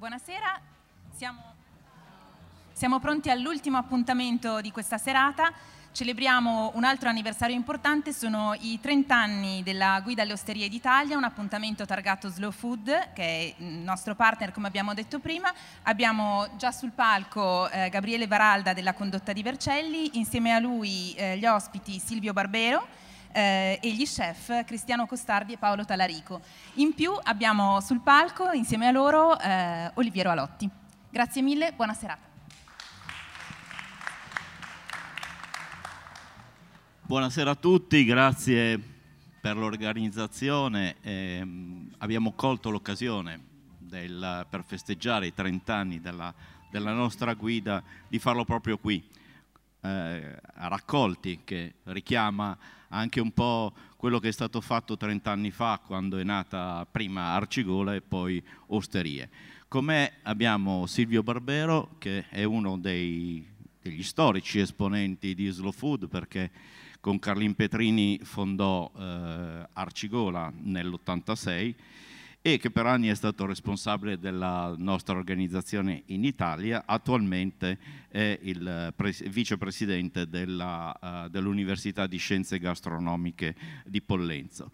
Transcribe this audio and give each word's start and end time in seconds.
Buonasera, 0.00 0.58
siamo, 1.14 1.42
siamo 2.72 3.00
pronti 3.00 3.28
all'ultimo 3.28 3.76
appuntamento 3.76 4.62
di 4.62 4.70
questa 4.70 4.96
serata. 4.96 5.52
Celebriamo 5.92 6.72
un 6.74 6.84
altro 6.84 7.10
anniversario 7.10 7.54
importante, 7.54 8.14
sono 8.14 8.56
i 8.58 8.80
30 8.80 9.14
anni 9.14 9.62
della 9.62 10.00
Guida 10.02 10.22
alle 10.22 10.32
Osterie 10.32 10.70
d'Italia, 10.70 11.18
un 11.18 11.24
appuntamento 11.24 11.84
targato 11.84 12.30
Slow 12.30 12.50
Food, 12.50 13.12
che 13.12 13.22
è 13.22 13.54
il 13.58 13.66
nostro 13.66 14.14
partner 14.14 14.52
come 14.52 14.68
abbiamo 14.68 14.94
detto 14.94 15.18
prima. 15.18 15.52
Abbiamo 15.82 16.48
già 16.56 16.72
sul 16.72 16.92
palco 16.92 17.68
eh, 17.68 17.90
Gabriele 17.90 18.26
Varalda 18.26 18.72
della 18.72 18.94
Condotta 18.94 19.34
di 19.34 19.42
Vercelli, 19.42 20.16
insieme 20.16 20.54
a 20.54 20.60
lui 20.60 21.12
eh, 21.12 21.36
gli 21.36 21.44
ospiti 21.44 21.98
Silvio 21.98 22.32
Barbero, 22.32 22.86
eh, 23.32 23.78
e 23.80 23.92
gli 23.92 24.04
chef 24.04 24.64
Cristiano 24.64 25.06
Costardi 25.06 25.52
e 25.52 25.58
Paolo 25.58 25.84
Talarico. 25.84 26.40
In 26.74 26.94
più 26.94 27.12
abbiamo 27.22 27.80
sul 27.80 28.00
palco 28.00 28.50
insieme 28.52 28.86
a 28.86 28.90
loro 28.90 29.38
eh, 29.38 29.90
Oliviero 29.94 30.30
Alotti. 30.30 30.68
Grazie 31.10 31.42
mille, 31.42 31.72
buona 31.72 31.94
serata. 31.94 32.28
Buonasera 37.02 37.50
a 37.50 37.56
tutti, 37.56 38.04
grazie 38.04 38.80
per 39.40 39.56
l'organizzazione. 39.56 40.96
Eh, 41.00 41.44
abbiamo 41.98 42.32
colto 42.32 42.70
l'occasione 42.70 43.40
del, 43.78 44.46
per 44.48 44.62
festeggiare 44.64 45.26
i 45.26 45.34
30 45.34 45.74
anni 45.74 46.00
della, 46.00 46.32
della 46.70 46.92
nostra 46.92 47.34
guida 47.34 47.82
di 48.06 48.18
farlo 48.18 48.44
proprio 48.44 48.78
qui, 48.78 49.04
eh, 49.80 50.36
a 50.54 50.68
Raccolti, 50.68 51.40
che 51.42 51.74
richiama 51.84 52.56
anche 52.90 53.20
un 53.20 53.32
po' 53.32 53.72
quello 53.96 54.18
che 54.18 54.28
è 54.28 54.32
stato 54.32 54.60
fatto 54.60 54.96
30 54.96 55.30
anni 55.30 55.50
fa 55.50 55.80
quando 55.84 56.18
è 56.18 56.24
nata 56.24 56.86
prima 56.90 57.34
Arcigola 57.34 57.94
e 57.94 58.00
poi 58.00 58.42
Osterie. 58.68 59.28
Con 59.68 59.84
me 59.84 60.14
abbiamo 60.22 60.86
Silvio 60.86 61.22
Barbero 61.22 61.96
che 61.98 62.26
è 62.28 62.44
uno 62.44 62.78
dei, 62.78 63.46
degli 63.80 64.02
storici 64.02 64.58
esponenti 64.58 65.34
di 65.34 65.48
Slow 65.48 65.72
Food 65.72 66.08
perché 66.08 66.50
con 67.00 67.18
Carlin 67.18 67.54
Petrini 67.54 68.20
fondò 68.22 68.90
eh, 68.96 69.68
Arcigola 69.72 70.52
nell'86 70.54 71.74
e 72.42 72.58
che 72.58 72.70
per 72.70 72.86
anni 72.86 73.08
è 73.08 73.14
stato 73.14 73.44
responsabile 73.44 74.18
della 74.18 74.74
nostra 74.78 75.14
organizzazione 75.14 76.04
in 76.06 76.24
Italia, 76.24 76.84
attualmente 76.86 77.78
è 78.08 78.38
il 78.42 78.92
pres- 78.96 79.28
vicepresidente 79.28 80.26
della, 80.26 80.96
uh, 80.98 81.28
dell'Università 81.28 82.06
di 82.06 82.16
Scienze 82.16 82.58
Gastronomiche 82.58 83.54
di 83.84 84.00
Pollenzo. 84.00 84.70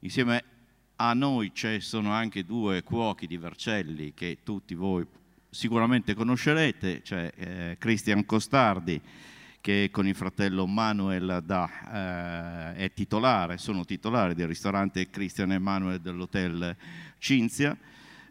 Insieme 0.00 0.44
a 0.96 1.12
noi 1.14 1.50
ci 1.52 1.80
sono 1.80 2.12
anche 2.12 2.44
due 2.44 2.84
cuochi 2.84 3.26
di 3.26 3.36
Vercelli 3.36 4.14
che 4.14 4.38
tutti 4.44 4.74
voi 4.74 5.04
sicuramente 5.50 6.14
conoscerete, 6.14 7.02
c'è 7.02 7.32
eh, 7.34 7.76
Cristian 7.78 8.24
Costardi 8.24 9.00
che 9.62 9.90
con 9.92 10.08
il 10.08 10.16
fratello 10.16 10.66
Manuel 10.66 11.40
da, 11.44 12.74
eh, 12.74 12.84
è 12.84 12.92
titolare, 12.92 13.58
sono 13.58 13.84
titolari 13.84 14.34
del 14.34 14.48
ristorante 14.48 15.08
Cristian 15.08 15.52
Emanuel 15.52 16.00
dell'hotel 16.00 16.76
Cinzia. 17.18 17.74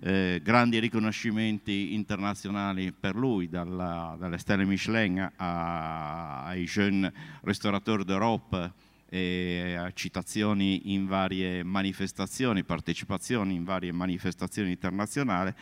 Eh, 0.03 0.41
grandi 0.43 0.79
riconoscimenti 0.79 1.93
internazionali 1.93 2.91
per 2.91 3.15
lui, 3.15 3.47
dalla, 3.47 4.17
dalle 4.19 4.37
stelle 4.39 4.65
Michelin 4.65 5.31
a, 5.37 6.43
ai 6.43 6.65
Jeunes 6.65 7.11
Restaurateurs 7.43 8.03
d'Europe 8.03 8.71
e 9.07 9.75
a 9.77 9.89
citazioni 9.93 10.93
in 10.93 11.07
varie 11.07 11.63
manifestazioni, 11.63 12.63
partecipazioni 12.63 13.55
in 13.55 13.63
varie 13.63 13.93
manifestazioni 13.93 14.71
internazionali 14.71 15.53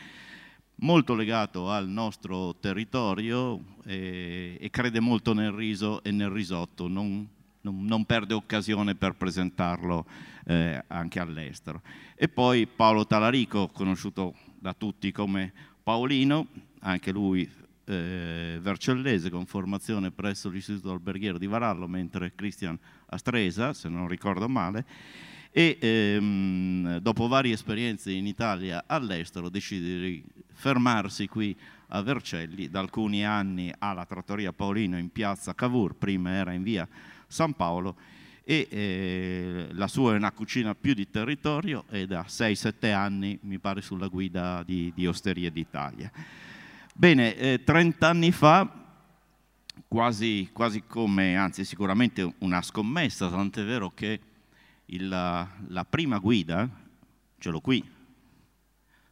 molto 0.80 1.14
legato 1.14 1.70
al 1.70 1.88
nostro 1.88 2.54
territorio 2.56 3.76
e, 3.84 4.56
e 4.60 4.70
crede 4.70 5.00
molto 5.00 5.32
nel 5.32 5.52
riso 5.52 6.02
e 6.02 6.10
nel 6.10 6.30
risotto, 6.30 6.88
non, 6.88 7.26
non, 7.62 7.84
non 7.84 8.04
perde 8.04 8.34
occasione 8.34 8.94
per 8.94 9.14
presentarlo 9.14 10.06
eh, 10.46 10.82
anche 10.86 11.18
all'estero. 11.18 11.82
E 12.14 12.28
poi 12.28 12.66
Paolo 12.66 13.06
Talarico, 13.06 13.68
conosciuto 13.68 14.34
da 14.58 14.74
tutti 14.74 15.12
come 15.12 15.52
Paolino, 15.82 16.46
anche 16.80 17.10
lui 17.10 17.48
eh, 17.84 18.58
vercellese 18.60 19.30
con 19.30 19.46
formazione 19.46 20.10
presso 20.10 20.48
l'Istituto 20.48 20.92
Alberghiero 20.92 21.38
di 21.38 21.46
Varallo, 21.46 21.88
mentre 21.88 22.34
Cristian 22.34 22.78
Astresa, 23.06 23.72
se 23.72 23.88
non 23.88 24.08
ricordo 24.08 24.48
male, 24.48 24.84
e 25.52 25.76
ehm, 25.80 26.98
dopo 26.98 27.26
varie 27.26 27.54
esperienze 27.54 28.12
in 28.12 28.26
Italia 28.26 28.84
all'estero 28.86 29.48
decide 29.48 30.00
di 30.00 30.24
fermarsi 30.60 31.26
qui 31.26 31.56
a 31.88 32.02
Vercelli, 32.02 32.68
da 32.68 32.80
alcuni 32.80 33.24
anni 33.24 33.72
alla 33.78 34.04
trattoria 34.04 34.52
Paolino 34.52 34.98
in 34.98 35.10
piazza 35.10 35.54
Cavour, 35.54 35.94
prima 35.94 36.32
era 36.32 36.52
in 36.52 36.62
via 36.62 36.86
San 37.26 37.54
Paolo 37.54 37.96
e 38.44 38.68
eh, 38.70 39.68
la 39.72 39.88
sua 39.88 40.12
è 40.12 40.16
una 40.16 40.32
cucina 40.32 40.74
più 40.74 40.92
di 40.92 41.08
territorio 41.08 41.84
e 41.88 42.06
da 42.06 42.26
6-7 42.28 42.92
anni 42.92 43.38
mi 43.42 43.58
pare 43.58 43.80
sulla 43.80 44.08
guida 44.08 44.62
di, 44.62 44.92
di 44.94 45.06
Osterie 45.06 45.50
d'Italia. 45.50 46.12
Bene, 46.94 47.34
eh, 47.36 47.62
30 47.64 48.06
anni 48.06 48.30
fa 48.30 48.70
quasi, 49.88 50.50
quasi, 50.52 50.82
come, 50.86 51.36
anzi 51.36 51.64
sicuramente 51.64 52.34
una 52.38 52.60
scommessa, 52.60 53.30
tant'è 53.30 53.64
vero 53.64 53.92
che 53.94 54.20
il, 54.86 55.08
la 55.08 55.86
prima 55.88 56.18
guida, 56.18 56.68
ce 57.38 57.48
l'ho 57.48 57.60
qui, 57.60 57.82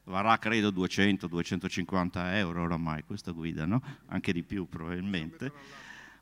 varrà 0.08 0.38
credo 0.38 0.70
200-250 0.70 2.34
euro 2.34 2.62
oramai 2.62 3.04
questa 3.04 3.30
guida, 3.30 3.66
no? 3.66 3.82
anche 4.06 4.32
di 4.32 4.42
più 4.42 4.68
probabilmente. 4.68 5.52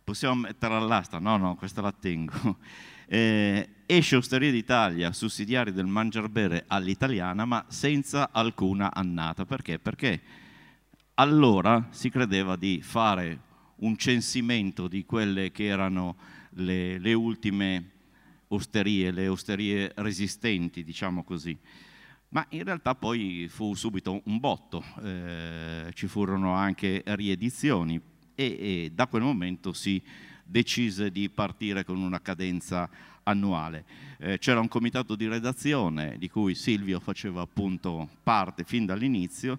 Possiamo 0.04 0.42
metterla 0.42 0.76
all'asta? 0.76 1.18
No, 1.18 1.36
no, 1.36 1.56
questa 1.56 1.80
la 1.80 1.92
tengo. 1.92 2.58
Eh, 3.08 3.68
esce 3.86 4.16
Osteria 4.16 4.50
d'Italia, 4.50 5.12
sussidiari 5.12 5.72
del 5.72 5.86
Mangiar 5.86 6.28
Bere 6.28 6.64
all'italiana, 6.66 7.44
ma 7.44 7.64
senza 7.68 8.30
alcuna 8.32 8.92
annata. 8.92 9.44
Perché? 9.44 9.78
Perché 9.78 10.20
allora 11.14 11.86
si 11.90 12.10
credeva 12.10 12.56
di 12.56 12.82
fare 12.82 13.40
un 13.76 13.96
censimento 13.96 14.88
di 14.88 15.04
quelle 15.04 15.52
che 15.52 15.66
erano 15.66 16.16
le, 16.54 16.98
le 16.98 17.12
ultime 17.12 17.90
osterie, 18.48 19.12
le 19.12 19.28
osterie 19.28 19.92
resistenti, 19.94 20.82
diciamo 20.82 21.22
così. 21.22 21.56
Ma 22.30 22.44
in 22.50 22.64
realtà 22.64 22.94
poi 22.94 23.46
fu 23.48 23.74
subito 23.74 24.20
un 24.24 24.38
botto, 24.38 24.84
eh, 25.02 25.90
ci 25.94 26.06
furono 26.06 26.54
anche 26.54 27.02
riedizioni 27.06 28.00
e, 28.34 28.44
e 28.44 28.90
da 28.92 29.06
quel 29.06 29.22
momento 29.22 29.72
si 29.72 30.02
decise 30.44 31.10
di 31.10 31.28
partire 31.28 31.84
con 31.84 31.98
una 31.98 32.20
cadenza 32.20 32.88
annuale. 33.24 33.84
Eh, 34.18 34.38
c'era 34.38 34.60
un 34.60 34.68
comitato 34.68 35.16
di 35.16 35.26
redazione 35.26 36.16
di 36.18 36.28
cui 36.28 36.54
Silvio 36.54 37.00
faceva 37.00 37.42
appunto 37.42 38.08
parte 38.22 38.64
fin 38.64 38.86
dall'inizio, 38.86 39.58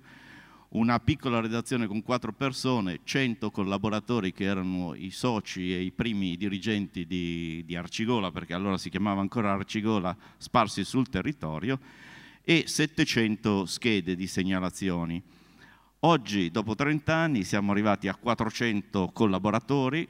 una 0.69 1.00
piccola 1.00 1.40
redazione 1.40 1.88
con 1.88 2.04
quattro 2.04 2.34
persone, 2.34 3.00
100 3.04 3.52
collaboratori 3.52 4.34
che 4.34 4.44
erano 4.44 4.94
i 4.96 5.12
soci 5.12 5.74
e 5.74 5.81
i 5.81 5.92
primi 5.92 6.36
dirigenti 6.36 7.06
di, 7.06 7.64
di 7.66 7.75
Arcigola, 7.75 8.31
perché 8.31 8.54
allora 8.54 8.78
si 8.78 8.90
chiamava 8.90 9.22
ancora 9.22 9.54
Arcigola, 9.54 10.16
sparsi 10.38 10.84
sul 10.84 11.08
territorio, 11.10 11.80
e 12.49 12.63
700 12.65 13.65
schede 13.65 14.15
di 14.15 14.25
segnalazioni. 14.25 15.21
Oggi, 15.99 16.49
dopo 16.49 16.75
30 16.75 17.13
anni, 17.13 17.44
siamo 17.44 17.73
arrivati 17.73 18.07
a 18.07 18.15
400 18.15 19.09
collaboratori 19.11 20.07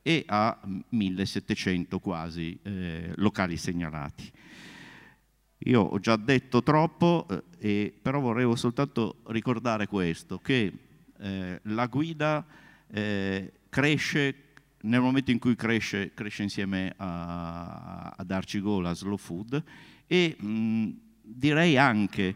e 0.00 0.22
a 0.28 0.56
1700 0.90 1.98
quasi 1.98 2.56
eh, 2.62 3.10
locali 3.16 3.56
segnalati. 3.56 4.30
Io 5.64 5.80
ho 5.80 5.98
già 5.98 6.14
detto 6.14 6.62
troppo, 6.62 7.26
eh, 7.58 7.92
però 8.00 8.20
vorrei 8.20 8.56
soltanto 8.56 9.22
ricordare 9.26 9.88
questo, 9.88 10.38
che 10.38 10.72
eh, 11.18 11.60
la 11.60 11.86
guida 11.86 12.46
eh, 12.86 13.52
cresce 13.68 14.34
nel 14.82 15.00
momento 15.00 15.32
in 15.32 15.40
cui 15.40 15.56
cresce, 15.56 16.14
cresce 16.14 16.44
insieme 16.44 16.94
a, 16.98 18.14
ad 18.16 18.30
Arcigol, 18.30 18.86
a 18.86 18.94
Slow 18.94 19.16
Food 19.16 19.60
e 20.06 20.36
mh, 20.38 21.08
direi 21.34 21.76
anche 21.76 22.34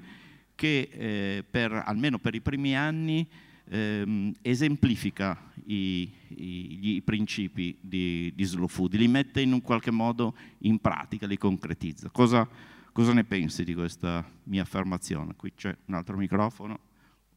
che 0.55 0.89
eh, 0.91 1.45
per, 1.49 1.73
almeno 1.85 2.19
per 2.19 2.35
i 2.35 2.41
primi 2.41 2.77
anni 2.77 3.27
ehm, 3.67 4.35
esemplifica 4.43 5.51
i, 5.67 6.13
i, 6.29 6.95
i 6.97 7.03
principi 7.03 7.77
di, 7.81 8.33
di, 8.35 8.45
Slow 8.45 8.69
Food, 8.69 8.95
li 8.95 9.09
mette 9.09 9.41
in 9.41 9.53
un 9.53 9.63
qualche 9.63 9.91
modo 9.91 10.35
in 10.59 10.79
pratica, 10.79 11.27
li 11.27 11.39
concretizza. 11.39 12.11
Cosa, 12.11 12.49
cosa 12.93 13.13
ne 13.13 13.25
pensi 13.25 13.65
di 13.65 13.75
questa 13.75 14.25
mia 14.45 14.63
affermazione? 14.63 15.35
Qui 15.35 15.53
c'è 15.55 15.77
un 15.87 15.95
altro 15.95 16.17
microfono, 16.17 16.79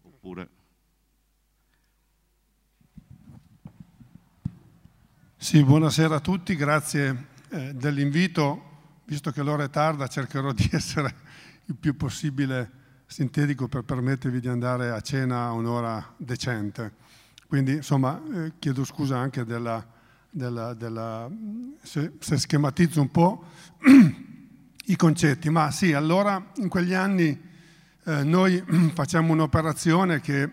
oppure... 0.04 0.50
Sì, 5.40 5.64
buonasera 5.64 6.16
a 6.16 6.20
tutti, 6.20 6.56
grazie 6.56 7.28
eh, 7.50 7.74
dell'invito. 7.74 8.64
Visto 9.06 9.32
che 9.32 9.44
l'ora 9.44 9.64
è 9.64 9.70
tarda, 9.70 10.08
cercherò 10.08 10.52
di 10.52 10.68
essere 10.72 11.14
il 11.68 11.76
più 11.76 11.96
possibile 11.96 12.72
sintetico 13.06 13.68
per 13.68 13.84
permettervi 13.84 14.40
di 14.40 14.48
andare 14.48 14.90
a 14.90 15.00
cena 15.02 15.46
a 15.46 15.52
un'ora 15.52 16.14
decente. 16.18 16.94
Quindi, 17.48 17.76
insomma, 17.76 18.22
eh, 18.34 18.54
chiedo 18.60 18.84
scusa 18.84 19.18
anche 19.18 19.46
della, 19.46 19.86
della, 20.30 20.74
della 20.74 21.30
se, 21.82 22.14
se, 22.20 22.38
schematizzo 22.38 23.00
un 23.00 23.10
po' 23.12 23.46
i 24.86 24.96
concetti, 24.96 25.50
ma 25.50 25.72
sì, 25.72 25.94
allora 25.94 26.52
in 26.56 26.68
quegli 26.68 26.94
anni 26.94 27.40
eh, 28.04 28.24
noi 28.24 28.62
facciamo 28.94 29.34
un'operazione 29.34 30.20
che 30.20 30.50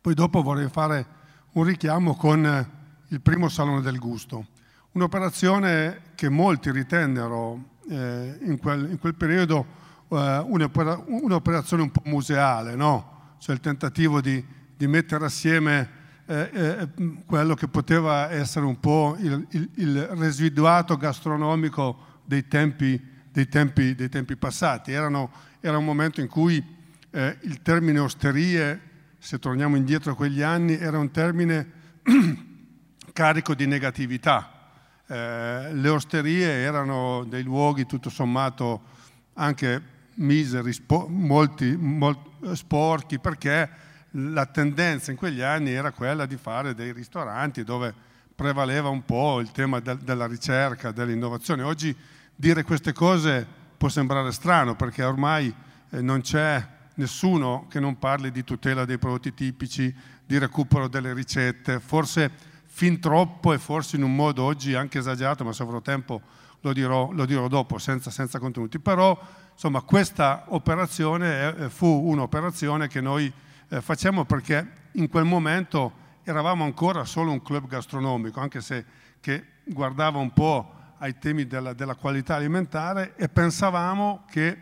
poi 0.00 0.14
dopo 0.14 0.42
vorrei 0.42 0.68
fare 0.68 1.06
un 1.52 1.64
richiamo 1.64 2.14
con 2.14 2.78
il 3.08 3.20
primo 3.20 3.48
Salone 3.48 3.80
del 3.80 3.98
Gusto. 3.98 4.46
Un'operazione 4.92 6.02
che 6.14 6.28
molti 6.28 6.70
ritennero 6.70 7.78
eh, 7.88 8.38
in, 8.42 8.58
quel, 8.58 8.90
in, 8.90 8.98
quel, 8.98 9.14
periodo 9.14 9.60
eh, 9.60 9.79
un'operazione 10.16 11.82
un 11.82 11.90
po' 11.90 12.02
museale, 12.04 12.74
no? 12.74 13.18
cioè 13.38 13.54
il 13.54 13.60
tentativo 13.60 14.20
di, 14.20 14.44
di 14.76 14.86
mettere 14.86 15.24
assieme 15.24 15.98
eh, 16.26 16.50
eh, 16.52 16.88
quello 17.26 17.54
che 17.54 17.68
poteva 17.68 18.30
essere 18.30 18.64
un 18.66 18.78
po' 18.78 19.16
il, 19.18 19.46
il, 19.50 19.70
il 19.74 20.06
residuato 20.08 20.96
gastronomico 20.96 22.20
dei 22.24 22.46
tempi, 22.46 23.00
dei 23.32 23.48
tempi, 23.48 23.94
dei 23.94 24.08
tempi 24.08 24.36
passati. 24.36 24.92
Erano, 24.92 25.30
era 25.60 25.78
un 25.78 25.84
momento 25.84 26.20
in 26.20 26.28
cui 26.28 26.64
eh, 27.10 27.38
il 27.40 27.62
termine 27.62 27.98
osterie, 27.98 28.80
se 29.18 29.38
torniamo 29.38 29.76
indietro 29.76 30.12
a 30.12 30.14
quegli 30.14 30.42
anni, 30.42 30.76
era 30.76 30.98
un 30.98 31.10
termine 31.10 31.72
carico 33.12 33.54
di 33.54 33.66
negatività. 33.66 34.70
Eh, 35.06 35.70
le 35.72 35.88
osterie 35.88 36.46
erano 36.46 37.24
dei 37.24 37.42
luoghi 37.42 37.86
tutto 37.86 38.10
sommato 38.10 38.82
anche 39.34 39.89
miseri, 40.14 40.72
spo, 40.72 41.06
molti, 41.08 41.76
molti 41.76 42.54
sporchi, 42.56 43.18
perché 43.18 43.68
la 44.12 44.46
tendenza 44.46 45.10
in 45.10 45.16
quegli 45.16 45.40
anni 45.40 45.70
era 45.70 45.92
quella 45.92 46.26
di 46.26 46.36
fare 46.36 46.74
dei 46.74 46.92
ristoranti 46.92 47.62
dove 47.62 47.94
prevaleva 48.34 48.88
un 48.88 49.04
po' 49.04 49.40
il 49.40 49.50
tema 49.52 49.80
de, 49.80 49.96
della 50.02 50.26
ricerca, 50.26 50.90
dell'innovazione. 50.90 51.62
Oggi 51.62 51.94
dire 52.34 52.62
queste 52.62 52.92
cose 52.92 53.46
può 53.76 53.88
sembrare 53.88 54.32
strano 54.32 54.74
perché 54.74 55.02
ormai 55.04 55.54
eh, 55.90 56.00
non 56.00 56.22
c'è 56.22 56.66
nessuno 56.94 57.66
che 57.68 57.80
non 57.80 57.98
parli 57.98 58.30
di 58.30 58.44
tutela 58.44 58.84
dei 58.84 58.98
prodotti 58.98 59.34
tipici, 59.34 59.94
di 60.24 60.38
recupero 60.38 60.88
delle 60.88 61.12
ricette, 61.12 61.80
forse 61.80 62.30
fin 62.64 63.00
troppo 63.00 63.52
e 63.52 63.58
forse 63.58 63.96
in 63.96 64.02
un 64.02 64.14
modo 64.14 64.42
oggi 64.42 64.74
anche 64.74 64.98
esagerato, 64.98 65.44
ma 65.44 65.52
se 65.52 65.62
avrò 65.62 65.80
tempo 65.80 66.22
lo 66.60 66.72
dirò, 66.72 67.10
lo 67.12 67.24
dirò 67.24 67.48
dopo, 67.48 67.78
senza, 67.78 68.10
senza, 68.10 68.38
contenuti. 68.38 68.78
Però 68.78 69.18
insomma, 69.60 69.82
questa 69.82 70.44
operazione 70.46 71.54
eh, 71.54 71.68
fu 71.68 71.86
un'operazione 71.86 72.88
che 72.88 73.02
noi 73.02 73.30
eh, 73.68 73.82
facciamo 73.82 74.24
perché 74.24 74.66
in 74.92 75.06
quel 75.10 75.24
momento 75.24 75.92
eravamo 76.22 76.64
ancora 76.64 77.04
solo 77.04 77.30
un 77.30 77.42
club 77.42 77.66
gastronomico, 77.66 78.40
anche 78.40 78.62
se 78.62 78.82
che 79.20 79.44
guardava 79.64 80.16
un 80.16 80.32
po' 80.32 80.76
ai 80.96 81.18
temi 81.18 81.46
della, 81.46 81.74
della 81.74 81.94
qualità 81.94 82.36
alimentare 82.36 83.14
e 83.16 83.28
pensavamo 83.28 84.24
che 84.30 84.58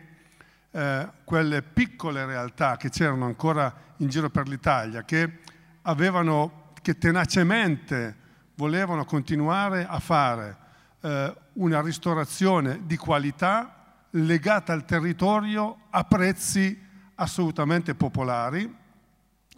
eh, 0.69 1.09
quelle 1.23 1.61
piccole 1.61 2.25
realtà 2.25 2.75
che 2.75 2.89
c'erano 2.89 3.23
ancora 3.23 3.73
in 3.99 4.09
giro 4.09 4.29
per 4.29 4.49
l'Italia, 4.49 5.05
che 5.05 5.39
avevano 5.83 6.71
che 6.81 6.97
tenacemente 6.97 8.17
volevano 8.55 9.05
continuare 9.05 9.87
a 9.87 9.99
fare 9.99 10.57
eh, 10.99 11.33
una 11.53 11.79
ristorazione 11.79 12.81
di 12.83 12.97
qualità 12.97 13.78
legata 14.11 14.73
al 14.73 14.85
territorio 14.85 15.77
a 15.89 16.03
prezzi 16.03 16.77
assolutamente 17.15 17.95
popolari. 17.95 18.75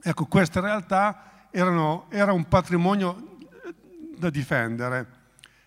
Ecco, 0.01 0.25
queste 0.25 0.59
realtà 0.59 1.47
erano, 1.51 2.05
era 2.09 2.33
un 2.33 2.47
patrimonio 2.47 3.37
eh, 3.65 3.73
da 4.17 4.29
difendere. 4.29 5.19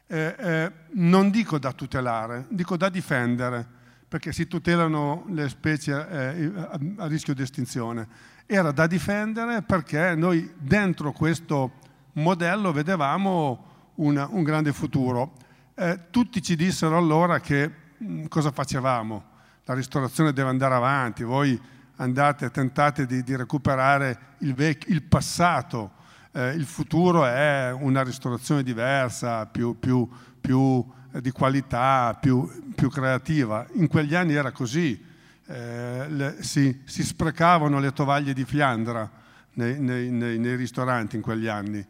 Eh, 0.06 0.34
eh, 0.38 0.72
non 0.92 1.30
dico 1.30 1.58
da 1.58 1.72
tutelare, 1.72 2.46
dico 2.48 2.76
da 2.76 2.88
difendere, 2.88 3.66
perché 4.06 4.32
si 4.32 4.46
tutelano 4.46 5.24
le 5.28 5.48
specie 5.48 6.08
eh, 6.08 6.52
a, 6.96 7.06
rischio 7.06 7.34
di 7.34 7.42
estinzione 7.42 8.32
era 8.46 8.72
da 8.72 8.86
difendere 8.86 9.62
perché 9.62 10.14
noi 10.14 10.52
dentro 10.58 11.12
questo 11.12 11.72
modello 12.14 12.72
vedevamo 12.72 13.92
una, 13.96 14.26
un 14.30 14.42
grande 14.42 14.72
futuro. 14.72 15.32
Eh, 15.74 16.10
tutti 16.10 16.42
ci 16.42 16.54
dissero 16.56 16.96
allora 16.96 17.40
che 17.40 17.82
cosa 18.28 18.50
facevamo? 18.50 19.32
La 19.64 19.74
ristorazione 19.74 20.32
deve 20.32 20.48
andare 20.50 20.74
avanti, 20.74 21.22
voi 21.22 21.60
andate, 21.96 22.50
tentate 22.50 23.06
di, 23.06 23.22
di 23.22 23.36
recuperare 23.36 24.18
il, 24.38 24.54
vecchio, 24.54 24.92
il 24.92 25.02
passato, 25.02 25.92
eh, 26.32 26.50
il 26.50 26.64
futuro 26.64 27.24
è 27.24 27.72
una 27.72 28.02
ristorazione 28.02 28.62
diversa, 28.62 29.46
più, 29.46 29.78
più, 29.78 30.08
più 30.40 30.84
eh, 31.12 31.20
di 31.20 31.30
qualità, 31.30 32.16
più, 32.20 32.72
più 32.74 32.90
creativa. 32.90 33.66
In 33.74 33.86
quegli 33.86 34.14
anni 34.14 34.34
era 34.34 34.50
così 34.50 35.12
eh, 35.46 36.08
le, 36.08 36.36
si, 36.40 36.82
si, 36.84 37.04
sprecavano 37.04 37.78
le 37.78 37.92
tovaglie 37.92 38.32
di 38.32 38.44
Fiandra 38.44 39.08
nei, 39.54 39.78
nei, 39.78 40.10
nei, 40.10 40.38
nei 40.38 40.56
ristoranti 40.56 41.16
in 41.16 41.22
quegli 41.22 41.46
anni. 41.46 41.84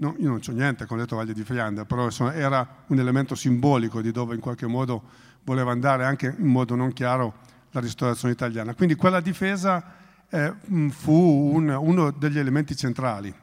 No, 0.00 0.14
io 0.18 0.28
non 0.28 0.40
ho 0.46 0.52
niente 0.52 0.86
con 0.86 0.98
le 0.98 1.06
tovaglie 1.06 1.32
di 1.32 1.42
Fiandra, 1.42 1.84
però 1.84 2.04
insomma, 2.04 2.34
era 2.34 2.84
un 2.86 3.00
elemento 3.00 3.34
simbolico 3.34 4.00
di 4.00 4.12
dove 4.12 4.36
in 4.36 4.40
qualche 4.40 4.68
modo 4.68 5.26
voleva 5.44 5.72
andare 5.72 6.04
anche 6.04 6.34
in 6.38 6.46
modo 6.46 6.74
non 6.74 6.92
chiaro 6.92 7.46
la 7.70 7.80
ristorazione 7.80 8.34
italiana. 8.34 8.74
Quindi 8.74 8.94
quella 8.94 9.20
difesa 9.20 9.94
eh, 10.28 10.54
fu 10.90 11.50
un, 11.54 11.68
uno 11.68 12.10
degli 12.10 12.38
elementi 12.38 12.76
centrali, 12.76 13.34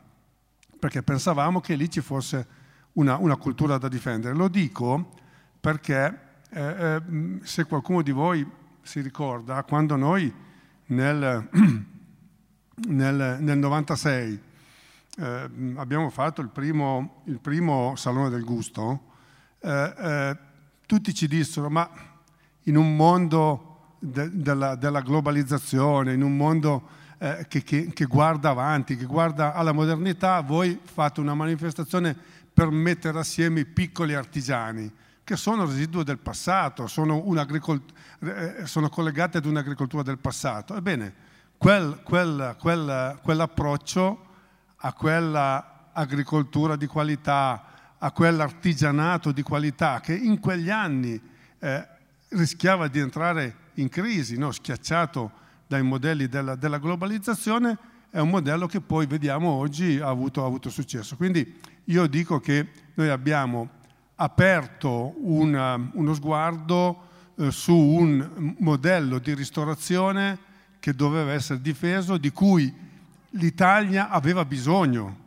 perché 0.79 1.03
pensavamo 1.03 1.59
che 1.61 1.75
lì 1.75 1.89
ci 1.89 2.01
fosse 2.01 2.47
una, 2.93 3.17
una 3.17 3.35
cultura 3.37 3.77
da 3.77 3.87
difendere. 3.87 4.35
Lo 4.35 4.47
dico 4.47 5.13
perché 5.59 6.19
eh, 6.49 6.61
eh, 6.61 7.01
se 7.43 7.65
qualcuno 7.65 8.01
di 8.01 8.11
voi 8.11 8.47
si 8.81 9.01
ricorda 9.01 9.63
quando 9.63 9.95
noi 9.95 10.31
nel, 10.87 11.49
nel, 12.87 13.37
nel 13.39 13.57
96 13.57 14.41
eh, 15.17 15.49
abbiamo 15.75 16.09
fatto 16.09 16.41
il 16.41 16.49
primo, 16.49 17.21
il 17.25 17.39
primo, 17.39 17.95
Salone 17.95 18.29
del 18.29 18.43
Gusto, 18.43 19.13
eh, 19.59 19.93
eh, 19.97 20.37
tutti 20.85 21.13
ci 21.13 21.27
dissero 21.27 21.69
ma 21.69 21.89
in 22.63 22.77
un 22.77 22.95
mondo 22.95 23.95
de, 23.99 24.29
della, 24.31 24.75
della, 24.75 25.01
globalizzazione, 25.01 26.13
in 26.13 26.21
un 26.21 26.35
mondo 26.35 26.89
eh, 27.17 27.45
che, 27.47 27.63
che, 27.63 27.91
che 27.93 28.05
guarda 28.05 28.49
avanti, 28.49 28.97
che 28.97 29.05
guarda 29.05 29.53
alla 29.53 29.71
modernità, 29.71 30.41
voi 30.41 30.79
fate 30.83 31.19
una 31.19 31.33
manifestazione 31.33 32.15
per 32.53 32.69
mettere 32.69 33.19
assieme 33.19 33.61
i 33.61 33.65
piccoli 33.65 34.13
artigiani 34.13 34.91
che 35.25 35.35
sono 35.35 35.65
residuo 35.65 36.03
del 36.03 36.19
passato, 36.19 36.85
sono, 36.85 37.23
eh, 38.19 38.65
sono 38.65 38.89
collegate 38.89 39.39
ad 39.39 39.45
un'agricoltura 39.45 40.03
del 40.03 40.19
passato. 40.19 40.75
Ebbene, 40.75 41.13
quel, 41.57 42.01
quel, 42.03 42.55
quel, 42.59 43.19
quell'approccio 43.23 44.25
a 44.75 44.93
quella 44.93 45.89
agricoltura 45.93 46.75
di 46.75 46.85
qualità, 46.85 47.63
a 47.99 48.11
quell'artigianato 48.11 49.31
di 49.31 49.41
qualità 49.41 49.99
che 49.99 50.13
in 50.13 50.39
quegli 50.39 50.69
anni 50.69 51.19
eh, 51.59 51.87
rischiava 52.29 52.87
di 52.87 52.99
entrare 52.99 53.55
in 53.75 53.89
crisi, 53.89 54.37
no? 54.37 54.51
schiacciato 54.51 55.31
dai 55.67 55.81
modelli 55.81 56.27
della, 56.27 56.55
della, 56.55 56.77
globalizzazione, 56.77 57.77
è 58.09 58.19
un 58.19 58.29
modello 58.29 58.67
che 58.67 58.81
poi 58.81 59.05
vediamo 59.05 59.49
oggi 59.49 59.99
ha 59.99 60.07
avuto, 60.07 60.43
ha 60.43 60.47
avuto 60.47 60.69
successo. 60.69 61.15
Quindi 61.15 61.59
io 61.85 62.07
dico 62.07 62.39
che 62.39 62.67
noi 62.93 63.09
abbiamo 63.09 63.69
aperto 64.15 65.13
una, 65.17 65.75
uno 65.93 66.13
sguardo 66.13 67.07
eh, 67.35 67.51
su 67.51 67.75
un 67.75 68.55
modello 68.59 69.19
di 69.19 69.33
ristorazione 69.33 70.37
che 70.79 70.93
doveva 70.93 71.33
essere 71.33 71.61
difeso, 71.61 72.17
di 72.17 72.31
cui 72.31 72.73
l'Italia 73.31 74.09
aveva 74.09 74.45
bisogno. 74.45 75.23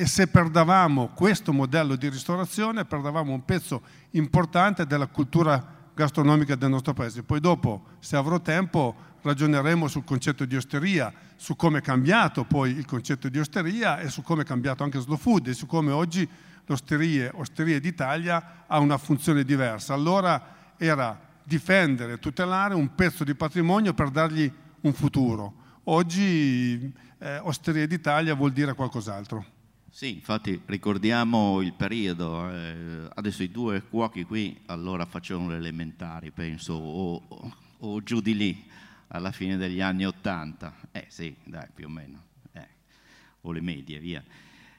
E 0.00 0.06
se 0.06 0.28
perdavamo 0.28 1.08
questo 1.08 1.52
modello 1.52 1.94
di 1.94 2.08
ristorazione, 2.08 2.86
perdavamo 2.86 3.34
un 3.34 3.44
pezzo 3.44 3.82
importante 4.12 4.86
della 4.86 5.06
cultura 5.08 5.62
gastronomica 5.92 6.54
del 6.54 6.70
nostro 6.70 6.94
paese. 6.94 7.22
Poi 7.22 7.38
dopo, 7.38 7.84
se 7.98 8.16
avrò 8.16 8.40
tempo, 8.40 8.94
ragioneremo 9.20 9.88
sul 9.88 10.04
concetto 10.04 10.46
di 10.46 10.56
osteria, 10.56 11.12
su 11.36 11.54
come 11.54 11.80
è 11.80 11.82
cambiato 11.82 12.44
poi 12.44 12.70
il 12.70 12.86
concetto 12.86 13.28
di 13.28 13.38
osteria 13.38 14.00
e 14.00 14.08
su 14.08 14.22
come 14.22 14.40
è 14.40 14.44
cambiato 14.46 14.84
anche 14.84 14.98
slow 15.00 15.18
food 15.18 15.48
e 15.48 15.52
su 15.52 15.66
come 15.66 15.92
oggi 15.92 16.26
l'Osterie, 16.64 17.30
Osterie 17.34 17.78
d'Italia 17.78 18.64
ha 18.66 18.78
una 18.78 18.96
funzione 18.96 19.44
diversa. 19.44 19.92
Allora 19.92 20.72
era 20.78 21.20
difendere, 21.44 22.18
tutelare 22.18 22.72
un 22.72 22.94
pezzo 22.94 23.22
di 23.22 23.34
patrimonio 23.34 23.92
per 23.92 24.08
dargli 24.08 24.50
un 24.80 24.94
futuro. 24.94 25.52
Oggi 25.84 26.90
eh, 27.18 27.36
Osterie 27.40 27.86
d'Italia 27.86 28.34
vuol 28.34 28.52
dire 28.52 28.72
qualcos'altro. 28.72 29.58
Sì, 29.92 30.14
infatti 30.14 30.62
ricordiamo 30.66 31.60
il 31.60 31.72
periodo, 31.72 32.48
eh, 32.48 33.08
adesso 33.12 33.42
i 33.42 33.50
due 33.50 33.82
cuochi 33.82 34.22
qui 34.22 34.56
allora 34.66 35.04
facevano 35.04 35.48
le 35.48 35.56
elementari, 35.56 36.30
penso, 36.30 36.74
o, 36.74 37.20
o, 37.26 37.56
o, 37.78 38.02
giù 38.02 38.20
di 38.20 38.36
lì, 38.36 38.64
alla 39.08 39.32
fine 39.32 39.56
degli 39.56 39.80
anni 39.80 40.06
Ottanta, 40.06 40.76
eh 40.92 41.06
sì, 41.08 41.34
dai, 41.42 41.66
più 41.74 41.86
o 41.86 41.88
meno, 41.88 42.22
eh, 42.52 42.68
o 43.40 43.50
le 43.50 43.60
medie, 43.60 43.98
via. 43.98 44.22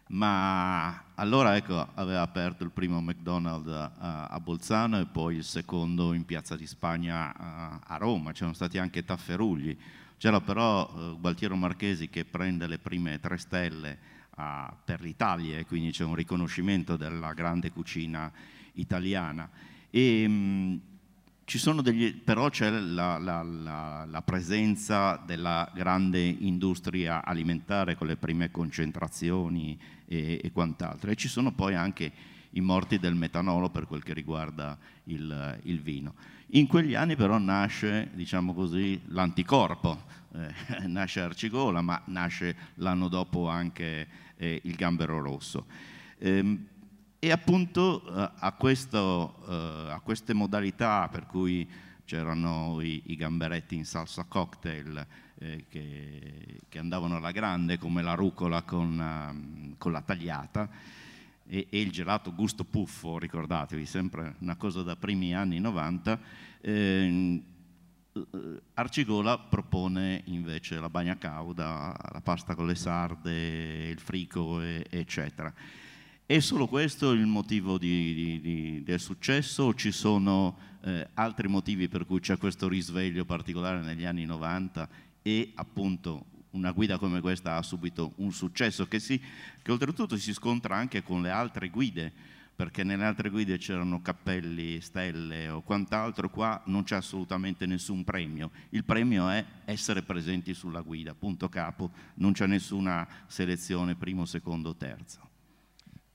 Ma 0.07 1.03
allora 1.15 1.57
ecco, 1.57 1.89
aveva 1.93 2.21
aperto 2.21 2.63
il 2.63 2.71
primo 2.71 3.01
McDonald's 3.01 3.69
a, 3.69 4.27
a 4.27 4.39
Bolzano 4.39 4.97
e 4.97 5.05
poi 5.07 5.35
il 5.35 5.43
secondo 5.43 6.13
in 6.13 6.23
Piazza 6.23 6.55
di 6.55 6.65
Spagna 6.65 7.35
a, 7.35 7.79
a 7.83 7.97
Roma, 7.97 8.31
c'erano 8.31 8.53
stati 8.53 8.77
anche 8.77 9.03
Tafferugli, 9.03 9.77
c'era 10.17 10.39
però 10.39 10.89
eh, 10.89 11.17
Gualtiero 11.19 11.57
Marchesi 11.57 12.09
che 12.09 12.23
prende 12.23 12.65
le 12.65 12.79
prime 12.79 13.19
tre 13.19 13.37
stelle 13.37 14.19
a, 14.41 14.75
per 14.83 15.01
l'Italia 15.01 15.57
e 15.57 15.65
quindi 15.65 15.91
c'è 15.91 16.03
un 16.03 16.15
riconoscimento 16.15 16.97
della 16.97 17.33
grande 17.33 17.71
cucina 17.71 18.31
italiana. 18.73 19.49
E, 19.89 20.27
mh, 20.27 20.81
degli, 21.81 22.13
però 22.15 22.49
c'è 22.49 22.69
la, 22.69 23.17
la, 23.17 23.43
la, 23.43 24.05
la, 24.09 24.21
presenza 24.21 25.17
della 25.17 25.69
grande 25.73 26.21
industria 26.21 27.25
alimentare 27.25 27.95
con 27.95 28.07
le 28.07 28.15
prime 28.15 28.51
concentrazioni 28.51 29.77
e, 30.05 30.39
e, 30.41 30.51
quant'altro 30.53 31.11
e 31.11 31.15
ci 31.15 31.27
sono 31.27 31.51
poi 31.51 31.75
anche 31.75 32.09
i 32.51 32.61
morti 32.61 32.99
del 32.99 33.15
metanolo 33.15 33.69
per 33.69 33.85
quel 33.85 34.01
che 34.01 34.13
riguarda 34.13 34.77
il, 35.05 35.59
il 35.63 35.81
vino. 35.81 36.13
In 36.53 36.67
quegli 36.67 36.95
anni 36.95 37.15
però 37.17 37.37
nasce, 37.37 38.11
diciamo 38.13 38.53
così, 38.53 38.99
l'anticorpo, 39.07 40.03
eh, 40.33 40.53
nasce 40.87 41.21
Arcigola, 41.21 41.81
ma 41.81 42.01
nasce 42.05 42.55
l'anno 42.75 43.07
dopo 43.07 43.47
anche 43.49 44.07
eh, 44.41 44.59
il 44.63 44.75
gambero 44.75 45.21
rosso. 45.21 45.65
Ehm, 46.17 46.67
e 47.19 47.31
appunto 47.31 48.03
eh, 48.03 48.31
a, 48.39 48.51
questo, 48.53 49.35
eh, 49.47 49.91
a, 49.91 49.99
queste 50.03 50.33
modalità 50.33 51.07
per 51.07 51.27
cui 51.27 51.69
c'erano 52.03 52.81
i, 52.81 53.03
i 53.05 53.15
gamberetti 53.15 53.75
in 53.75 53.85
salsa 53.85 54.23
cocktail 54.23 55.05
eh, 55.37 55.65
che, 55.69 56.59
che, 56.67 56.79
andavano 56.79 57.17
alla 57.17 57.31
grande 57.31 57.77
come 57.77 58.01
la 58.01 58.15
rucola 58.15 58.63
con, 58.63 58.97
um, 58.97 59.75
con 59.77 59.91
la 59.91 60.01
tagliata, 60.01 60.67
e, 61.47 61.67
e, 61.69 61.79
il 61.79 61.91
gelato 61.91 62.33
gusto 62.33 62.63
puffo, 62.63 63.19
ricordatevi, 63.19 63.85
sempre 63.85 64.35
una 64.39 64.55
cosa 64.55 64.81
da 64.81 64.95
primi 64.95 65.35
anni 65.35 65.59
90, 65.59 66.19
eh, 66.61 67.41
Arcigola 68.73 69.37
propone 69.37 70.23
invece 70.25 70.79
la 70.79 70.89
bagna 70.89 71.17
cauda, 71.17 71.95
la 72.11 72.21
pasta 72.21 72.55
con 72.55 72.67
le 72.67 72.75
sarde, 72.75 73.87
il 73.89 73.99
frico, 73.99 74.59
eccetera. 74.61 75.53
È 76.25 76.39
solo 76.39 76.67
questo 76.67 77.11
il 77.11 77.25
motivo 77.25 77.77
di, 77.77 78.13
di, 78.13 78.41
di, 78.41 78.83
del 78.83 78.99
successo 78.99 79.63
o 79.63 79.73
ci 79.73 79.91
sono 79.91 80.57
eh, 80.83 81.07
altri 81.13 81.47
motivi 81.47 81.87
per 81.87 82.05
cui 82.05 82.19
c'è 82.19 82.37
questo 82.37 82.67
risveglio 82.67 83.25
particolare 83.25 83.81
negli 83.81 84.05
anni 84.05 84.25
90 84.25 84.87
e 85.21 85.51
appunto 85.55 86.25
una 86.51 86.71
guida 86.71 86.97
come 86.97 87.21
questa 87.21 87.55
ha 87.55 87.61
subito 87.61 88.13
un 88.17 88.31
successo 88.31 88.87
che, 88.87 88.99
si, 88.99 89.21
che 89.61 89.71
oltretutto 89.71 90.17
si 90.17 90.33
scontra 90.33 90.75
anche 90.75 91.03
con 91.03 91.21
le 91.21 91.29
altre 91.29 91.69
guide, 91.69 92.11
perché 92.61 92.83
nelle 92.83 93.05
altre 93.05 93.31
guide 93.31 93.57
c'erano 93.57 94.03
cappelli, 94.03 94.81
stelle 94.81 95.49
o 95.49 95.63
quant'altro, 95.63 96.29
qua 96.29 96.61
non 96.65 96.83
c'è 96.83 96.95
assolutamente 96.95 97.65
nessun 97.65 98.03
premio. 98.03 98.51
Il 98.69 98.83
premio 98.83 99.29
è 99.29 99.43
essere 99.65 100.03
presenti 100.03 100.53
sulla 100.53 100.81
guida, 100.81 101.15
punto 101.15 101.49
capo, 101.49 101.89
non 102.17 102.33
c'è 102.33 102.45
nessuna 102.45 103.07
selezione 103.25 103.95
primo, 103.95 104.25
secondo, 104.25 104.75
terzo. 104.75 105.27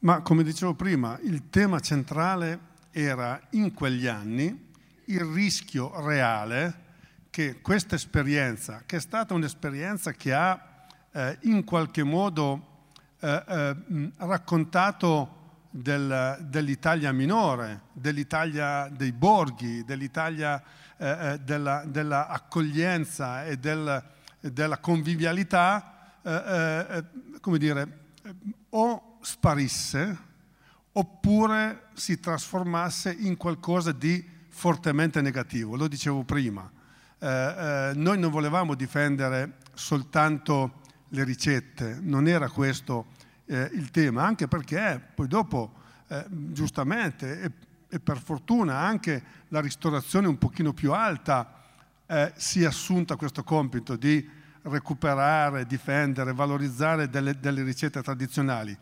Ma 0.00 0.20
come 0.20 0.44
dicevo 0.44 0.74
prima, 0.74 1.18
il 1.24 1.50
tema 1.50 1.80
centrale 1.80 2.60
era 2.92 3.40
in 3.50 3.74
quegli 3.74 4.06
anni 4.06 4.68
il 5.06 5.24
rischio 5.24 6.00
reale 6.00 6.84
che 7.28 7.60
questa 7.60 7.96
esperienza, 7.96 8.84
che 8.86 8.98
è 8.98 9.00
stata 9.00 9.34
un'esperienza 9.34 10.12
che 10.12 10.32
ha 10.32 10.86
eh, 11.10 11.38
in 11.40 11.64
qualche 11.64 12.04
modo 12.04 12.84
eh, 13.18 13.42
eh, 13.48 14.10
raccontato 14.18 15.36
del, 15.76 16.38
dell'Italia 16.48 17.12
minore, 17.12 17.82
dell'Italia 17.92 18.88
dei 18.88 19.12
borghi, 19.12 19.84
dell'Italia 19.84 20.62
eh, 20.96 21.32
eh, 21.32 21.38
della, 21.38 21.84
dell'accoglienza 21.86 23.44
e 23.44 23.58
del, 23.58 24.02
della 24.40 24.78
convivialità, 24.78 26.18
eh, 26.22 27.04
come 27.40 27.58
dire, 27.58 27.98
o 28.70 29.18
sparisse 29.20 30.24
oppure 30.92 31.88
si 31.92 32.18
trasformasse 32.18 33.14
in 33.18 33.36
qualcosa 33.36 33.92
di 33.92 34.24
fortemente 34.48 35.20
negativo. 35.20 35.76
Lo 35.76 35.88
dicevo 35.88 36.22
prima 36.22 36.70
eh, 37.18 37.28
eh, 37.28 37.92
noi 37.94 38.18
non 38.18 38.30
volevamo 38.30 38.74
difendere 38.74 39.54
soltanto 39.72 40.82
le 41.10 41.24
ricette, 41.24 41.98
non 42.00 42.28
era 42.28 42.50
questo 42.50 43.06
eh, 43.46 43.70
il 43.72 43.90
tema, 43.90 44.24
anche 44.24 44.48
perché 44.48 45.00
poi 45.14 45.28
dopo, 45.28 45.72
eh, 46.08 46.24
giustamente 46.28 47.40
e, 47.40 47.50
e, 47.88 48.00
per 48.00 48.18
fortuna 48.18 48.78
anche 48.78 49.22
la 49.48 49.60
ristorazione 49.60 50.26
un 50.26 50.38
pochino 50.38 50.72
più 50.72 50.92
alta 50.92 51.64
eh, 52.06 52.32
si 52.36 52.62
è 52.62 52.66
assunta 52.66 53.16
questo 53.16 53.42
compito 53.42 53.96
di 53.96 54.28
recuperare, 54.62 55.66
difendere, 55.66 56.32
valorizzare 56.32 57.08
delle, 57.08 57.38
delle 57.38 57.62
ricette 57.62 58.02
tradizionali. 58.02 58.76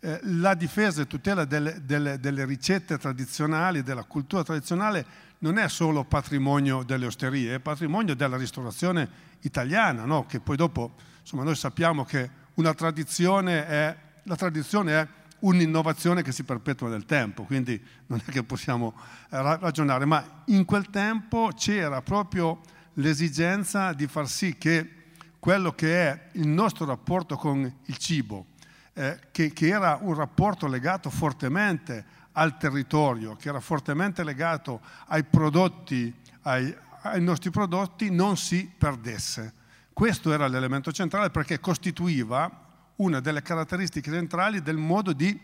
Eh, 0.00 0.20
la 0.24 0.54
difesa 0.54 1.02
e 1.02 1.06
tutela 1.06 1.44
delle, 1.44 1.84
delle, 1.84 2.18
delle 2.18 2.44
ricette 2.44 2.98
tradizionali, 2.98 3.82
della 3.82 4.04
cultura 4.04 4.42
tradizionale, 4.42 5.30
non 5.38 5.58
è 5.58 5.68
solo 5.68 6.04
patrimonio 6.04 6.82
delle 6.82 7.06
osterie, 7.06 7.54
è 7.54 7.58
patrimonio 7.60 8.14
della 8.14 8.36
ristorazione 8.36 9.08
italiana, 9.40 10.04
no? 10.04 10.26
che 10.26 10.40
poi 10.40 10.56
dopo, 10.56 10.94
insomma, 11.20 11.42
noi 11.42 11.56
sappiamo 11.56 12.04
che 12.04 12.30
una 12.54 12.74
tradizione 12.74 13.66
è, 13.66 13.96
la 14.24 14.36
tradizione 14.36 15.00
è 15.00 15.08
un'innovazione 15.40 16.22
che 16.22 16.32
si 16.32 16.44
perpetua 16.44 16.88
nel 16.88 17.04
tempo, 17.04 17.44
quindi 17.44 17.80
non 18.06 18.20
è 18.24 18.30
che 18.30 18.42
possiamo 18.42 18.94
eh, 19.30 19.40
ragionare, 19.58 20.04
ma 20.04 20.42
in 20.46 20.64
quel 20.64 20.90
tempo 20.90 21.50
c'era 21.54 22.02
proprio 22.02 22.60
l'esigenza 22.94 23.92
di 23.92 24.06
far 24.06 24.28
sì 24.28 24.56
che 24.56 25.00
quello 25.38 25.72
che 25.72 26.08
è 26.08 26.28
il 26.32 26.46
nostro 26.46 26.84
rapporto 26.84 27.36
con 27.36 27.60
il 27.60 27.96
cibo, 27.96 28.46
eh, 28.92 29.18
che, 29.32 29.52
che 29.52 29.68
era 29.68 29.98
un 30.00 30.14
rapporto 30.14 30.68
legato 30.68 31.10
fortemente 31.10 32.04
al 32.32 32.56
territorio, 32.56 33.34
che 33.34 33.48
era 33.48 33.60
fortemente 33.60 34.22
legato 34.22 34.80
ai 35.08 35.24
prodotti, 35.24 36.14
ai, 36.42 36.74
ai 37.02 37.20
nostri 37.20 37.50
prodotti, 37.50 38.10
non 38.10 38.36
si 38.36 38.70
perdesse. 38.76 39.54
Questo 39.92 40.32
era 40.32 40.48
l'elemento 40.48 40.90
centrale 40.90 41.30
perché 41.30 41.60
costituiva 41.60 42.50
una 42.96 43.20
delle 43.20 43.42
caratteristiche 43.42 44.10
centrali 44.10 44.62
del 44.62 44.76
modo 44.76 45.12
di 45.12 45.38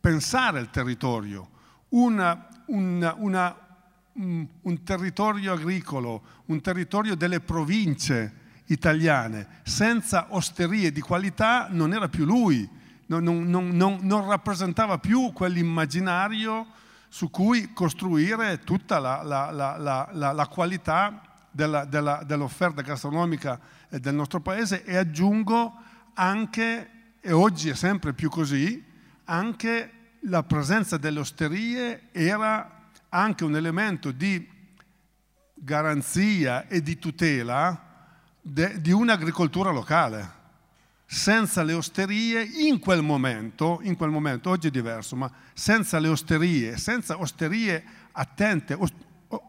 pensare 0.00 0.60
il 0.60 0.70
territorio. 0.70 1.48
Una, 1.90 2.48
una, 2.66 3.14
una, 3.18 3.56
un, 4.14 4.82
territorio 4.82 5.52
agricolo, 5.52 6.22
un 6.46 6.60
territorio 6.60 7.14
delle 7.14 7.40
province 7.40 8.40
italiane, 8.66 9.60
senza 9.62 10.28
osterie 10.30 10.90
di 10.90 11.00
qualità 11.00 11.68
non 11.70 11.92
era 11.92 12.08
più 12.08 12.24
lui, 12.24 12.68
non, 13.06 13.22
non, 13.24 13.68
non, 13.68 13.98
non 14.00 14.26
rappresentava 14.26 14.98
più 14.98 15.32
quell'immaginario 15.32 16.66
su 17.08 17.30
cui 17.30 17.74
costruire 17.74 18.60
tutta 18.60 18.98
la, 18.98 19.22
la, 19.22 19.50
la, 19.50 20.32
la 20.32 20.46
qualità 20.46 21.20
della, 21.50 21.84
della, 21.84 22.22
dell'offerta 22.24 22.80
gastronomica 22.80 23.60
del 23.98 24.14
nostro 24.14 24.40
paese 24.40 24.84
e 24.84 24.96
aggiungo 24.96 25.74
anche, 26.14 26.90
e 27.20 27.32
oggi 27.32 27.68
è 27.68 27.74
sempre 27.74 28.12
più 28.12 28.30
così, 28.30 28.82
anche 29.24 29.92
la 30.20 30.42
presenza 30.42 30.96
delle 30.96 31.20
osterie 31.20 32.08
era 32.12 32.88
anche 33.08 33.44
un 33.44 33.56
elemento 33.56 34.10
di 34.10 34.48
garanzia 35.54 36.66
e 36.68 36.82
di 36.82 36.98
tutela 36.98 38.10
de, 38.40 38.80
di 38.80 38.90
un'agricoltura 38.90 39.70
locale. 39.70 40.40
Senza 41.04 41.62
le 41.62 41.74
osterie, 41.74 42.42
in 42.42 42.78
quel 42.78 43.02
momento, 43.02 43.80
in 43.82 43.96
quel 43.96 44.08
momento, 44.08 44.48
oggi 44.48 44.68
è 44.68 44.70
diverso, 44.70 45.14
ma 45.14 45.30
senza 45.52 45.98
le 45.98 46.08
osterie, 46.08 46.78
senza 46.78 47.20
osterie 47.20 47.84
attente, 48.12 48.78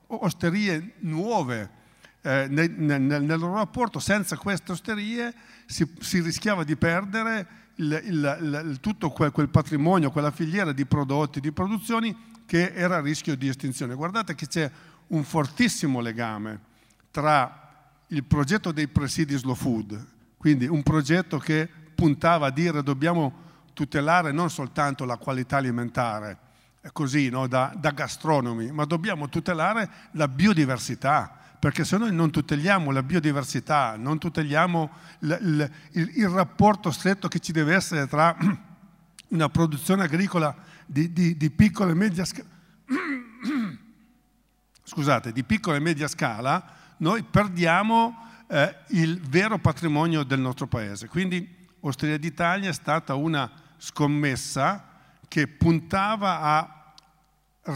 osterie 0.07 0.95
nuove 0.99 1.81
eh, 2.23 2.47
nel, 2.49 2.71
nel, 2.71 3.25
loro 3.39 3.55
rapporto, 3.55 3.99
senza 3.99 4.37
queste 4.37 4.71
osterie 4.71 5.33
si, 5.65 5.85
si 5.99 6.21
rischiava 6.21 6.63
di 6.63 6.75
perdere 6.77 7.47
il, 7.75 8.01
il, 8.05 8.63
il, 8.69 8.79
tutto 8.79 9.11
quel, 9.11 9.31
quel 9.31 9.49
patrimonio, 9.49 10.09
quella 10.09 10.31
filiera 10.31 10.71
di 10.71 10.85
prodotti, 10.85 11.39
di 11.39 11.51
produzioni 11.51 12.15
che 12.45 12.73
era 12.73 12.97
a 12.97 13.01
rischio 13.01 13.35
di 13.35 13.49
estinzione. 13.49 13.93
Guardate 13.93 14.35
che 14.35 14.47
c'è 14.47 14.71
un 15.07 15.23
fortissimo 15.23 15.99
legame 15.99 16.59
tra 17.11 17.59
il 18.07 18.23
progetto 18.23 18.71
dei 18.71 18.87
presidi 18.87 19.35
slow 19.35 19.55
food, 19.55 20.07
quindi 20.37 20.65
un 20.65 20.81
progetto 20.81 21.37
che 21.39 21.69
puntava 21.93 22.47
a 22.47 22.51
dire 22.51 22.83
dobbiamo 22.83 23.41
tutelare 23.73 24.31
non 24.31 24.49
soltanto 24.49 25.03
la 25.03 25.17
qualità 25.17 25.57
alimentare, 25.57 26.37
così 26.91 27.29
no, 27.29 27.47
da, 27.47 27.73
da 27.75 27.91
gastronomi, 27.91 28.71
ma 28.71 28.85
dobbiamo 28.85 29.29
tutelare 29.29 29.89
la 30.11 30.27
biodiversità, 30.27 31.37
perché 31.63 31.85
se 31.85 31.97
noi 31.97 32.13
non 32.13 32.29
tuteliamo 32.29 32.91
la 32.91 33.01
biodiversità, 33.03 33.95
non 33.95 34.17
tuteliamo 34.17 34.91
il, 35.19 35.37
il, 35.41 35.71
il, 35.91 36.11
il 36.15 36.27
rapporto 36.27 36.91
stretto 36.91 37.29
che 37.29 37.39
ci 37.39 37.53
deve 37.53 37.73
essere 37.73 38.05
tra 38.05 38.35
una 39.29 39.47
produzione 39.47 40.03
agricola 40.03 40.53
di, 40.85 41.13
di, 41.13 41.37
di 41.37 41.49
piccola 41.51 41.91
e 41.91 41.93
media 41.93 42.25
scala, 42.25 42.49
scusate, 44.83 45.31
di 45.31 45.45
piccola 45.45 45.77
e 45.77 45.79
media 45.79 46.09
scala, 46.09 46.65
noi 46.97 47.23
perdiamo 47.23 48.43
eh, 48.49 48.79
il 48.87 49.21
vero 49.21 49.57
patrimonio 49.57 50.23
del 50.23 50.41
nostro 50.41 50.67
paese. 50.67 51.07
Quindi 51.07 51.47
Osteria 51.79 52.17
d'Italia 52.17 52.71
è 52.71 52.73
stata 52.73 53.15
una 53.15 53.49
scommessa 53.77 54.85
che 55.29 55.47
puntava 55.47 56.41
a 56.41 56.93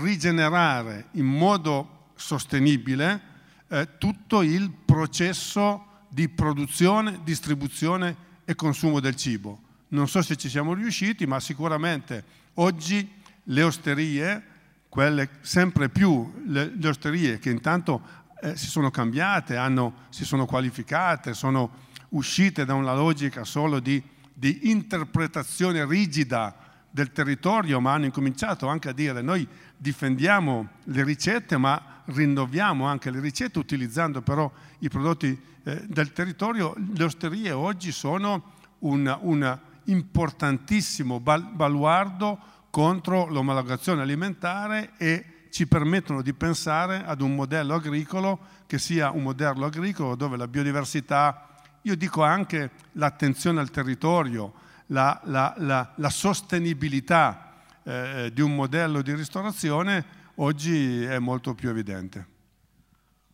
rigenerare 0.02 1.08
in 1.12 1.26
modo 1.26 2.12
sostenibile 2.16 3.36
eh, 3.70 3.98
tutto 3.98 4.42
il 4.42 4.72
processo 4.72 5.86
di 6.10 6.30
produzione, 6.30 7.20
distribuzione 7.24 8.16
e 8.46 8.56
consumo 8.56 9.00
del 9.00 9.16
cibo. 9.16 9.60
Non 9.90 10.08
so 10.08 10.22
se 10.22 10.36
ci 10.36 10.50
siamo 10.50 10.74
riusciti, 10.74 11.26
ma 11.26 11.40
sicuramente 11.40 12.24
oggi 12.56 13.10
le 13.44 13.64
osterie, 13.64 14.44
quelle 14.90 15.30
sempre 15.42 15.90
più 15.90 16.44
le, 16.46 16.74
le 16.76 16.88
osterie 16.88 17.40
che 17.40 17.50
intanto 17.50 18.02
eh, 18.42 18.56
si 18.56 18.68
sono 18.68 18.90
cambiate, 18.90 19.58
hanno, 19.58 20.06
si 20.10 20.26
sono 20.26 20.46
qualificate, 20.46 21.34
sono 21.34 21.86
uscite 22.10 22.66
da 22.66 22.74
una 22.74 22.94
logica 22.94 23.44
solo 23.44 23.80
di, 23.80 24.02
di 24.34 24.70
interpretazione 24.70 25.86
rigida 25.86 26.56
del 26.90 27.12
territorio, 27.12 27.80
ma 27.80 27.94
hanno 27.94 28.06
incominciato 28.06 28.68
anche 28.68 28.90
a 28.90 28.94
dire 28.94 29.22
noi 29.22 29.48
difendiamo 29.78 30.68
le 30.86 31.04
ricette, 31.04 31.58
ma 31.58 32.02
rinnoviamo 32.06 32.86
anche 32.86 33.12
le 33.12 33.20
ricette 33.20 33.60
utilizzando 33.60 34.22
però 34.22 34.52
i 34.80 34.90
prodotti 34.90 35.40
eh, 35.64 35.86
del 35.88 36.12
territorio. 36.14 36.76
Le 36.94 37.04
osterie 37.04 37.52
oggi 37.52 37.92
sono 37.92 38.54
un, 38.80 39.60
importantissimo 39.86 41.20
baluardo 41.20 42.38
contro 42.70 43.28
l'omologazione 43.28 44.02
alimentare 44.02 44.92
e 44.98 45.48
ci 45.50 45.66
permettono 45.66 46.22
di 46.22 46.34
pensare 46.34 47.04
ad 47.06 47.22
un 47.22 47.34
modello 47.34 47.76
agricolo 47.76 48.40
che 48.68 48.78
sia 48.80 49.12
un 49.12 49.24
modello 49.24 49.66
agricolo 49.66 50.16
dove 50.16 50.36
la 50.36 50.48
biodiversità, 50.48 51.62
io 51.84 51.96
dico 51.96 52.22
anche 52.22 52.72
l'attenzione 52.94 53.62
al 53.62 53.72
territorio, 53.72 54.54
la, 54.88 55.20
la, 55.24 55.54
la, 55.58 55.94
la 55.96 56.10
sostenibilità 56.10 57.47
eh, 57.88 58.32
di 58.34 58.42
un 58.42 58.54
modello 58.54 59.02
di 59.02 59.16
ristorazione 59.16 60.06
oggi 60.36 61.04
è 61.04 61.20
molto 61.20 61.56
più 61.56 61.70
evidente. 61.70 62.28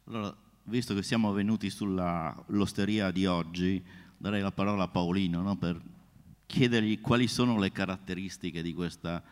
Allora, 0.06 0.36
visto 0.66 0.94
che 0.94 1.02
siamo 1.02 1.32
venuti 1.34 1.72
sull'osteria 1.72 3.10
di 3.10 3.26
oggi, 3.26 3.84
darei 4.16 4.42
la 4.42 4.52
parola 4.52 4.84
a 4.84 4.88
Paolino 4.88 5.42
no? 5.42 5.56
per 5.56 5.82
chiedergli 6.46 7.02
quali 7.02 7.28
sono 7.28 7.58
le 7.58 7.72
caratteristiche 7.72 8.62
di 8.62 8.76
questa 8.76 9.24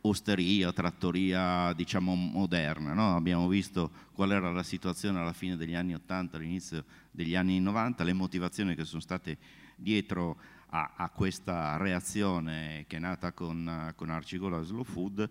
osteria, 0.00 0.72
trattoria 0.72 1.72
diciamo 1.72 2.16
moderna. 2.16 2.94
No? 2.94 3.14
Abbiamo 3.14 3.46
visto 3.46 3.92
qual 4.12 4.32
era 4.32 4.50
la 4.50 4.64
situazione 4.64 5.20
alla 5.20 5.32
fine 5.32 5.56
degli 5.56 5.76
anni 5.76 5.94
80, 5.94 6.36
all'inizio 6.36 6.84
degli 7.12 7.36
anni 7.36 7.60
90, 7.60 8.02
le 8.02 8.12
motivazioni 8.12 8.74
che 8.74 8.84
sono 8.84 9.00
state 9.00 9.38
dietro 9.76 10.36
a, 10.70 10.92
a 10.96 11.08
questa 11.10 11.76
reazione 11.76 12.84
che 12.86 12.96
è 12.96 13.00
nata 13.00 13.32
con, 13.32 13.92
con 13.96 14.10
Arcigola 14.10 14.62
Slow 14.62 14.84
Food 14.84 15.28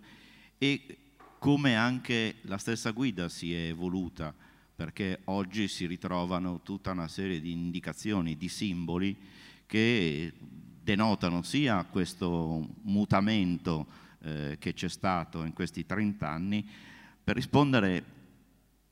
e 0.58 0.98
come 1.38 1.76
anche 1.76 2.36
la 2.42 2.58
stessa 2.58 2.90
guida 2.90 3.28
si 3.28 3.54
è 3.54 3.68
evoluta 3.68 4.34
perché 4.74 5.20
oggi 5.24 5.66
si 5.68 5.86
ritrovano 5.86 6.60
tutta 6.62 6.92
una 6.92 7.08
serie 7.08 7.40
di 7.40 7.52
indicazioni, 7.52 8.36
di 8.36 8.48
simboli 8.48 9.16
che 9.66 10.32
denotano 10.82 11.42
sia 11.42 11.84
questo 11.84 12.66
mutamento 12.82 13.86
eh, 14.20 14.56
che 14.58 14.74
c'è 14.74 14.88
stato 14.88 15.44
in 15.44 15.52
questi 15.52 15.84
30 15.84 16.28
anni 16.28 16.68
per 17.22 17.34
rispondere 17.34 18.16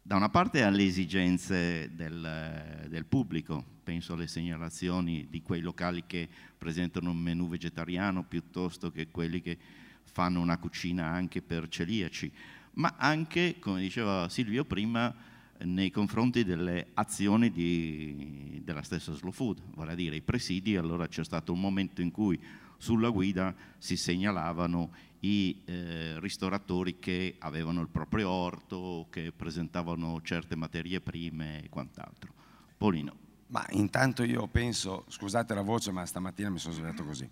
da 0.02 0.16
una 0.16 0.28
parte 0.28 0.62
alle 0.62 0.84
esigenze 0.84 1.90
del, 1.94 2.86
del, 2.88 3.04
pubblico, 3.06 3.64
penso 3.86 4.14
alle 4.14 4.26
segnalazioni 4.26 5.28
di 5.30 5.42
quei 5.42 5.60
locali 5.60 6.02
che 6.08 6.28
presentano 6.58 7.10
un 7.10 7.18
menù 7.18 7.48
vegetariano 7.48 8.24
piuttosto 8.24 8.90
che 8.90 9.12
quelli 9.12 9.40
che 9.40 9.56
fanno 10.02 10.40
una 10.40 10.58
cucina 10.58 11.06
anche 11.06 11.40
per 11.40 11.68
celiaci, 11.68 12.32
ma 12.72 12.96
anche, 12.98 13.60
come 13.60 13.80
diceva 13.80 14.28
Silvio 14.28 14.64
prima, 14.64 15.14
nei 15.58 15.92
confronti 15.92 16.42
delle 16.42 16.88
azioni 16.94 17.52
di, 17.52 18.60
della 18.64 18.82
stessa 18.82 19.12
slow 19.12 19.30
food, 19.30 19.62
vale 19.76 19.92
a 19.92 19.94
dire 19.94 20.16
i 20.16 20.20
presidi, 20.20 20.74
allora 20.76 21.06
c'è 21.06 21.22
stato 21.22 21.52
un 21.52 21.60
momento 21.60 22.00
in 22.00 22.10
cui 22.10 22.42
sulla 22.78 23.10
guida 23.10 23.54
si 23.78 23.96
segnalavano 23.96 24.90
i 25.20 25.62
eh, 25.64 26.18
ristoratori 26.18 26.98
che 26.98 27.36
avevano 27.38 27.82
il 27.82 27.88
proprio 27.88 28.30
orto, 28.30 29.06
che 29.10 29.30
presentavano 29.30 30.20
certe 30.22 30.56
materie 30.56 31.00
prime 31.00 31.62
e 31.62 31.68
quant'altro. 31.68 32.32
Polino. 32.76 33.25
Ma 33.48 33.64
intanto 33.70 34.24
io 34.24 34.46
penso, 34.48 35.04
scusate 35.08 35.54
la 35.54 35.62
voce 35.62 35.92
ma 35.92 36.04
stamattina 36.04 36.50
mi 36.50 36.58
sono 36.58 36.74
svegliato 36.74 37.04
così, 37.04 37.28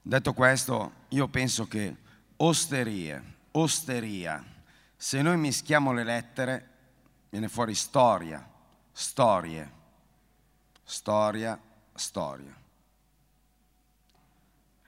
detto 0.00 0.32
questo 0.32 0.92
io 1.08 1.28
penso 1.28 1.66
che 1.66 1.96
osterie, 2.36 3.22
osteria, 3.52 4.44
se 4.96 5.22
noi 5.22 5.36
mischiamo 5.38 5.92
le 5.92 6.04
lettere 6.04 6.68
viene 7.30 7.48
fuori 7.48 7.74
storia, 7.74 8.48
storie, 8.92 9.72
storia, 10.84 11.60
storia. 11.94 12.58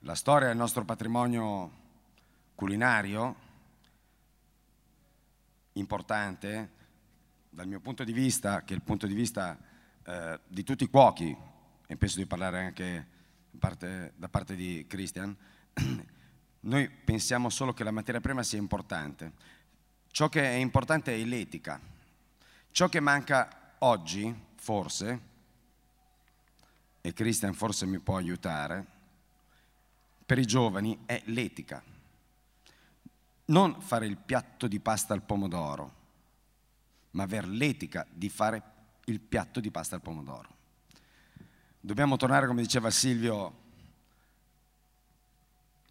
La 0.01 0.15
storia 0.15 0.49
è 0.49 0.51
il 0.51 0.57
nostro 0.57 0.85
patrimonio 0.85 1.71
culinario 2.55 3.37
importante 5.75 6.71
dal 7.49 7.67
mio 7.67 7.81
punto 7.81 8.05
di 8.05 8.13
vista, 8.13 8.63
che 8.63 8.75
è 8.75 8.77
il 8.77 8.83
punto 8.83 9.07
di 9.07 9.15
vista 9.15 9.57
eh, 10.05 10.41
di 10.47 10.63
tutti 10.65 10.85
i 10.85 10.89
cuochi, 10.89 11.37
e 11.87 11.97
penso 11.97 12.19
di 12.19 12.27
parlare 12.27 12.61
anche 12.61 13.07
parte, 13.59 14.13
da 14.17 14.29
parte 14.29 14.55
di 14.55 14.87
Christian, 14.89 15.37
noi 16.61 16.91
pensiamo 16.91 17.49
solo 17.49 17.73
che 17.73 17.85
la 17.85 17.91
materia 17.91 18.21
prima 18.21 18.43
sia 18.43 18.59
importante. 18.59 19.33
Ciò 20.11 20.29
che 20.29 20.43
è 20.43 20.55
importante 20.55 21.15
è 21.15 21.25
l'etica, 21.25 21.81
Ciò 22.73 22.89
che 22.89 23.01
manca 23.01 23.75
oggi, 23.81 24.35
forse, 24.55 25.21
e 27.03 27.13
Christian 27.13 27.53
forse 27.53 27.85
mi 27.85 27.99
può 27.99 28.17
aiutare, 28.17 28.87
per 30.25 30.39
i 30.39 30.47
giovani 30.47 31.01
è 31.05 31.21
l'etica. 31.27 31.83
Non 33.45 33.79
fare 33.83 34.07
il 34.07 34.17
piatto 34.17 34.67
di 34.69 34.81
pasta 34.81 35.13
al 35.13 35.21
pomodoro, 35.21 35.95
ma 37.11 37.25
avere 37.25 37.47
l'etica 37.49 38.07
di 38.11 38.31
fare 38.31 38.63
il 39.07 39.21
piatto 39.21 39.61
di 39.61 39.71
pasta 39.71 39.97
al 39.97 40.03
pomodoro. 40.03 40.49
Dobbiamo 41.81 42.17
tornare, 42.17 42.47
come 42.47 42.63
diceva 42.63 42.91
Silvio, 42.91 43.61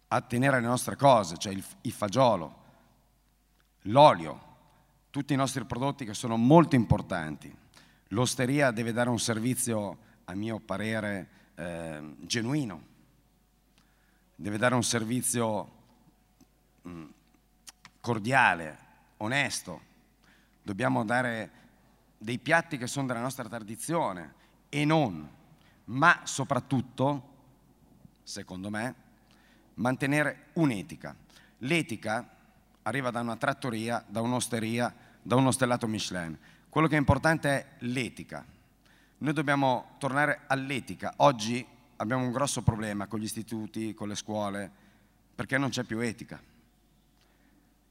a 0.08 0.20
tenere 0.20 0.60
le 0.60 0.66
nostre 0.66 0.96
cose, 0.96 1.36
cioè 1.36 1.52
il, 1.52 1.64
il 1.82 1.92
fagiolo, 1.92 2.60
l'olio, 3.82 4.50
tutti 5.10 5.32
i 5.32 5.36
nostri 5.36 5.64
prodotti 5.64 6.04
che 6.04 6.14
sono 6.14 6.36
molto 6.36 6.74
importanti, 6.74 7.54
l'osteria 8.08 8.70
deve 8.70 8.92
dare 8.92 9.10
un 9.10 9.18
servizio, 9.18 9.98
a 10.24 10.34
mio 10.34 10.58
parere, 10.58 11.28
eh, 11.54 12.14
genuino, 12.20 12.90
deve 14.34 14.58
dare 14.58 14.74
un 14.74 14.82
servizio 14.82 15.70
mh, 16.82 16.90
mm, 16.90 17.04
cordiale, 18.00 18.78
onesto, 19.18 19.80
dobbiamo 20.62 21.04
dare 21.04 21.61
dei 22.22 22.38
piatti 22.38 22.78
che 22.78 22.86
sono 22.86 23.08
della 23.08 23.20
nostra 23.20 23.48
tradizione 23.48 24.34
e 24.68 24.84
non, 24.84 25.28
ma 25.86 26.20
soprattutto, 26.22 27.30
secondo 28.22 28.70
me, 28.70 28.94
mantenere 29.74 30.46
un'etica. 30.52 31.16
L'etica 31.58 32.28
arriva 32.82 33.10
da 33.10 33.20
una 33.20 33.36
trattoria, 33.36 34.04
da 34.06 34.20
un'osteria, 34.20 34.94
da 35.20 35.34
uno 35.34 35.50
stellato 35.50 35.88
Michelin. 35.88 36.38
Quello 36.68 36.86
che 36.86 36.94
è 36.94 36.98
importante 36.98 37.48
è 37.50 37.66
l'etica. 37.80 38.46
Noi 39.18 39.32
dobbiamo 39.32 39.96
tornare 39.98 40.42
all'etica. 40.46 41.14
Oggi 41.16 41.66
abbiamo 41.96 42.24
un 42.24 42.30
grosso 42.30 42.62
problema 42.62 43.08
con 43.08 43.18
gli 43.18 43.24
istituti, 43.24 43.94
con 43.94 44.06
le 44.06 44.14
scuole, 44.14 44.70
perché 45.34 45.58
non 45.58 45.70
c'è 45.70 45.82
più 45.82 45.98
etica. 45.98 46.40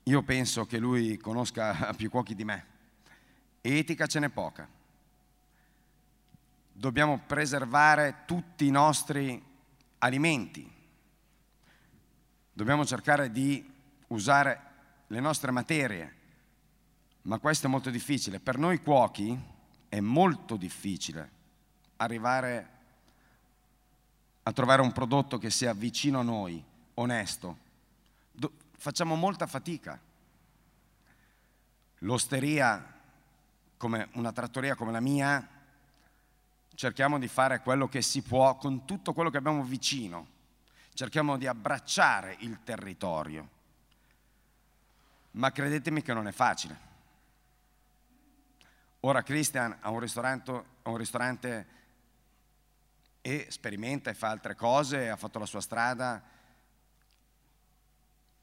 Io 0.03 0.23
penso 0.23 0.65
che 0.65 0.77
lui 0.77 1.17
conosca 1.17 1.91
più 1.95 2.09
cuochi 2.09 2.33
di 2.33 2.45
me. 2.45 2.70
Etica 3.61 4.07
ce 4.07 4.19
n'è 4.19 4.29
poca. 4.29 4.67
Dobbiamo 6.73 7.19
preservare 7.19 8.23
tutti 8.25 8.65
i 8.65 8.71
nostri 8.71 9.41
alimenti. 9.99 10.69
Dobbiamo 12.53 12.85
cercare 12.85 13.31
di 13.31 13.63
usare 14.07 14.69
le 15.07 15.19
nostre 15.19 15.51
materie, 15.51 16.15
ma 17.23 17.37
questo 17.37 17.67
è 17.67 17.69
molto 17.69 17.89
difficile. 17.89 18.39
Per 18.39 18.57
noi 18.57 18.81
cuochi 18.81 19.39
è 19.89 19.99
molto 19.99 20.57
difficile 20.57 21.39
arrivare 21.97 22.69
a 24.43 24.51
trovare 24.53 24.81
un 24.81 24.91
prodotto 24.91 25.37
che 25.37 25.51
sia 25.51 25.73
vicino 25.73 26.19
a 26.19 26.23
noi, 26.23 26.63
onesto. 26.95 27.57
Do- 28.31 28.53
facciamo 28.75 29.15
molta 29.15 29.45
fatica. 29.45 29.99
L'osteria, 31.99 32.90
come 33.81 34.09
una 34.13 34.31
trattoria 34.31 34.75
come 34.75 34.91
la 34.91 34.99
mia, 34.99 35.47
cerchiamo 36.75 37.17
di 37.17 37.27
fare 37.27 37.61
quello 37.61 37.87
che 37.87 38.03
si 38.03 38.21
può 38.21 38.55
con 38.55 38.85
tutto 38.85 39.11
quello 39.11 39.31
che 39.31 39.37
abbiamo 39.37 39.63
vicino. 39.63 40.27
Cerchiamo 40.93 41.37
di 41.37 41.47
abbracciare 41.47 42.35
il 42.41 42.59
territorio 42.63 43.59
ma 45.31 45.51
credetemi 45.51 46.01
che 46.01 46.13
non 46.13 46.27
è 46.27 46.31
facile. 46.31 46.89
Ora 49.01 49.23
Christian 49.23 49.77
ha 49.79 49.89
un 49.89 49.99
ristorante, 49.99 50.63
un 50.83 50.97
ristorante 50.97 51.67
e 53.21 53.47
sperimenta 53.49 54.09
e 54.09 54.13
fa 54.13 54.29
altre 54.29 54.55
cose, 54.55 55.09
ha 55.09 55.15
fatto 55.15 55.39
la 55.39 55.45
sua 55.45 55.61
strada, 55.61 56.21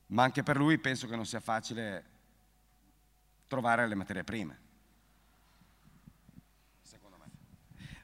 ma 0.06 0.22
anche 0.22 0.42
per 0.42 0.56
lui 0.56 0.78
penso 0.78 1.06
che 1.06 1.16
non 1.16 1.26
sia 1.26 1.40
facile 1.40 2.16
trovare 3.46 3.86
le 3.86 3.94
materie 3.94 4.24
prime. 4.24 4.58
Secondo 6.82 7.18
me. 7.18 7.30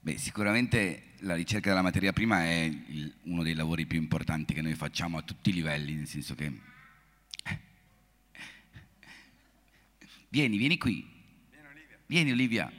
Beh, 0.04 0.18
sicuramente 0.18 1.14
la 1.20 1.34
ricerca 1.34 1.70
della 1.70 1.80
materia 1.80 2.12
prima 2.12 2.44
è 2.44 2.70
uno 3.22 3.42
dei 3.42 3.54
lavori 3.54 3.86
più 3.86 3.98
importanti 3.98 4.52
che 4.52 4.60
noi 4.60 4.74
facciamo 4.74 5.16
a 5.16 5.22
tutti 5.22 5.48
i 5.48 5.54
livelli, 5.54 5.94
nel 5.94 6.06
senso 6.06 6.34
che 6.34 6.52
Vieni, 10.28 10.58
vieni 10.58 10.76
qui. 10.76 11.08
Vieni 12.04 12.32
Olivia. 12.32 12.70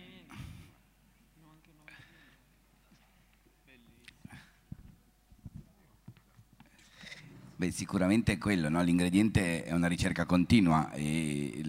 Beh, 7.55 7.71
sicuramente 7.71 8.33
è 8.33 8.37
quello, 8.37 8.69
no? 8.69 8.83
l'ingrediente 8.83 9.63
è 9.63 9.71
una 9.71 9.87
ricerca 9.87 10.27
continua 10.27 10.91
e 10.91 11.63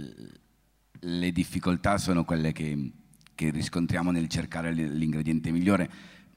le 0.99 1.33
difficoltà 1.33 1.97
sono 1.97 2.27
quelle 2.27 2.53
che, 2.53 2.91
che 3.37 3.51
riscontriamo 3.51 4.11
nel 4.11 4.27
cercare 4.27 4.73
l'ingrediente 4.73 5.53
migliore. 5.53 5.89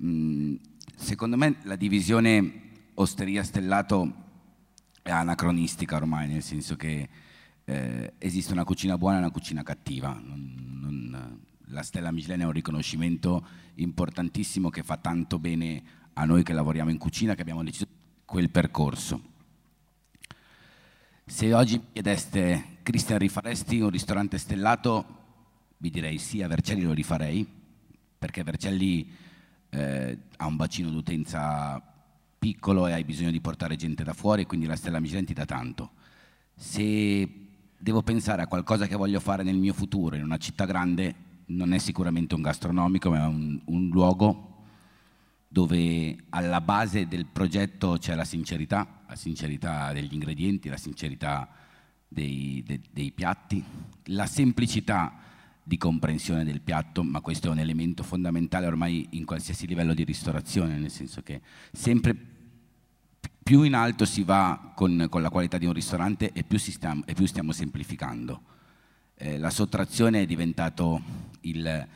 Mm, 0.04 0.56
secondo 0.96 1.36
me 1.36 1.56
la 1.64 1.76
divisione 1.76 2.68
osteria 2.96 3.42
stellato 3.44 4.28
è 5.02 5.10
anacronistica 5.10 5.96
ormai, 5.96 6.28
nel 6.28 6.44
senso 6.44 6.76
che 6.76 7.10
eh, 7.64 8.14
esiste 8.20 8.52
una 8.52 8.66
cucina 8.66 8.98
buona 8.98 9.16
e 9.16 9.20
una 9.20 9.32
cucina 9.32 9.64
cattiva. 9.64 10.14
Non, 10.14 10.80
non, 10.82 11.40
la 11.72 11.84
stella 11.84 12.12
Michelin 12.12 12.42
è 12.42 12.46
un 12.46 12.52
riconoscimento 12.52 13.48
importantissimo 13.76 14.70
che 14.70 14.84
fa 14.84 14.98
tanto 14.98 15.40
bene 15.40 15.82
a 16.14 16.26
noi 16.26 16.44
che 16.44 16.54
lavoriamo 16.54 16.90
in 16.90 16.98
cucina, 16.98 17.34
che 17.34 17.42
abbiamo 17.42 17.64
deciso 17.64 17.88
quel 18.26 18.50
percorso. 18.50 19.22
Se 21.26 21.54
oggi 21.54 21.80
chiedeste, 21.94 22.80
Cristian, 22.84 23.20
rifaresti 23.20 23.80
un 23.80 23.90
ristorante 23.90 24.38
stellato? 24.38 25.19
Vi 25.82 25.90
direi 25.90 26.18
sì, 26.18 26.40
Vercelli 26.40 26.82
lo 26.82 26.92
rifarei, 26.92 27.48
perché 28.18 28.44
Vercelli 28.44 29.10
eh, 29.70 30.18
ha 30.36 30.46
un 30.46 30.58
bacino 30.58 30.90
d'utenza 30.90 31.82
piccolo 32.38 32.86
e 32.86 32.92
hai 32.92 33.06
bisogno 33.06 33.32
di 33.32 33.40
portare 33.40 33.78
gente 33.78 34.04
da 34.04 34.12
fuori, 34.12 34.46
quindi 34.46 34.66
la 34.66 34.76
stella 34.76 35.00
Michelin 35.00 35.24
ti 35.24 35.34
dà 35.34 35.46
tanto. 35.46 35.92
Se 36.54 37.30
devo 37.78 38.02
pensare 38.02 38.42
a 38.42 38.48
qualcosa 38.48 38.88
che 38.88 38.98
voglio 38.98 39.22
fare 39.22 39.44
nel 39.44 39.56
mio 39.56 39.72
futuro 39.72 40.18
in 40.18 40.24
una 40.24 40.36
città 40.36 40.66
grande, 40.66 41.16
non 41.46 41.72
è 41.72 41.78
sicuramente 41.78 42.36
un 42.36 42.42
gastronomico, 42.42 43.10
ma 43.10 43.24
è 43.24 43.28
un, 43.28 43.62
un 43.64 43.88
luogo 43.88 44.66
dove 45.48 46.26
alla 46.32 46.60
base 46.60 47.08
del 47.08 47.26
progetto 47.26 47.96
c'è 47.98 48.16
la 48.16 48.26
sincerità, 48.26 49.04
la 49.08 49.16
sincerità 49.16 49.94
degli 49.94 50.14
ingredienti, 50.14 50.68
la 50.68 50.76
sincerità 50.76 51.48
dei, 52.06 52.62
de, 52.68 52.82
dei 52.92 53.14
piatti, 53.14 53.64
la 54.08 54.26
semplicità 54.26 55.28
di 55.70 55.78
comprensione 55.78 56.44
del 56.44 56.62
piatto, 56.62 57.04
ma 57.04 57.22
questo 57.22 57.48
è 57.48 57.52
un 57.52 57.60
elemento 57.60 58.02
fondamentale 58.02 58.66
ormai 58.66 59.06
in 59.12 59.24
qualsiasi 59.24 59.68
livello 59.68 59.94
di 59.94 60.04
ristorazione, 60.04 60.80
nel 60.80 60.90
senso 60.90 61.22
che 61.22 61.42
sempre 61.72 62.16
più 63.44 63.62
in 63.62 63.76
alto 63.76 64.04
si 64.04 64.24
va 64.24 64.72
con, 64.76 65.06
con 65.12 65.22
la 65.22 65.30
qualità 65.30 65.60
di 65.60 65.68
un 65.68 65.74
ristorante 65.74 66.32
e 66.34 66.44
più, 66.44 66.58
stiamo, 66.58 67.04
e 67.06 67.14
più 67.14 67.28
stiamo 67.28 67.52
semplificando. 67.52 68.42
Eh, 69.14 69.38
la 69.38 69.52
sottrazione 69.52 70.24
è 70.24 70.26
il, 71.42 71.88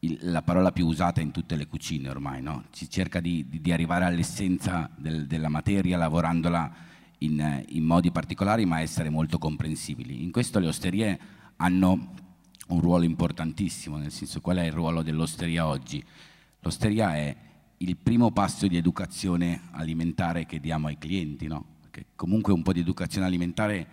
la 0.00 0.42
parola 0.42 0.72
più 0.72 0.86
usata 0.86 1.20
in 1.20 1.30
tutte 1.30 1.54
le 1.54 1.68
cucine 1.68 2.08
ormai, 2.08 2.42
no? 2.42 2.64
si 2.72 2.90
cerca 2.90 3.20
di, 3.20 3.46
di, 3.48 3.60
di 3.60 3.70
arrivare 3.70 4.06
all'essenza 4.06 4.90
del, 4.96 5.28
della 5.28 5.48
materia 5.48 5.96
lavorandola 5.96 6.72
in, 7.18 7.64
in, 7.68 7.84
modi 7.84 8.10
particolari 8.10 8.64
ma 8.66 8.80
essere 8.80 9.08
molto 9.08 9.38
comprensibili. 9.38 10.24
In 10.24 10.32
questo 10.32 10.58
le 10.58 10.66
osterie 10.66 11.20
hanno 11.58 12.29
un 12.70 12.80
ruolo 12.80 13.04
importantissimo, 13.04 13.96
nel 13.96 14.10
senso 14.10 14.40
qual 14.40 14.58
è 14.58 14.64
il 14.64 14.72
ruolo 14.72 15.02
dell'osteria 15.02 15.66
oggi? 15.66 16.02
L'osteria 16.60 17.14
è 17.14 17.36
il 17.78 17.96
primo 17.96 18.30
passo 18.30 18.66
di 18.66 18.76
educazione 18.76 19.62
alimentare 19.72 20.44
che 20.46 20.60
diamo 20.60 20.88
ai 20.88 20.98
clienti, 20.98 21.46
no? 21.46 21.64
Perché 21.80 22.06
comunque 22.14 22.52
un 22.52 22.62
po' 22.62 22.72
di 22.72 22.80
educazione 22.80 23.26
alimentare, 23.26 23.86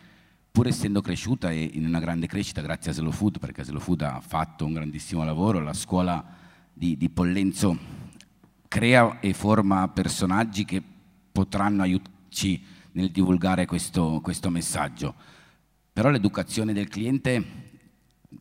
pur 0.51 0.67
essendo 0.67 1.01
cresciuta 1.01 1.51
e 1.51 1.69
in 1.73 1.85
una 1.85 1.99
grande 1.99 2.27
crescita 2.27 2.61
grazie 2.61 2.91
a 2.91 2.93
Slow 2.93 3.11
Food, 3.11 3.39
perché 3.39 3.63
Slow 3.63 3.79
Food 3.79 4.01
ha 4.01 4.19
fatto 4.21 4.65
un 4.65 4.73
grandissimo 4.73 5.23
lavoro, 5.23 5.59
la 5.59 5.73
scuola 5.73 6.23
di, 6.73 6.97
di 6.97 7.09
Pollenzo 7.09 8.05
crea 8.67 9.19
e 9.21 9.33
forma 9.33 9.87
personaggi 9.87 10.65
che 10.65 10.83
potranno 11.31 11.83
aiutarci 11.83 12.63
nel 12.91 13.11
divulgare 13.11 13.65
questo, 13.65 14.19
questo 14.21 14.49
messaggio. 14.49 15.15
Però 15.93 16.09
l'educazione 16.09 16.73
del 16.73 16.89
cliente, 16.89 17.66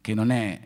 che 0.01 0.15
non 0.15 0.31
è 0.31 0.61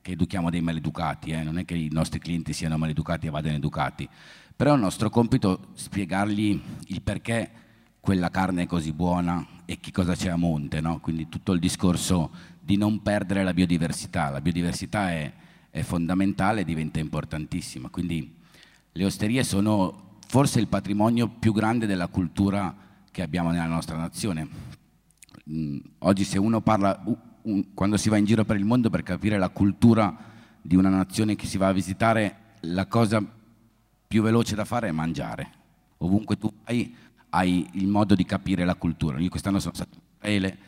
che 0.00 0.12
educhiamo 0.12 0.50
dei 0.50 0.60
maleducati, 0.60 1.30
eh? 1.30 1.42
non 1.42 1.58
è 1.58 1.64
che 1.64 1.74
i 1.74 1.88
nostri 1.90 2.18
clienti 2.18 2.52
siano 2.52 2.76
maleducati 2.76 3.26
e 3.26 3.30
vadano 3.30 3.56
educati, 3.56 4.06
però 4.54 4.72
è 4.72 4.74
il 4.74 4.80
nostro 4.80 5.08
compito 5.08 5.68
spiegargli 5.72 6.60
il 6.88 7.00
perché 7.00 7.50
quella 8.00 8.28
carne 8.28 8.64
è 8.64 8.66
così 8.66 8.92
buona 8.92 9.46
e 9.64 9.80
che 9.80 9.90
cosa 9.90 10.14
c'è 10.14 10.28
a 10.28 10.36
monte, 10.36 10.82
no? 10.82 11.00
quindi 11.00 11.30
tutto 11.30 11.52
il 11.52 11.58
discorso 11.58 12.30
di 12.60 12.76
non 12.76 13.00
perdere 13.00 13.44
la 13.44 13.54
biodiversità, 13.54 14.28
la 14.28 14.42
biodiversità 14.42 15.10
è, 15.10 15.32
è 15.70 15.80
fondamentale 15.80 16.60
e 16.60 16.64
diventa 16.64 16.98
importantissima, 16.98 17.88
quindi 17.88 18.30
le 18.92 19.04
osterie 19.06 19.42
sono 19.42 20.18
forse 20.28 20.60
il 20.60 20.68
patrimonio 20.68 21.28
più 21.28 21.52
grande 21.52 21.86
della 21.86 22.08
cultura 22.08 22.76
che 23.10 23.22
abbiamo 23.22 23.50
nella 23.50 23.66
nostra 23.66 23.96
nazione. 23.96 24.48
Mm, 25.50 25.78
oggi 26.00 26.24
se 26.24 26.38
uno 26.38 26.60
parla, 26.60 27.02
un, 27.44 27.74
quando 27.74 27.96
si 27.96 28.08
va 28.08 28.16
in 28.16 28.24
giro 28.24 28.44
per 28.44 28.56
il 28.56 28.64
mondo 28.64 28.90
per 28.90 29.02
capire 29.02 29.38
la 29.38 29.48
cultura 29.48 30.16
di 30.60 30.76
una 30.76 30.88
nazione 30.88 31.36
che 31.36 31.46
si 31.46 31.58
va 31.58 31.68
a 31.68 31.72
visitare, 31.72 32.36
la 32.60 32.86
cosa 32.86 33.22
più 34.06 34.22
veloce 34.22 34.54
da 34.54 34.64
fare 34.64 34.88
è 34.88 34.92
mangiare. 34.92 35.62
Ovunque 35.98 36.36
tu 36.36 36.52
vai 36.64 36.94
hai 37.34 37.68
il 37.72 37.88
modo 37.88 38.14
di 38.14 38.24
capire 38.24 38.64
la 38.64 38.76
cultura. 38.76 39.18
Io 39.18 39.28
quest'anno 39.28 39.58
sono 39.58 39.74
stato 39.74 39.96
in 39.96 40.00
Israele 40.16 40.58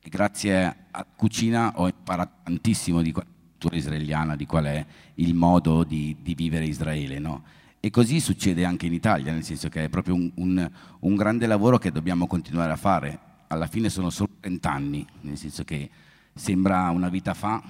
e 0.00 0.08
grazie 0.08 0.76
a 0.90 1.04
cucina 1.04 1.72
ho 1.76 1.86
imparato 1.86 2.40
tantissimo 2.42 3.00
di 3.00 3.12
cultura 3.12 3.76
israeliana, 3.76 4.36
di 4.36 4.44
qual 4.44 4.64
è 4.64 4.84
il 5.14 5.34
modo 5.34 5.84
di, 5.84 6.16
di 6.20 6.34
vivere 6.34 6.64
Israele. 6.66 7.18
No? 7.18 7.44
E 7.78 7.90
così 7.90 8.18
succede 8.18 8.64
anche 8.64 8.86
in 8.86 8.92
Italia, 8.92 9.32
nel 9.32 9.44
senso 9.44 9.68
che 9.68 9.84
è 9.84 9.88
proprio 9.88 10.14
un, 10.14 10.30
un, 10.34 10.70
un 11.00 11.14
grande 11.14 11.46
lavoro 11.46 11.78
che 11.78 11.92
dobbiamo 11.92 12.26
continuare 12.26 12.72
a 12.72 12.76
fare. 12.76 13.18
Alla 13.46 13.68
fine 13.68 13.88
sono 13.88 14.10
solo 14.10 14.30
30 14.40 14.70
anni, 14.70 15.06
nel 15.20 15.36
senso 15.36 15.62
che 15.62 15.88
sembra 16.36 16.90
una 16.90 17.08
vita 17.08 17.34
fa. 17.34 17.60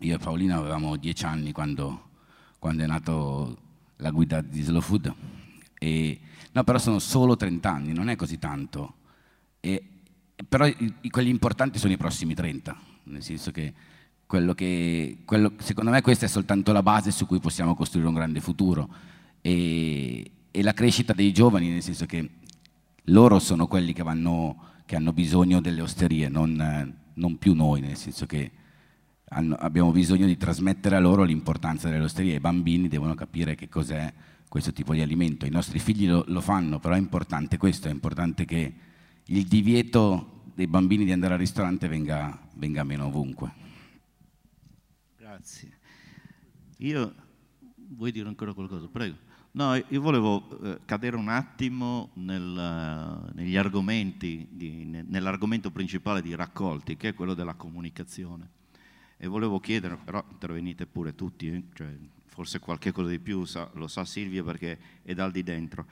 Io 0.00 0.14
e 0.14 0.18
Paolina 0.18 0.56
avevamo 0.56 0.96
10 0.96 1.24
anni 1.24 1.52
quando, 1.52 2.10
quando 2.58 2.82
è 2.82 2.86
nato 2.86 3.56
la 3.96 4.10
guida 4.10 4.42
di 4.42 4.60
Slow 4.60 4.82
Food. 4.82 5.14
E, 5.78 6.20
no, 6.52 6.64
però 6.64 6.78
sono 6.78 6.98
solo 6.98 7.36
30 7.36 7.70
anni, 7.70 7.92
non 7.94 8.10
è 8.10 8.16
così 8.16 8.38
tanto. 8.38 8.96
E, 9.60 9.82
però 10.46 10.66
i, 10.66 10.94
quelli 11.08 11.30
importanti 11.30 11.78
sono 11.78 11.92
i 11.92 11.96
prossimi 11.96 12.34
30, 12.34 12.76
nel 13.04 13.22
senso 13.22 13.50
che, 13.52 13.72
quello 14.26 14.54
che 14.54 15.18
quello, 15.24 15.52
secondo 15.58 15.92
me 15.92 16.02
questa 16.02 16.26
è 16.26 16.28
soltanto 16.28 16.72
la 16.72 16.82
base 16.82 17.12
su 17.12 17.26
cui 17.26 17.38
possiamo 17.38 17.76
costruire 17.76 18.08
un 18.08 18.14
grande 18.14 18.40
futuro 18.40 18.88
e, 19.40 20.30
e 20.50 20.62
la 20.64 20.72
crescita 20.72 21.12
dei 21.12 21.32
giovani, 21.32 21.70
nel 21.70 21.82
senso 21.82 22.06
che 22.06 22.28
loro 23.04 23.38
sono 23.38 23.68
quelli 23.68 23.92
che, 23.92 24.02
vanno, 24.02 24.56
che 24.84 24.96
hanno 24.96 25.12
bisogno 25.12 25.60
delle 25.60 25.80
osterie, 25.80 26.28
non, 26.28 27.04
non, 27.16 27.36
più 27.38 27.54
noi, 27.54 27.80
nel 27.80 27.96
senso 27.96 28.26
che 28.26 28.50
hanno, 29.28 29.54
abbiamo 29.56 29.90
bisogno 29.90 30.26
di 30.26 30.36
trasmettere 30.36 30.96
a 30.96 31.00
loro 31.00 31.22
l'importanza 31.22 31.88
delle 31.88 32.04
osterie, 32.04 32.36
i 32.36 32.40
bambini 32.40 32.88
devono 32.88 33.14
capire 33.14 33.54
che 33.54 33.68
cos'è 33.68 34.12
questo 34.48 34.72
tipo 34.72 34.94
di 34.94 35.00
alimento, 35.00 35.46
i 35.46 35.50
nostri 35.50 35.78
figli 35.78 36.06
lo, 36.06 36.24
lo 36.28 36.40
fanno, 36.40 36.78
però 36.78 36.94
è 36.94 36.98
importante 36.98 37.56
questo, 37.56 37.88
è 37.88 37.90
importante 37.90 38.44
che 38.44 38.74
il 39.24 39.44
divieto 39.44 40.44
dei 40.54 40.66
bambini 40.66 41.04
di 41.04 41.12
andare 41.12 41.34
al 41.34 41.40
ristorante 41.40 41.88
venga, 41.88 42.38
venga 42.54 42.84
meno 42.84 43.06
ovunque. 43.06 43.52
Grazie. 45.18 45.78
Io, 46.78 47.14
vuoi 47.74 48.12
dire 48.12 48.28
ancora 48.28 48.54
qualcosa? 48.54 48.88
Prego. 48.88 49.25
No, 49.56 49.74
io 49.74 50.02
volevo 50.02 50.60
eh, 50.64 50.80
cadere 50.84 51.16
un 51.16 51.28
attimo 51.28 52.10
nel, 52.16 53.30
negli 53.32 53.56
argomenti, 53.56 54.46
di, 54.50 54.84
nell'argomento 54.84 55.70
principale 55.70 56.20
di 56.20 56.34
raccolti, 56.34 56.98
che 56.98 57.08
è 57.08 57.14
quello 57.14 57.32
della 57.32 57.54
comunicazione. 57.54 58.50
E 59.16 59.26
volevo 59.26 59.58
chiedere, 59.58 59.96
però 59.96 60.22
intervenite 60.30 60.84
pure 60.84 61.14
tutti, 61.14 61.48
eh, 61.48 61.62
cioè, 61.72 61.88
forse 62.26 62.58
qualche 62.58 62.92
cosa 62.92 63.08
di 63.08 63.18
più 63.18 63.46
sa, 63.46 63.70
lo 63.72 63.86
sa 63.86 64.04
Silvia 64.04 64.44
perché 64.44 64.78
è 65.02 65.14
dal 65.14 65.32
di 65.32 65.42
dentro. 65.42 65.86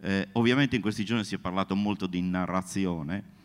Eh, 0.00 0.28
ovviamente 0.32 0.76
in 0.76 0.80
questi 0.80 1.04
giorni 1.04 1.24
si 1.24 1.34
è 1.34 1.38
parlato 1.38 1.76
molto 1.76 2.06
di 2.06 2.22
narrazione 2.22 3.40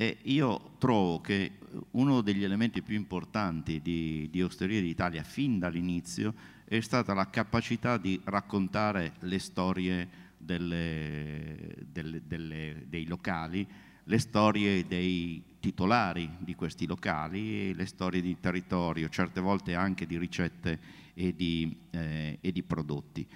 e 0.00 0.16
io 0.22 0.76
trovo 0.78 1.20
che 1.20 1.58
uno 1.90 2.22
degli 2.22 2.42
elementi 2.42 2.80
più 2.80 2.96
importanti 2.96 3.82
di, 3.82 4.28
di 4.30 4.40
Osteria 4.40 4.80
d'Italia 4.80 5.22
fin 5.22 5.58
dall'inizio 5.58 6.32
è 6.64 6.80
stata 6.80 7.12
la 7.12 7.28
capacità 7.28 7.98
di 7.98 8.18
raccontare 8.24 9.12
le 9.18 9.38
storie 9.38 10.08
delle, 10.38 11.76
delle, 11.92 12.22
delle, 12.26 12.86
dei 12.88 13.04
locali, 13.04 13.68
le 14.04 14.18
storie 14.18 14.86
dei 14.86 15.44
titolari 15.60 16.30
di 16.38 16.54
questi 16.54 16.86
locali, 16.86 17.74
le 17.74 17.84
storie 17.84 18.22
di 18.22 18.40
territorio, 18.40 19.10
certe 19.10 19.42
volte 19.42 19.74
anche 19.74 20.06
di 20.06 20.16
ricette 20.16 20.78
e 21.12 21.34
di, 21.36 21.76
eh, 21.90 22.38
e 22.40 22.52
di 22.52 22.62
prodotti. 22.62 23.26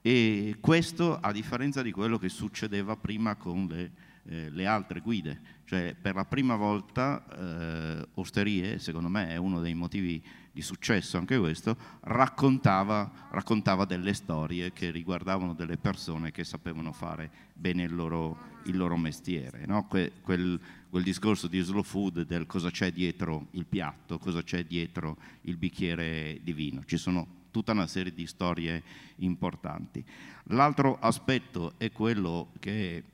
E 0.00 0.56
questo 0.60 1.18
a 1.18 1.30
differenza 1.30 1.82
di 1.82 1.92
quello 1.92 2.16
che 2.16 2.30
succedeva 2.30 2.96
prima 2.96 3.34
con 3.34 3.66
le, 3.68 4.05
eh, 4.28 4.50
le 4.50 4.66
altre 4.66 5.00
guide, 5.00 5.40
cioè 5.64 5.94
per 6.00 6.14
la 6.14 6.24
prima 6.24 6.56
volta 6.56 7.24
eh, 7.28 8.08
Osterie, 8.14 8.78
secondo 8.78 9.08
me 9.08 9.28
è 9.28 9.36
uno 9.36 9.60
dei 9.60 9.74
motivi 9.74 10.22
di 10.56 10.62
successo 10.62 11.18
anche 11.18 11.38
questo, 11.38 11.76
raccontava, 12.00 13.28
raccontava 13.30 13.84
delle 13.84 14.14
storie 14.14 14.72
che 14.72 14.90
riguardavano 14.90 15.52
delle 15.52 15.76
persone 15.76 16.32
che 16.32 16.44
sapevano 16.44 16.92
fare 16.92 17.30
bene 17.52 17.82
il 17.82 17.94
loro, 17.94 18.38
il 18.64 18.76
loro 18.76 18.96
mestiere. 18.96 19.66
No? 19.66 19.86
Que, 19.86 20.12
quel, 20.22 20.58
quel, 20.88 21.02
discorso 21.02 21.46
di 21.46 21.60
slow 21.60 21.82
food 21.82 22.22
del 22.22 22.46
cosa 22.46 22.70
c'è 22.70 22.90
dietro 22.90 23.48
il 23.50 23.66
piatto, 23.66 24.18
cosa 24.18 24.42
c'è 24.42 24.64
dietro 24.64 25.18
il 25.42 25.58
bicchiere 25.58 26.40
di 26.42 26.54
vino. 26.54 26.82
Ci 26.84 26.96
sono 26.96 27.44
tutta 27.50 27.72
una 27.72 27.86
serie 27.86 28.14
di 28.14 28.26
storie 28.26 28.82
importanti. 29.16 30.02
L'altro 30.50 30.98
aspetto 30.98 31.74
è 31.76 31.92
quello 31.92 32.52
che 32.60 33.04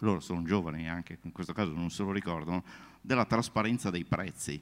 loro 0.00 0.20
sono 0.20 0.42
giovani 0.42 0.88
anche, 0.88 1.18
in 1.22 1.32
questo 1.32 1.52
caso 1.52 1.72
non 1.72 1.90
se 1.90 2.02
lo 2.02 2.12
ricordano, 2.12 2.64
della 3.00 3.24
trasparenza 3.24 3.90
dei 3.90 4.04
prezzi. 4.04 4.60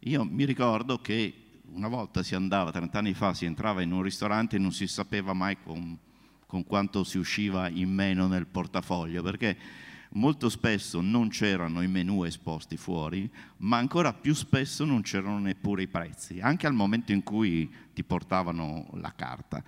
Io 0.00 0.24
mi 0.24 0.44
ricordo 0.44 1.00
che 1.00 1.34
una 1.72 1.88
volta 1.88 2.22
si 2.22 2.34
andava, 2.34 2.70
30 2.70 2.98
anni 2.98 3.14
fa, 3.14 3.34
si 3.34 3.44
entrava 3.44 3.82
in 3.82 3.92
un 3.92 4.02
ristorante 4.02 4.56
e 4.56 4.58
non 4.58 4.72
si 4.72 4.86
sapeva 4.86 5.32
mai 5.32 5.56
con, 5.62 5.98
con 6.46 6.64
quanto 6.64 7.04
si 7.04 7.18
usciva 7.18 7.68
in 7.68 7.92
meno 7.92 8.26
nel 8.26 8.46
portafoglio, 8.46 9.22
perché 9.22 9.56
molto 10.12 10.48
spesso 10.48 11.00
non 11.00 11.28
c'erano 11.28 11.82
i 11.82 11.88
menù 11.88 12.22
esposti 12.24 12.76
fuori, 12.76 13.30
ma 13.58 13.78
ancora 13.78 14.12
più 14.12 14.34
spesso 14.34 14.84
non 14.84 15.02
c'erano 15.02 15.38
neppure 15.38 15.82
i 15.82 15.88
prezzi, 15.88 16.40
anche 16.40 16.66
al 16.66 16.74
momento 16.74 17.12
in 17.12 17.22
cui 17.22 17.72
ti 17.92 18.04
portavano 18.04 18.88
la 18.94 19.12
carta. 19.16 19.62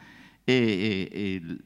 E, 0.45 0.55
e, 0.55 1.09
e 1.13 1.57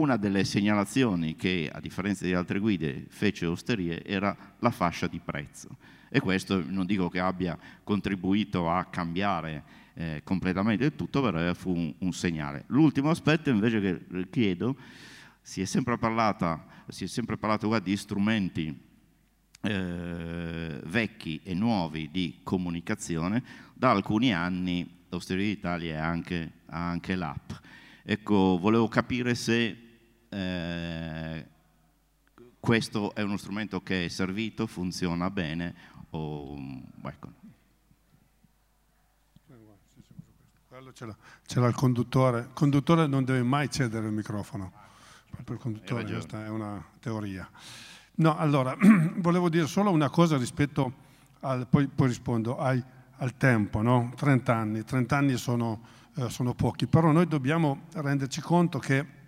una 0.00 0.16
delle 0.16 0.44
segnalazioni 0.44 1.36
che, 1.36 1.70
a 1.72 1.80
differenza 1.80 2.24
di 2.24 2.32
altre 2.32 2.58
guide, 2.58 3.06
fece 3.08 3.46
Osterie 3.46 4.02
era 4.04 4.36
la 4.58 4.70
fascia 4.70 5.06
di 5.06 5.20
prezzo. 5.20 5.76
E 6.08 6.20
questo 6.20 6.62
non 6.66 6.86
dico 6.86 7.08
che 7.08 7.20
abbia 7.20 7.56
contribuito 7.84 8.70
a 8.70 8.84
cambiare 8.86 9.62
eh, 9.94 10.22
completamente 10.24 10.84
il 10.84 10.96
tutto, 10.96 11.22
però 11.22 11.52
fu 11.54 11.72
un, 11.72 11.94
un 11.98 12.12
segnale. 12.12 12.64
L'ultimo 12.68 13.10
aspetto 13.10 13.50
invece 13.50 13.80
che 13.80 14.28
chiedo, 14.30 14.76
si 15.40 15.60
è 15.60 15.64
sempre, 15.64 15.98
parlata, 15.98 16.64
si 16.88 17.04
è 17.04 17.06
sempre 17.06 17.36
parlato 17.36 17.68
guarda, 17.68 17.86
di 17.86 17.96
strumenti 17.96 18.78
eh, 19.62 20.80
vecchi 20.84 21.40
e 21.44 21.54
nuovi 21.54 22.08
di 22.10 22.40
comunicazione, 22.42 23.42
da 23.74 23.90
alcuni 23.90 24.32
anni 24.34 24.98
l'Osteria 25.08 25.44
d'Italia 25.44 26.02
ha 26.02 26.08
anche, 26.08 26.52
anche 26.66 27.14
l'app. 27.14 27.50
Ecco, 28.02 28.58
volevo 28.58 28.88
capire 28.88 29.34
se 29.34 29.89
eh, 30.30 31.46
questo 32.58 33.14
è 33.14 33.22
uno 33.22 33.36
strumento 33.36 33.82
che 33.82 34.04
è 34.04 34.08
servito, 34.08 34.66
funziona 34.66 35.30
bene 35.30 35.74
o 36.10 36.56
ecco. 37.04 37.38
Quello 40.68 40.92
ce 40.92 41.60
l'ha, 41.60 41.66
il 41.66 41.74
conduttore. 41.74 42.40
Il 42.40 42.52
conduttore 42.52 43.06
non 43.06 43.24
deve 43.24 43.42
mai 43.42 43.70
cedere 43.70 44.06
il 44.06 44.12
microfono. 44.12 44.72
Per 45.30 45.54
il 45.54 45.58
conduttore 45.58 46.04
questa 46.04 46.44
è 46.44 46.48
una 46.48 46.82
teoria. 47.00 47.48
No, 48.16 48.36
allora, 48.36 48.76
volevo 49.16 49.48
dire 49.48 49.66
solo 49.66 49.90
una 49.90 50.10
cosa 50.10 50.36
rispetto 50.36 50.92
al, 51.40 51.66
poi, 51.66 51.86
poi 51.88 52.08
rispondo, 52.08 52.58
ai, 52.58 52.82
al 53.16 53.36
tempo, 53.36 53.82
no? 53.82 54.12
30 54.16 54.54
anni, 54.54 54.84
30 54.84 55.16
anni 55.16 55.36
sono, 55.36 55.82
eh, 56.16 56.28
sono 56.30 56.54
pochi, 56.54 56.86
però 56.86 57.10
noi 57.10 57.26
dobbiamo 57.26 57.86
renderci 57.94 58.40
conto 58.40 58.78
che 58.78 59.19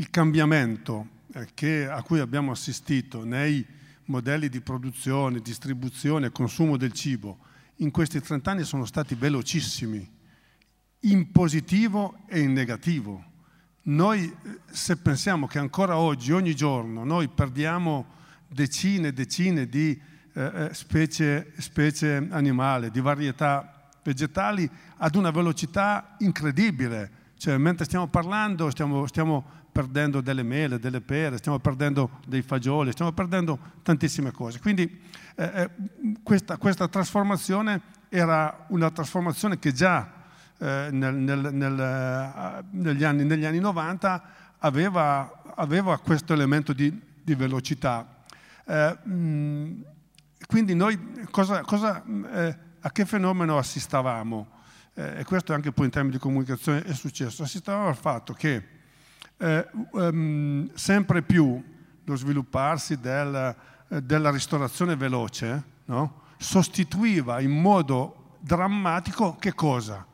il 0.00 0.08
cambiamento 0.08 1.08
eh, 1.34 1.48
che, 1.52 1.86
a 1.86 2.02
cui 2.02 2.20
abbiamo 2.20 2.52
assistito 2.52 3.22
nei 3.22 3.64
modelli 4.06 4.48
di 4.48 4.62
produzione, 4.62 5.40
distribuzione 5.40 6.26
e 6.26 6.32
consumo 6.32 6.78
del 6.78 6.92
cibo 6.92 7.38
in 7.76 7.90
questi 7.90 8.20
30 8.20 8.50
anni 8.50 8.64
sono 8.64 8.86
stati 8.86 9.14
velocissimi, 9.14 10.06
in 11.00 11.30
positivo 11.30 12.16
e 12.26 12.40
in 12.40 12.52
negativo. 12.52 13.24
Noi 13.82 14.24
eh, 14.24 14.58
se 14.70 14.96
pensiamo 14.96 15.46
che 15.46 15.58
ancora 15.58 15.96
oggi, 15.96 16.32
ogni 16.32 16.54
giorno, 16.54 17.04
noi 17.04 17.28
perdiamo 17.28 18.18
decine 18.48 19.08
e 19.08 19.12
decine 19.12 19.68
di 19.68 20.00
eh, 20.32 20.42
eh, 20.42 20.74
specie, 20.74 21.52
specie 21.58 22.26
animali, 22.30 22.90
di 22.90 23.00
varietà 23.00 23.90
vegetali 24.02 24.68
ad 24.96 25.14
una 25.14 25.30
velocità 25.30 26.16
incredibile. 26.20 27.18
Cioè, 27.40 27.56
mentre 27.56 27.86
stiamo 27.86 28.06
parlando, 28.06 28.68
stiamo, 28.68 29.06
stiamo 29.06 29.42
perdendo 29.72 30.20
delle 30.20 30.42
mele, 30.42 30.78
delle 30.78 31.00
pere, 31.00 31.38
stiamo 31.38 31.58
perdendo 31.58 32.20
dei 32.26 32.42
fagioli, 32.42 32.92
stiamo 32.92 33.12
perdendo 33.12 33.58
tantissime 33.82 34.30
cose. 34.30 34.60
Quindi 34.60 35.00
eh, 35.36 35.50
eh, 35.54 35.70
questa, 36.22 36.58
questa, 36.58 36.86
trasformazione 36.86 37.80
era 38.10 38.66
una 38.68 38.90
trasformazione 38.90 39.58
che 39.58 39.72
già 39.72 40.12
eh, 40.58 40.88
nel, 40.92 41.14
nel, 41.14 41.48
nel, 41.50 41.80
eh, 41.80 42.64
negli, 42.72 43.04
anni, 43.04 43.24
negli, 43.24 43.46
anni, 43.46 43.58
90 43.58 44.22
aveva, 44.58 45.42
aveva 45.54 45.98
questo 45.98 46.34
elemento 46.34 46.74
di, 46.74 46.94
di 47.22 47.34
velocità. 47.34 48.06
Mh, 48.66 48.70
eh, 48.70 48.98
mm, 49.08 49.80
quindi 50.46 50.74
noi 50.74 51.24
cosa, 51.30 51.62
cosa, 51.62 52.04
eh, 52.04 52.58
a 52.80 52.90
che 52.90 53.06
fenomeno 53.06 53.56
assistavamo? 53.56 54.58
E 55.18 55.24
questo 55.24 55.54
anche 55.54 55.72
poi 55.72 55.86
in 55.86 55.90
termini 55.90 56.14
di 56.14 56.20
comunicazione 56.20 56.82
è 56.82 56.92
successo. 56.92 57.42
Assistavamo 57.42 57.88
al 57.88 57.96
fatto 57.96 58.32
che 58.32 58.62
eh, 59.36 59.66
um, 59.92 60.70
sempre 60.74 61.22
più 61.22 61.62
lo 62.04 62.16
svilupparsi 62.16 62.98
del, 62.98 63.54
eh, 63.88 64.02
della 64.02 64.30
ristorazione 64.30 64.96
veloce 64.96 65.62
no? 65.86 66.22
sostituiva 66.36 67.40
in 67.40 67.58
modo 67.58 68.36
drammatico 68.40 69.36
che 69.36 69.54
cosa? 69.54 70.06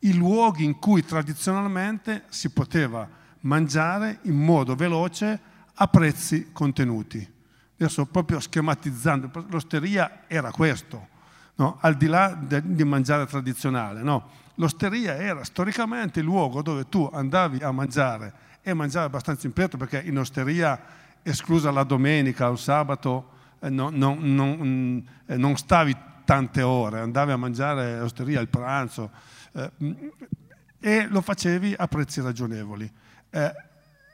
I 0.00 0.14
luoghi 0.14 0.64
in 0.64 0.78
cui 0.78 1.04
tradizionalmente 1.04 2.24
si 2.28 2.50
poteva 2.50 3.08
mangiare 3.40 4.20
in 4.22 4.36
modo 4.36 4.74
veloce 4.74 5.40
a 5.74 5.86
prezzi 5.88 6.50
contenuti. 6.52 7.36
Adesso 7.74 8.06
proprio 8.06 8.40
schematizzando, 8.40 9.46
l'osteria 9.48 10.24
era 10.26 10.50
questo, 10.50 11.08
no? 11.58 11.78
al 11.80 11.96
di 11.96 12.06
là 12.06 12.36
di 12.36 12.84
mangiare 12.84 13.26
tradizionale. 13.26 14.02
No? 14.02 14.30
L'osteria 14.54 15.16
era 15.16 15.44
storicamente 15.44 16.20
il 16.20 16.24
luogo 16.24 16.62
dove 16.62 16.88
tu 16.88 17.08
andavi 17.12 17.58
a 17.58 17.70
mangiare 17.70 18.32
e 18.62 18.74
mangiavi 18.74 19.06
abbastanza 19.06 19.46
in 19.46 19.52
pietro 19.52 19.78
perché 19.78 20.00
in 20.04 20.18
osteria, 20.18 20.80
esclusa 21.22 21.70
la 21.70 21.84
domenica 21.84 22.48
o 22.48 22.52
il 22.52 22.58
sabato, 22.58 23.30
eh, 23.60 23.68
no, 23.68 23.90
non, 23.90 24.34
non, 24.34 25.06
eh, 25.26 25.36
non 25.36 25.56
stavi 25.56 25.96
tante 26.24 26.62
ore, 26.62 27.00
andavi 27.00 27.32
a 27.32 27.36
mangiare 27.36 27.94
all'osteria 27.94 28.40
il 28.40 28.48
pranzo 28.48 29.10
eh, 29.52 29.70
e 30.80 31.06
lo 31.08 31.20
facevi 31.20 31.74
a 31.76 31.88
prezzi 31.88 32.20
ragionevoli. 32.20 32.90
Eh, 33.30 33.52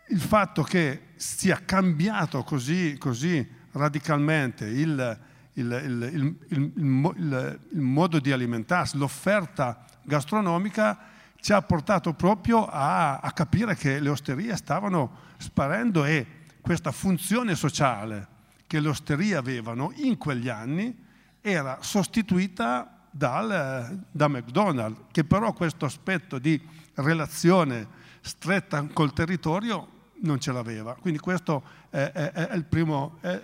il 0.09 0.21
fatto 0.21 0.63
che 0.63 1.09
sia 1.17 1.61
cambiato 1.65 2.43
così, 2.43 2.97
così 2.99 3.47
radicalmente 3.73 4.67
il, 4.67 5.19
il, 5.55 6.37
il, 6.49 7.57
il, 7.71 7.81
modo 7.81 8.19
di 8.19 8.33
alimentarsi, 8.33 8.97
l'offerta 8.97 9.85
gastronomica 10.03 10.99
ci 11.40 11.53
ha 11.53 11.62
portato 11.62 12.14
proprio 12.14 12.67
a, 12.67 13.19
a 13.19 13.33
capire 13.33 13.77
che 13.77 14.01
le 14.01 14.09
osterie 14.09 14.57
stavano 14.57 15.23
sparendo 15.37 16.05
e 16.05 16.27
questa 16.61 16.90
funzione 16.90 17.55
sociale 17.55 18.29
che 18.67 18.81
le 18.81 18.88
osterie 18.88 19.37
avevano 19.37 19.93
in 19.97 20.17
quegli 20.17 20.49
anni 20.49 20.97
era 21.40 21.79
sostituita 21.83 23.07
dal, 23.11 24.05
da 24.11 24.29
McDonald's, 24.29 25.03
che 25.12 25.25
però 25.25 25.53
questo 25.53 25.85
aspetto 25.85 26.38
di 26.38 26.61
relazione 26.95 27.87
stretta 28.23 28.83
col 28.93 29.12
territorio 29.12 29.94
non 30.25 30.41
ce 30.41 30.53
l'aveva. 30.53 30.95
Quindi 30.95 31.19
questo 31.19 31.63
è, 31.91 32.11
è, 32.13 32.33
è, 32.33 32.63
primo, 32.63 33.19
è, 33.21 33.41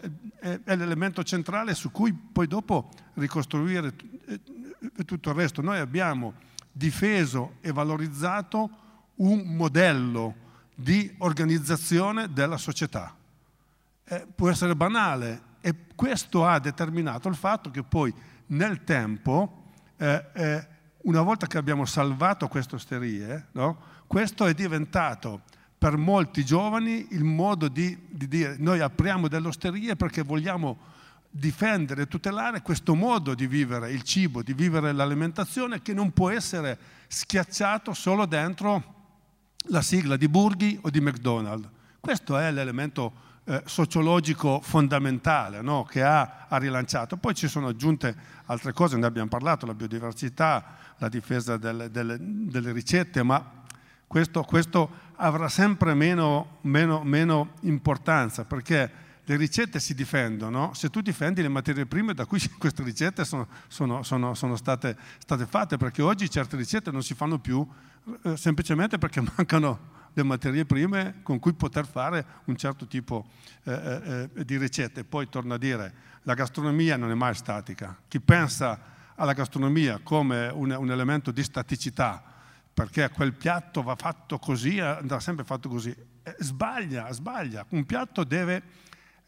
l'elemento 0.65 1.23
centrale 1.23 1.75
su 1.75 1.91
cui 1.91 2.13
poi 2.13 2.47
dopo 2.47 2.91
ricostruire 3.15 3.95
tutto 5.05 5.31
il 5.31 5.35
resto. 5.37 5.63
Noi 5.63 5.79
abbiamo 5.79 6.35
difeso 6.73 7.57
e 7.61 7.73
valorizzato 7.73 8.71
un 9.17 9.55
modello 9.55 10.49
di 10.75 11.15
organizzazione 11.19 12.33
della 12.33 12.57
società. 12.57 13.15
Eh, 14.05 14.27
può 14.35 14.49
essere 14.49 14.75
banale 14.75 15.49
e 15.61 15.75
questo 15.95 16.47
ha 16.47 16.59
determinato 16.59 17.29
il 17.29 17.35
fatto 17.35 17.71
che 17.71 17.83
poi 17.83 18.13
nel 18.47 18.83
tempo, 18.85 19.65
eh, 19.97 20.25
eh, 20.33 20.69
una 21.03 21.23
volta 21.23 21.47
che 21.47 21.59
abbiamo 21.59 21.85
salvato 21.85 22.49
queste 22.49 22.77
osterie, 22.77 23.49
no, 23.53 23.79
questo 24.07 24.47
è 24.47 24.55
diventato 24.55 25.43
per 25.81 25.97
molti 25.97 26.45
giovani 26.45 27.07
il 27.13 27.25
modo 27.25 27.69
di, 27.69 27.99
di 28.11 28.29
dire 28.29 28.57
noi 28.59 28.81
apriamo 28.81 29.29
delle 29.29 29.49
osterie 29.49 29.97
perché 29.97 30.21
vogliamo 30.21 30.77
difendere 31.31 32.03
e 32.03 32.07
tutelare 32.07 32.61
questo 32.61 32.95
modo 32.95 33.35
di 33.35 33.47
vivere 33.47 33.91
il 33.91 34.03
cibo, 34.03 34.43
di 34.43 34.53
vivere 34.53 34.93
l'alimentazione 34.93 35.81
che 35.81 35.95
non 35.95 36.13
può 36.13 36.29
essere 36.29 36.79
schiacciato 37.09 37.95
solo 37.95 38.27
dentro 38.27 38.95
la 39.69 39.81
sigla 39.81 40.19
di 40.19 40.29
Burghi 40.29 40.79
o 40.83 40.91
di 40.91 41.01
McDonald's. 41.01 41.67
Questo 41.99 42.37
è 42.37 42.53
l'elemento 42.53 43.13
eh, 43.45 43.63
sociologico 43.65 44.61
fondamentale 44.61 45.63
no? 45.63 45.85
che 45.85 46.03
ha, 46.03 46.45
ha, 46.47 46.59
rilanciato. 46.59 47.17
Poi 47.17 47.35
ci 47.35 47.49
sono 47.49 47.69
aggiunte 47.69 48.15
altre 48.45 48.75
cose, 48.75 48.99
ne 48.99 49.07
abbiamo 49.07 49.31
parlato, 49.31 49.65
la 49.65 49.73
biodiversità, 49.73 50.77
la 50.99 51.09
difesa 51.09 51.57
delle, 51.57 51.91
delle, 51.91 52.19
delle 52.21 52.71
ricette, 52.71 53.23
ma 53.23 53.59
questo, 54.11 54.43
questo 54.43 54.91
avrà 55.21 55.49
sempre 55.49 55.95
meno, 55.95 56.59
meno, 56.63 57.03
meno, 57.05 57.53
importanza 57.63 58.45
perché 58.45 58.91
le 59.25 59.37
ricette 59.37 59.79
si 59.79 59.95
difendono 59.95 60.73
se 60.73 60.89
tu 60.89 61.01
difendi 61.01 61.43
le 61.43 61.49
materie 61.49 61.87
prime 61.87 62.15
da 62.15 62.25
cui 62.25 62.41
queste 62.59 62.83
ricette 62.83 63.25
sono, 63.25 63.47
sono, 63.69 64.03
sono, 64.03 64.35
sono 64.35 64.57
state, 64.57 64.97
state, 65.19 65.47
fatte, 65.47 65.77
perché 65.77 66.03
oggi 66.03 66.29
certe 66.29 66.57
ricette 66.57 66.91
non 66.91 67.03
si 67.03 67.15
fanno 67.15 67.39
più 67.39 67.67
eh, 68.23 68.37
semplicemente 68.37 68.99
perché 68.99 69.23
mancano 69.37 69.99
le 70.13 70.23
materie 70.25 70.65
prime 70.65 71.21
con 71.23 71.39
cui 71.39 71.53
poter 71.53 71.87
fare 71.87 72.25
un 72.47 72.57
certo 72.57 72.87
tipo 72.87 73.29
eh, 73.65 73.73
eh, 73.73 74.31
eh, 74.35 74.45
di 74.45 74.57
ricette. 74.57 75.05
Poi 75.05 75.29
torno 75.29 75.55
a 75.55 75.59
dire, 75.59 75.93
la 76.23 76.35
gastronomia 76.35 76.97
non 76.97 77.11
è 77.11 77.15
mai 77.15 77.35
statica. 77.35 77.97
Chi 78.09 78.21
pensa 78.21 78.81
alla 79.15 79.35
gastronomia 79.35 80.01
come 80.03 80.49
un, 80.49 80.71
un 80.71 80.91
elemento 80.91 81.31
di 81.31 81.43
staticità, 81.45 82.30
perché 82.73 83.09
quel 83.11 83.35
piatto 83.35 83.83
va 83.83 83.95
fatto 83.97 84.39
così, 84.39 84.79
andrà 84.79 85.21
sempre 85.21 85.45
fatto 85.45 85.69
così. 85.69 85.95
Eh, 86.23 86.37
sbaglia, 86.39 87.13
sbaglia. 87.13 87.65
Un 87.71 87.85
piatto 87.85 88.25
deve 88.25 88.63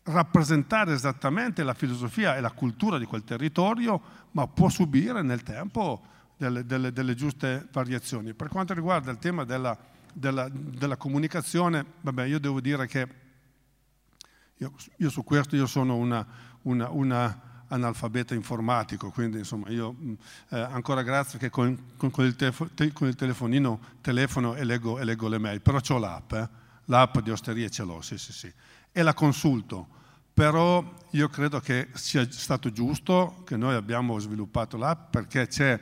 rappresentare 0.04 0.92
esattamente 0.92 1.62
la 1.62 1.74
filosofia 1.74 2.36
e 2.36 2.40
la 2.40 2.50
cultura 2.50 2.98
di 2.98 3.04
quel 3.04 3.24
territorio, 3.24 4.00
ma 4.32 4.46
può 4.46 4.68
subire 4.68 5.22
nel 5.22 5.42
tempo 5.42 6.02
delle, 6.36 6.66
delle, 6.66 6.92
delle 6.92 7.14
giuste 7.14 7.68
variazioni. 7.70 8.34
Per 8.34 8.48
quanto 8.48 8.74
riguarda 8.74 9.10
il 9.10 9.18
tema 9.18 9.44
della, 9.44 9.76
della, 10.12 10.48
della 10.50 10.96
comunicazione, 10.96 11.84
vabbè, 12.00 12.24
io 12.24 12.40
devo 12.40 12.60
dire 12.60 12.86
che 12.86 13.20
io, 14.56 14.72
io 14.96 15.10
su 15.10 15.24
questo 15.24 15.56
io 15.56 15.66
sono 15.66 15.96
una, 15.96 16.24
una, 16.62 16.88
una 16.90 17.40
analfabeta 17.72 18.34
informatico, 18.34 19.10
quindi 19.10 19.38
insomma 19.38 19.68
io 19.70 19.94
mm, 19.98 20.12
eh, 20.50 20.60
ancora 20.60 21.02
grazie 21.02 21.38
che 21.38 21.50
con, 21.50 21.94
con, 21.96 22.10
con, 22.10 22.24
il 22.24 22.36
te, 22.36 22.52
con, 22.92 23.08
il 23.08 23.14
telefonino 23.14 23.80
telefono 24.00 24.54
e 24.54 24.64
leggo, 24.64 24.98
e 24.98 25.04
leggo 25.04 25.28
le 25.28 25.38
mail, 25.38 25.60
però 25.60 25.80
ho 25.86 25.98
l'app, 25.98 26.32
eh? 26.32 26.48
l'app 26.86 27.18
di 27.18 27.30
osterie 27.30 27.70
ce 27.70 27.82
l'ho, 27.84 28.02
sì 28.02 28.18
sì 28.18 28.32
sì, 28.32 28.52
e 28.92 29.02
la 29.02 29.14
consulto, 29.14 29.88
però 30.32 30.84
io 31.10 31.28
credo 31.28 31.60
che 31.60 31.88
sia 31.94 32.26
stato 32.30 32.70
giusto 32.70 33.42
che 33.46 33.56
noi 33.56 33.74
abbiamo 33.74 34.18
sviluppato 34.18 34.76
l'app 34.76 35.10
perché 35.10 35.46
c'è 35.46 35.80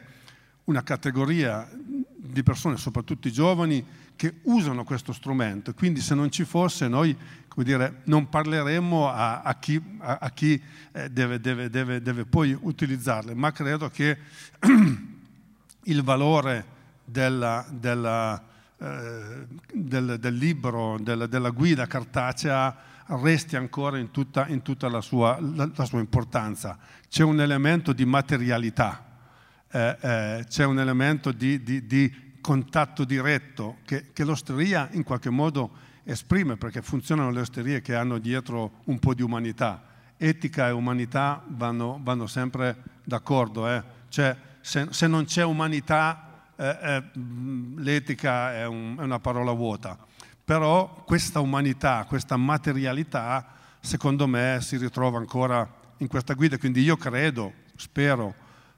una 0.65 0.83
categoria 0.83 1.69
di 1.73 2.43
persone, 2.45 2.77
soprattutto 2.77 3.27
i 3.27 3.33
giovani, 3.33 3.85
che 4.21 4.35
usano 4.43 4.85
questo 4.85 5.15
strumento. 5.15 5.73
Quindi 5.73 6.03
se 6.03 6.15
non 6.15 6.31
ci 6.31 6.45
fosse 6.45 6.89
noi 6.89 7.17
dire, 7.57 8.03
non 8.05 8.29
parleremmo 8.29 9.09
a, 9.09 9.41
a 9.41 9.55
chi, 9.55 9.83
a, 9.97 10.19
a 10.21 10.29
chi 10.29 10.63
eh, 10.93 11.09
deve, 11.09 11.41
deve, 11.41 11.71
deve, 11.71 12.03
deve, 12.03 12.27
poi 12.27 12.55
utilizzarle, 12.61 13.33
ma 13.33 13.51
credo 13.51 13.89
che 13.89 14.19
il 15.85 16.03
valore 16.03 16.67
della, 17.03 17.65
della, 17.71 18.45
eh, 18.77 19.47
del, 19.73 20.19
del, 20.21 20.35
libro, 20.35 20.99
della, 21.01 21.27
della, 21.27 21.49
guida 21.49 21.87
cartacea 21.87 22.77
resti 23.23 23.57
ancora 23.57 23.97
in 23.97 24.11
tutta, 24.11 24.49
in 24.49 24.61
tutta 24.61 24.87
la, 24.91 25.01
sua, 25.01 25.39
la, 25.41 25.71
la, 25.75 25.85
sua, 25.87 26.01
importanza. 26.01 26.77
C'è 27.09 27.23
un 27.23 27.41
elemento 27.41 27.95
di 27.95 28.05
materialità, 28.05 29.03
eh, 29.71 29.97
eh 29.99 30.45
c'è 30.47 30.67
un 30.67 30.79
elemento 30.79 31.33
di, 31.33 31.63
di, 31.63 31.87
di 31.87 32.29
contatto 32.41 33.05
diretto 33.05 33.79
che, 33.85 34.13
che 34.13 34.25
l'osteria 34.25 34.89
in 34.93 35.03
qualche 35.03 35.31
modo 35.31 35.89
esprime, 36.05 36.57
perché 36.57 36.83
funzionano 36.83 37.31
le 37.31 37.41
osterie 37.41 37.81
che 37.81 37.95
hanno 37.95 38.19
dietro 38.19 38.81
un 38.85 38.99
po' 38.99 39.15
di 39.15 39.23
umanità. 39.23 39.83
Etica 40.17 40.69
e 40.69 40.73
umanità 40.73 41.43
vanno, 41.47 41.99
vanno 42.03 42.27
sempre 42.27 42.77
d'accordo. 43.05 43.69
Eh? 43.69 43.83
Cioè, 44.09 44.37
se, 44.61 44.89
se, 44.91 45.07
non 45.07 45.25
c'è 45.25 45.45
umanità, 45.45 46.45
eh, 46.57 46.77
eh, 46.81 47.05
l'etica 47.77 48.55
è, 48.55 48.67
un, 48.67 48.97
è, 48.99 49.03
una 49.03 49.19
parola 49.19 49.53
vuota. 49.53 49.97
Però 50.45 51.05
questa 51.07 51.41
umanità, 51.41 52.05
questa 52.07 52.37
materialità, 52.37 53.47
secondo 53.81 54.27
me 54.27 54.59
si 54.61 54.77
ritrova 54.77 55.19
ancora 55.19 55.69
in 55.99 56.09
questa 56.09 56.35
guida. 56.35 56.59
Quindi 56.59 56.83
io 56.83 56.97
credo, 56.97 57.53
spero, 57.77 58.35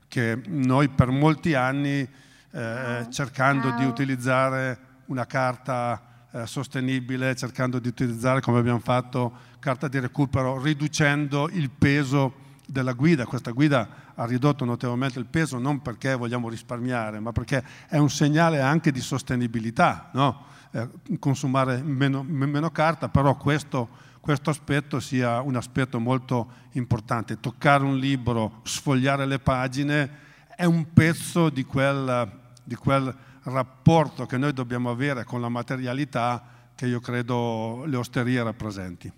che 0.06 0.38
noi 0.46 0.88
per 0.88 1.08
molti 1.08 1.54
anni 1.54 2.06
eh, 2.52 3.06
cercando 3.10 3.70
di 3.72 3.84
utilizzare 3.84 4.78
una 5.06 5.26
carta 5.26 6.00
eh, 6.30 6.46
sostenibile, 6.46 7.34
cercando 7.34 7.78
di 7.78 7.88
utilizzare, 7.88 8.40
come 8.40 8.58
abbiamo 8.58 8.78
fatto, 8.78 9.32
carta 9.58 9.88
di 9.88 9.98
recupero, 9.98 10.60
riducendo 10.60 11.48
il 11.50 11.70
peso 11.70 12.34
della 12.66 12.92
guida. 12.92 13.26
Questa 13.26 13.50
guida 13.50 13.88
ha 14.14 14.24
ridotto 14.24 14.64
notevolmente 14.64 15.18
il 15.18 15.26
peso 15.26 15.58
non 15.58 15.82
perché 15.82 16.14
vogliamo 16.14 16.48
risparmiare, 16.48 17.20
ma 17.20 17.32
perché 17.32 17.62
è 17.88 17.98
un 17.98 18.10
segnale 18.10 18.60
anche 18.60 18.92
di 18.92 19.00
sostenibilità, 19.00 20.10
no? 20.12 20.44
eh, 20.72 20.88
consumare 21.18 21.82
meno, 21.82 22.22
meno, 22.22 22.70
carta, 22.70 23.08
però 23.08 23.36
questo, 23.36 23.88
questo 24.20 24.50
aspetto 24.50 25.00
sia 25.00 25.40
un 25.40 25.56
aspetto 25.56 26.00
molto 26.00 26.50
importante. 26.72 27.40
Toccare 27.40 27.84
un 27.84 27.98
libro, 27.98 28.60
sfogliare 28.62 29.26
le 29.26 29.38
pagine 29.38 30.10
è 30.56 30.64
un 30.64 30.92
pezzo 30.92 31.50
di 31.50 31.64
quel 31.64 32.40
di 32.64 32.74
quel 32.74 33.14
rapporto 33.42 34.26
che 34.26 34.36
noi 34.36 34.52
dobbiamo 34.52 34.90
avere 34.90 35.24
con 35.24 35.40
la 35.40 35.48
materialità 35.48 36.70
che 36.74 36.86
io 36.86 37.00
credo 37.00 37.84
le 37.86 37.96
osterie 37.96 38.42
rappresenti. 38.42 39.12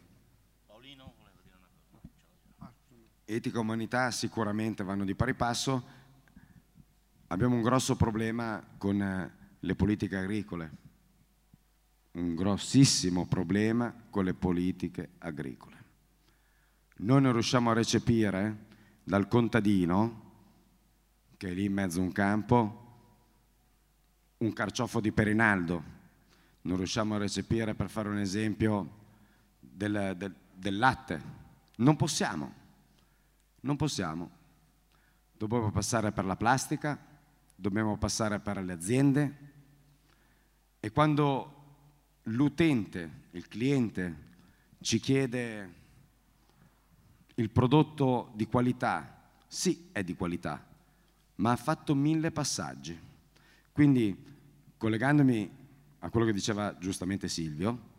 Etica 3.26 3.56
e 3.56 3.60
umanità 3.60 4.10
sicuramente 4.10 4.84
vanno 4.84 5.04
di 5.04 5.14
pari 5.14 5.34
passo. 5.34 5.82
abbiamo 7.28 7.54
un 7.54 7.62
grosso 7.62 7.96
problema 7.96 8.62
con 8.76 9.00
eh, 9.00 9.32
le 9.58 9.74
politiche 9.74 10.16
agricole, 10.18 10.70
un 12.12 12.34
grossissimo 12.34 13.26
problema 13.26 13.94
con 14.10 14.24
le 14.24 14.34
politiche 14.34 15.12
agricole. 15.18 15.82
Noi 16.96 17.22
non 17.22 17.32
riusciamo 17.32 17.70
a 17.70 17.74
recepire 17.74 18.66
dal 19.02 19.26
contadino, 19.26 20.22
che 21.38 21.48
è 21.48 21.54
lì 21.54 21.64
in 21.64 21.72
mezzo 21.72 22.00
a 22.00 22.02
un 22.02 22.12
campo, 22.12 22.83
un 24.38 24.52
carciofo 24.52 25.00
di 25.00 25.12
Perinaldo, 25.12 25.82
non 26.62 26.76
riusciamo 26.76 27.14
a 27.14 27.18
recepire, 27.18 27.74
per 27.74 27.90
fare 27.90 28.08
un 28.08 28.18
esempio, 28.18 29.02
del, 29.58 30.14
del, 30.16 30.34
del 30.54 30.78
latte. 30.78 31.22
Non 31.76 31.96
possiamo, 31.96 32.52
non 33.60 33.76
possiamo. 33.76 34.30
Dobbiamo 35.36 35.70
passare 35.70 36.12
per 36.12 36.24
la 36.24 36.36
plastica, 36.36 36.98
dobbiamo 37.54 37.96
passare 37.96 38.38
per 38.40 38.62
le 38.62 38.72
aziende 38.72 39.52
e 40.80 40.90
quando 40.90 41.52
l'utente, 42.24 43.22
il 43.30 43.48
cliente, 43.48 44.22
ci 44.80 45.00
chiede 45.00 45.74
il 47.36 47.50
prodotto 47.50 48.30
di 48.34 48.46
qualità, 48.46 49.30
sì 49.46 49.88
è 49.92 50.04
di 50.04 50.14
qualità, 50.14 50.64
ma 51.36 51.52
ha 51.52 51.56
fatto 51.56 51.94
mille 51.94 52.30
passaggi. 52.30 53.12
Quindi, 53.74 54.16
collegandomi 54.76 55.50
a 55.98 56.08
quello 56.08 56.26
che 56.26 56.32
diceva 56.32 56.78
giustamente 56.78 57.26
Silvio, 57.26 57.90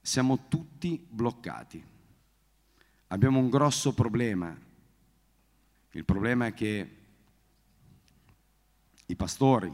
siamo 0.00 0.48
tutti 0.48 1.00
bloccati. 1.08 1.80
Abbiamo 3.06 3.38
un 3.38 3.48
grosso 3.48 3.94
problema. 3.94 4.58
Il 5.92 6.04
problema 6.04 6.46
è 6.46 6.52
che 6.52 6.96
i 9.06 9.14
pastori, 9.14 9.72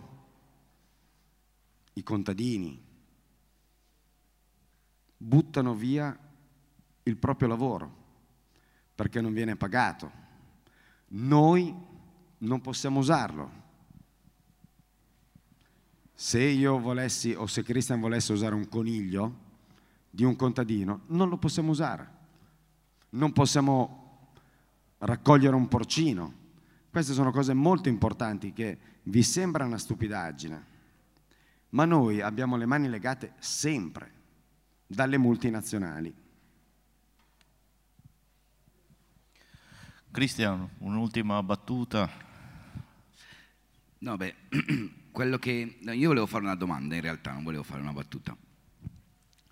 i 1.95 2.03
contadini, 2.03 2.79
buttano 5.17 5.75
via 5.75 6.15
il 7.05 7.17
proprio 7.17 7.49
lavoro 7.49 7.97
perché 8.95 9.23
non 9.23 9.33
viene 9.33 9.57
pagato. 9.57 10.13
Noi 11.09 11.75
non 12.37 12.61
possiamo 12.61 12.99
usarlo. 12.99 13.63
Se 16.15 16.41
io 16.41 16.79
volessi 16.79 17.33
o 17.33 17.47
se 17.47 17.63
Christian 17.65 18.01
volesse 18.01 18.33
usare 18.33 18.55
un 18.55 18.69
coniglio 18.69 19.43
di 20.09 20.23
un 20.23 20.37
contadino, 20.37 21.03
non 21.09 21.29
lo 21.29 21.37
possiamo 21.39 21.73
usare. 21.73 22.13
Non 23.11 23.33
possiamo 23.33 24.29
raccogliere 24.99 25.57
un 25.57 25.67
porcino. 25.67 26.43
Queste 26.91 27.13
sono 27.13 27.33
cose 27.33 27.53
molto 27.53 27.89
importanti 27.89 28.53
che 28.53 28.79
vi 29.05 29.23
sembra 29.23 29.65
una 29.65 29.79
stupidaggine, 29.79 30.67
ma 31.71 31.85
noi 31.85 32.21
abbiamo 32.21 32.57
le 32.57 32.67
mani 32.67 32.89
legate 32.89 33.35
sempre 33.39 34.13
dalle 34.87 35.19
multinazionali. 35.19 36.15
Cristian, 40.13 40.69
un'ultima 40.79 41.43
battuta. 41.43 42.09
No, 43.99 44.17
beh, 44.17 44.35
quello 45.15 45.39
che... 45.39 45.79
Io 45.81 46.09
volevo 46.09 46.27
fare 46.27 46.43
una 46.43 46.57
domanda 46.57 46.97
in 46.97 47.01
realtà, 47.01 47.31
non 47.31 47.45
volevo 47.45 47.63
fare 47.63 47.81
una 47.81 47.93
battuta. 47.93 48.37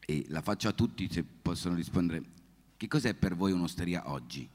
E 0.05 0.25
la 0.27 0.43
faccio 0.43 0.67
a 0.67 0.73
tutti 0.73 1.09
se 1.09 1.23
possono 1.23 1.77
rispondere. 1.77 2.25
Che 2.77 2.89
cos'è 2.89 3.15
per 3.15 3.37
voi 3.37 3.53
un'osteria 3.53 4.11
oggi? 4.11 4.51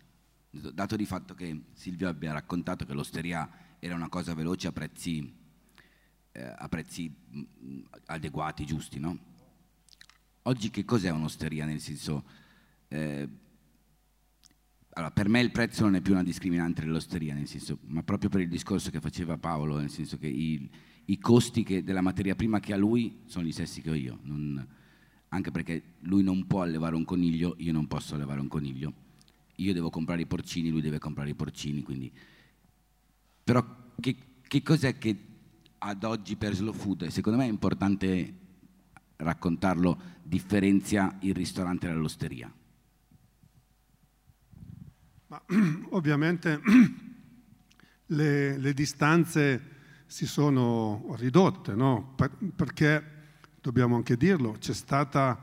Dato 0.50 0.98
di 0.98 1.06
fatto 1.06 1.34
che 1.34 1.62
Silvio 1.72 2.10
abbia 2.10 2.34
raccontato 2.34 2.86
che 2.86 2.94
l'osteria 2.94 3.50
era 3.80 3.96
una 3.96 4.10
cosa 4.10 4.34
veloce 4.34 4.68
a 4.68 4.74
prezzi, 4.74 5.34
eh, 6.34 6.54
a 6.58 6.68
prezzi 6.68 7.10
mm, 7.10 7.80
adeguati, 8.08 8.66
giusti, 8.66 9.00
no? 9.00 9.18
Oggi 10.42 10.70
che 10.70 10.84
cos'è 10.84 11.10
un'osteria? 11.10 11.64
Nel 11.64 11.80
senso... 11.80 12.26
Eh, 12.90 13.30
allora, 14.90 15.12
per 15.12 15.30
me 15.30 15.40
il 15.40 15.52
prezzo 15.52 15.84
non 15.84 15.96
è 15.96 16.02
più 16.02 16.12
una 16.12 16.24
discriminante 16.24 16.82
dell'osteria, 16.82 17.34
nel 17.34 17.48
senso, 17.48 17.78
ma 17.84 18.04
proprio 18.04 18.30
per 18.30 18.42
il 18.42 18.50
discorso 18.50 18.90
che 18.90 19.00
faceva 19.00 19.38
Paolo, 19.38 19.78
nel 19.78 19.92
senso 19.92 20.18
che 20.18 20.28
i, 20.28 20.70
i 21.10 21.20
costi 21.20 21.64
che, 21.64 21.84
della 21.84 22.02
materia 22.02 22.36
prima 22.36 22.60
che 22.60 22.74
ha 22.74 22.78
lui 22.78 23.22
sono 23.26 23.46
gli 23.46 23.52
stessi 23.52 23.82
che 23.82 23.90
ho 23.90 23.96
io, 23.96 24.20
non, 24.24 24.66
anche 25.30 25.52
perché 25.52 25.82
lui 26.02 26.24
non 26.24 26.48
può 26.48 26.62
allevare 26.62 26.96
un 26.96 27.06
coniglio, 27.06 27.56
io 27.60 27.72
non 27.72 27.88
posso 27.88 28.16
allevare 28.16 28.40
un 28.40 28.48
coniglio, 28.48 28.94
io 29.56 29.74
devo 29.74 29.90
comprare 29.90 30.22
i 30.22 30.26
porcini, 30.26 30.70
lui 30.70 30.82
deve 30.82 31.00
comprare 31.00 31.30
i 31.30 31.36
porcini, 31.36 31.82
quindi... 31.82 32.12
Però 33.44 33.66
che, 34.00 34.16
che 34.42 34.62
cos'è 34.62 34.98
che 34.98 35.16
ad 35.78 36.04
oggi 36.04 36.36
per 36.36 36.54
Slow 36.54 36.74
Food, 36.74 37.08
secondo 37.08 37.38
me 37.38 37.46
è 37.46 37.50
importante 37.50 38.34
raccontarlo, 39.18 40.00
differenzia 40.24 41.18
il 41.22 41.34
ristorante 41.34 41.88
dall'osteria? 41.88 42.52
Ma, 45.28 45.42
ovviamente 45.92 46.62
le, 48.08 48.58
le, 48.58 48.74
distanze 48.74 49.76
si 50.08 50.26
sono 50.26 51.14
ridotte, 51.18 51.76
no? 51.76 52.14
per, 52.16 52.32
perché, 52.56 53.16
dobbiamo 53.62 53.98
anche 53.98 54.16
dirlo, 54.16 54.54
c'è 54.58 54.74
stata, 54.74 55.38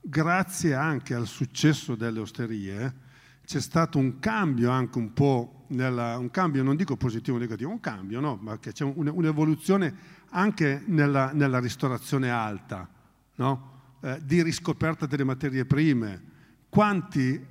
grazie 0.00 0.74
anche 0.74 1.14
al 1.14 1.26
successo 1.26 1.94
delle 1.94 2.20
osterie, 2.20 3.00
c'è 3.44 3.60
stato 3.60 3.98
un 3.98 4.18
cambio 4.18 4.70
anche 4.70 4.98
un 4.98 5.14
po', 5.14 5.64
nella, 5.68 6.18
un 6.18 6.30
cambio 6.30 6.62
non 6.62 6.76
dico 6.76 6.96
positivo 6.96 7.38
o 7.38 7.40
negativo, 7.40 7.70
un 7.70 7.80
cambio, 7.80 8.20
no? 8.20 8.38
ma 8.40 8.58
che 8.58 8.72
c'è 8.72 8.84
un, 8.84 9.08
un'evoluzione 9.08 9.94
anche 10.30 10.82
nella, 10.86 11.32
nella 11.32 11.58
ristorazione 11.58 12.30
alta, 12.30 12.88
no? 13.36 13.70
eh, 14.02 14.20
di 14.22 14.42
riscoperta 14.42 15.06
delle 15.06 15.24
materie 15.24 15.64
prime. 15.64 16.30
Quanti 16.68 17.46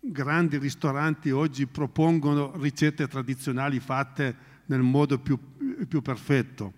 grandi 0.00 0.56
ristoranti 0.58 1.30
oggi 1.30 1.66
propongono 1.66 2.52
ricette 2.56 3.06
tradizionali 3.06 3.80
fatte 3.80 4.48
nel 4.70 4.82
modo 4.82 5.18
più, 5.18 5.38
più 5.86 6.00
perfetto. 6.00 6.72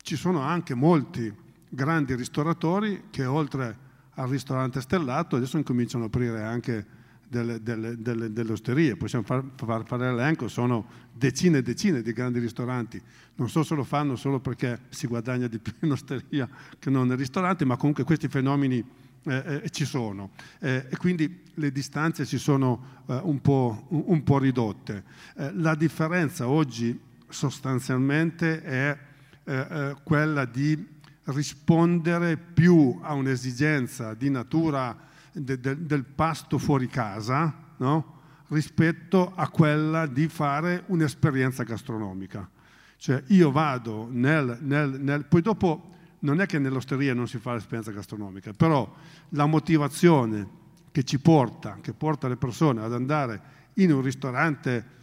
Ci 0.00 0.16
sono 0.16 0.40
anche 0.40 0.74
molti 0.74 1.32
grandi 1.68 2.14
ristoratori 2.14 3.04
che 3.10 3.24
oltre 3.24 3.90
al 4.14 4.28
ristorante 4.28 4.80
stellato 4.80 5.36
adesso 5.36 5.56
incominciano 5.56 6.04
ad 6.04 6.10
aprire 6.14 6.42
anche 6.42 7.00
delle, 7.26 7.62
delle, 7.62 8.00
delle, 8.00 8.32
delle 8.32 8.52
osterie, 8.52 8.96
possiamo 8.96 9.24
far, 9.24 9.42
far, 9.56 9.86
fare 9.86 10.10
l'elenco, 10.10 10.48
sono 10.48 10.86
decine 11.12 11.58
e 11.58 11.62
decine 11.62 12.02
di 12.02 12.12
grandi 12.12 12.38
ristoranti, 12.38 13.00
non 13.36 13.48
so 13.48 13.62
se 13.62 13.74
lo 13.74 13.84
fanno 13.84 14.16
solo 14.16 14.38
perché 14.38 14.80
si 14.90 15.06
guadagna 15.06 15.46
di 15.46 15.58
più 15.58 15.72
in 15.80 15.92
osteria 15.92 16.48
che 16.78 16.90
non 16.90 17.08
nel 17.08 17.16
ristorante, 17.16 17.64
ma 17.64 17.76
comunque 17.76 18.04
questi 18.04 18.28
fenomeni 18.28 18.84
eh, 19.24 19.62
eh, 19.64 19.70
ci 19.70 19.84
sono 19.84 20.30
eh, 20.58 20.86
e 20.90 20.96
quindi 20.96 21.42
le 21.54 21.72
distanze 21.72 22.26
si 22.26 22.38
sono 22.38 23.02
eh, 23.06 23.18
un 23.22 23.40
po', 23.40 23.86
un, 23.88 24.22
po', 24.22 24.38
ridotte. 24.38 25.04
Eh, 25.36 25.52
la 25.54 25.74
differenza 25.74 26.48
oggi 26.48 26.98
sostanzialmente 27.32 28.62
è 28.62 28.98
eh, 29.44 29.96
quella 30.04 30.44
di 30.44 31.00
rispondere 31.24 32.36
più 32.36 32.98
a 33.02 33.14
un'esigenza 33.14 34.14
di 34.14 34.30
natura 34.30 34.96
de, 35.32 35.58
de, 35.60 35.86
del 35.86 36.04
pasto 36.04 36.58
fuori 36.58 36.88
casa 36.88 37.54
no? 37.78 38.20
rispetto 38.48 39.32
a 39.34 39.48
quella 39.48 40.06
di 40.06 40.28
fare 40.28 40.84
un'esperienza 40.86 41.62
gastronomica. 41.62 42.48
Cioè 42.96 43.22
io 43.28 43.50
vado 43.50 44.08
nel, 44.10 44.58
nel, 44.60 45.00
nel 45.00 45.24
poi 45.24 45.42
dopo 45.42 45.90
non 46.20 46.40
è 46.40 46.46
che 46.46 46.58
nell'osteria 46.58 47.14
non 47.14 47.26
si 47.26 47.38
fa 47.38 47.54
l'esperienza 47.54 47.90
gastronomica, 47.90 48.52
però 48.52 48.94
la 49.30 49.46
motivazione 49.46 50.60
che 50.92 51.02
ci 51.02 51.18
porta, 51.18 51.78
che 51.80 51.94
porta 51.94 52.28
le 52.28 52.36
persone 52.36 52.82
ad 52.82 52.92
andare 52.92 53.42
in 53.74 53.92
un 53.92 54.02
ristorante 54.02 55.00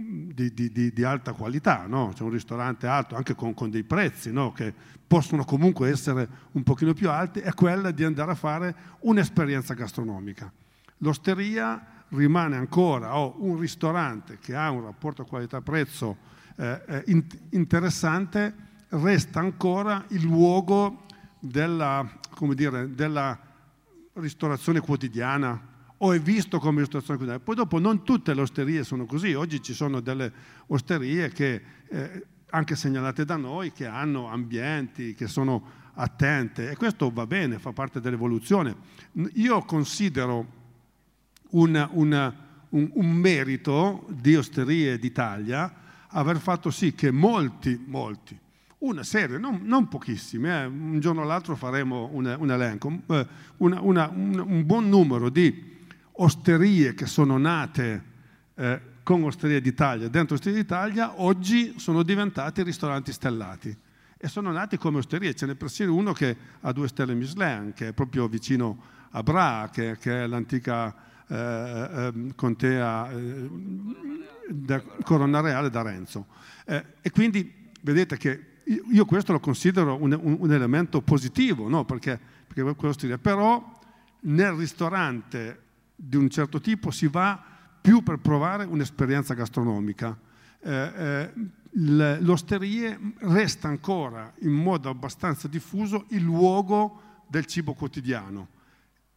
di, 0.00 0.54
di, 0.54 0.92
di, 0.92 1.04
alta 1.04 1.32
qualità, 1.32 1.86
no? 1.88 2.12
c'è 2.14 2.22
un 2.22 2.30
ristorante 2.30 2.86
alto 2.86 3.16
anche 3.16 3.34
con, 3.34 3.52
con 3.52 3.68
dei 3.68 3.82
prezzi 3.82 4.30
no? 4.30 4.52
che 4.52 4.72
possono 5.04 5.44
comunque 5.44 5.90
essere 5.90 6.28
un 6.52 6.62
pochino 6.62 6.94
più 6.94 7.10
alti, 7.10 7.40
è 7.40 7.52
quella 7.52 7.90
di 7.90 8.04
andare 8.04 8.30
a 8.30 8.36
fare 8.36 8.74
un'esperienza 9.00 9.74
gastronomica. 9.74 10.52
L'osteria 10.98 11.84
rimane 12.10 12.56
ancora, 12.56 13.18
o 13.18 13.34
un 13.38 13.58
ristorante 13.58 14.38
che 14.38 14.54
ha 14.54 14.70
un 14.70 14.84
rapporto 14.84 15.24
qualità-prezzo 15.24 16.16
eh, 16.56 16.80
eh 16.86 17.24
interessante, 17.50 18.54
resta 18.90 19.40
ancora 19.40 20.04
il 20.08 20.22
luogo 20.22 21.06
della, 21.40 22.08
dire, 22.54 22.94
della 22.94 23.36
ristorazione 24.14 24.78
quotidiana 24.78 25.60
o 25.98 26.12
è 26.12 26.20
visto 26.20 26.58
come 26.58 26.80
ristorazione 26.80 27.18
quotidiana. 27.18 27.44
Poi 27.44 27.54
dopo 27.54 27.78
non 27.78 28.04
tutte 28.04 28.34
le 28.34 28.40
osterie 28.40 28.84
sono 28.84 29.04
così, 29.06 29.34
oggi 29.34 29.62
ci 29.62 29.74
sono 29.74 30.00
delle 30.00 30.32
osterie 30.66 31.30
che, 31.30 31.62
eh, 31.88 32.26
anche 32.50 32.76
segnalate 32.76 33.24
da 33.24 33.36
noi, 33.36 33.72
che 33.72 33.86
hanno 33.86 34.28
ambienti, 34.28 35.14
che 35.14 35.26
sono 35.26 35.86
attente 35.94 36.70
e 36.70 36.76
questo 36.76 37.10
va 37.10 37.26
bene, 37.26 37.58
fa 37.58 37.72
parte 37.72 38.00
dell'evoluzione. 38.00 38.76
Io 39.34 39.60
considero 39.62 40.46
un, 41.50 41.88
un, 41.92 42.34
un, 42.70 42.90
un 42.92 43.10
merito 43.10 44.06
di 44.10 44.36
Osterie 44.36 44.98
d'Italia 44.98 45.86
aver 46.08 46.38
fatto 46.38 46.70
sì 46.70 46.94
che 46.94 47.10
molti, 47.10 47.82
molti, 47.84 48.38
una 48.78 49.02
serie, 49.02 49.38
non, 49.38 49.60
non 49.64 49.88
pochissimi, 49.88 50.48
eh, 50.48 50.64
un 50.64 51.00
giorno 51.00 51.22
o 51.22 51.24
l'altro 51.24 51.56
faremo 51.56 52.08
un, 52.12 52.34
un 52.38 52.50
elenco, 52.50 53.00
eh, 53.08 53.26
una, 53.58 53.80
una, 53.80 54.08
un, 54.08 54.44
un, 54.46 54.64
buon 54.64 54.88
numero 54.88 55.28
di 55.28 55.76
osterie 56.20 56.94
che 56.94 57.06
sono 57.06 57.38
nate 57.38 58.02
eh, 58.54 58.80
con 59.02 59.22
Osteria 59.24 59.60
d'Italia, 59.60 60.08
dentro 60.08 60.34
Osteria 60.34 60.58
d'Italia, 60.58 61.22
oggi 61.22 61.78
sono 61.78 62.02
diventati 62.02 62.62
ristoranti 62.62 63.12
stellati 63.12 63.76
e 64.16 64.28
sono 64.28 64.50
nati 64.50 64.76
come 64.76 64.98
osterie. 64.98 65.34
Ce 65.34 65.46
n'è 65.46 65.54
persino 65.54 65.94
uno 65.94 66.12
che 66.12 66.36
ha 66.60 66.72
due 66.72 66.88
stelle 66.88 67.14
Michelin, 67.14 67.72
che 67.74 67.88
è 67.88 67.92
proprio 67.92 68.28
vicino 68.28 68.96
a 69.10 69.22
Bra, 69.22 69.70
che, 69.72 69.96
che 69.98 70.24
è 70.24 70.26
l'antica 70.26 70.94
eh, 71.26 71.34
eh, 71.36 72.12
contea 72.34 73.10
eh, 73.10 73.48
Corona 75.04 75.40
Reale 75.40 75.70
d'Arenzo. 75.70 76.26
Eh, 76.66 76.84
e 77.00 77.10
quindi 77.10 77.70
vedete 77.82 78.16
che 78.16 78.44
io 78.90 79.04
questo 79.06 79.32
lo 79.32 79.40
considero 79.40 79.96
un, 79.98 80.18
un, 80.20 80.52
elemento 80.52 81.00
positivo, 81.00 81.68
no? 81.68 81.86
perché, 81.86 82.20
perché 82.46 83.18
però 83.18 83.78
nel 84.20 84.52
ristorante 84.52 85.67
di 86.00 86.16
un 86.16 86.30
certo 86.30 86.60
tipo 86.60 86.92
si 86.92 87.08
va 87.08 87.42
più 87.80 88.02
per 88.02 88.18
provare 88.18 88.64
un'esperienza 88.64 89.34
gastronomica. 89.34 90.16
Eh, 90.60 90.70
eh, 90.72 91.32
l'osterie 92.20 92.98
resta 93.18 93.68
ancora 93.68 94.32
in 94.40 94.52
modo 94.52 94.88
abbastanza 94.88 95.48
diffuso 95.48 96.06
il 96.10 96.22
luogo 96.22 97.22
del 97.28 97.46
cibo 97.46 97.74
quotidiano. 97.74 98.48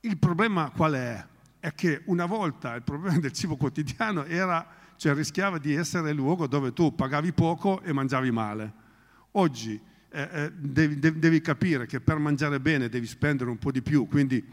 Il 0.02 0.18
problema 0.18 0.72
qual 0.72 0.94
è? 0.94 1.26
È 1.60 1.74
che 1.74 2.02
una 2.06 2.26
volta 2.26 2.74
il 2.74 2.82
problema 2.82 3.20
del 3.20 3.32
cibo 3.32 3.56
quotidiano 3.56 4.26
era, 4.26 4.68
cioè 4.96 5.14
rischiava 5.14 5.60
di 5.60 5.76
essere 5.76 6.10
il 6.10 6.16
luogo 6.16 6.48
dove 6.48 6.74
tu 6.74 6.96
pagavi 6.96 7.32
poco 7.34 7.82
e 7.82 7.94
mangiavi 7.94 8.32
male. 8.32 8.74
Oggi 9.34 9.80
eh, 10.10 10.30
eh, 10.32 10.52
devi, 10.52 10.98
devi, 11.00 11.42
capire 11.42 11.86
che 11.86 12.02
per 12.02 12.18
mangiare 12.18 12.60
bene 12.60 12.90
devi 12.90 13.06
spendere 13.06 13.50
un 13.50 13.58
po' 13.58 13.72
di 13.72 13.82
più, 13.82 14.08
quindi 14.08 14.44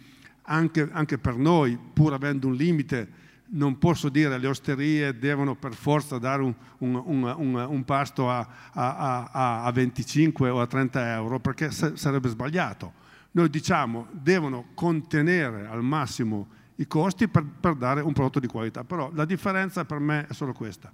anche, 0.49 0.89
anche, 0.91 1.19
per 1.19 1.37
noi, 1.37 1.79
pur 1.93 2.13
avendo 2.13 2.47
un 2.47 2.55
limite, 2.55 3.27
non 3.51 3.79
posso 3.79 4.09
dire 4.09 4.31
che 4.31 4.39
le 4.39 4.47
osterie 4.47 5.19
devono 5.19 5.55
per 5.55 5.75
forza 5.75 6.19
dare 6.19 6.43
un, 6.43 6.55
un, 6.79 6.95
un, 7.05 7.55
un 7.55 7.85
pasto 7.85 8.31
a, 8.31 8.47
a, 8.73 9.29
a, 9.31 9.65
a, 9.65 9.73
25 9.73 10.51
o 10.51 10.61
a 10.61 10.67
30 10.67 11.13
euro, 11.15 11.41
perché 11.41 11.71
sarebbe 11.71 12.29
sbagliato. 12.29 13.07
Noi 13.33 13.49
diciamo 13.49 14.09
devono 14.11 14.69
contenere 14.75 15.67
al 15.67 15.83
massimo 15.83 16.49
i 16.77 16.87
costi 16.87 17.29
per, 17.29 17.45
per 17.45 17.75
dare 17.75 18.01
un 18.01 18.13
prodotto 18.13 18.41
di 18.41 18.47
qualità, 18.47 18.85
però 18.85 19.11
la 19.15 19.25
differenza 19.25 19.85
per 19.85 19.99
me 19.99 20.27
è 20.27 20.33
solo 20.33 20.53
questa 20.53 20.93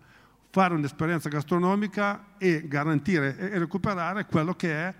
fare 0.54 0.72
un'esperienza 0.74 1.28
gastronomica 1.28 2.26
e 2.38 2.68
garantire 2.68 3.36
e 3.36 3.58
recuperare 3.58 4.24
quello 4.26 4.54
che 4.54 4.70
è 4.72 4.94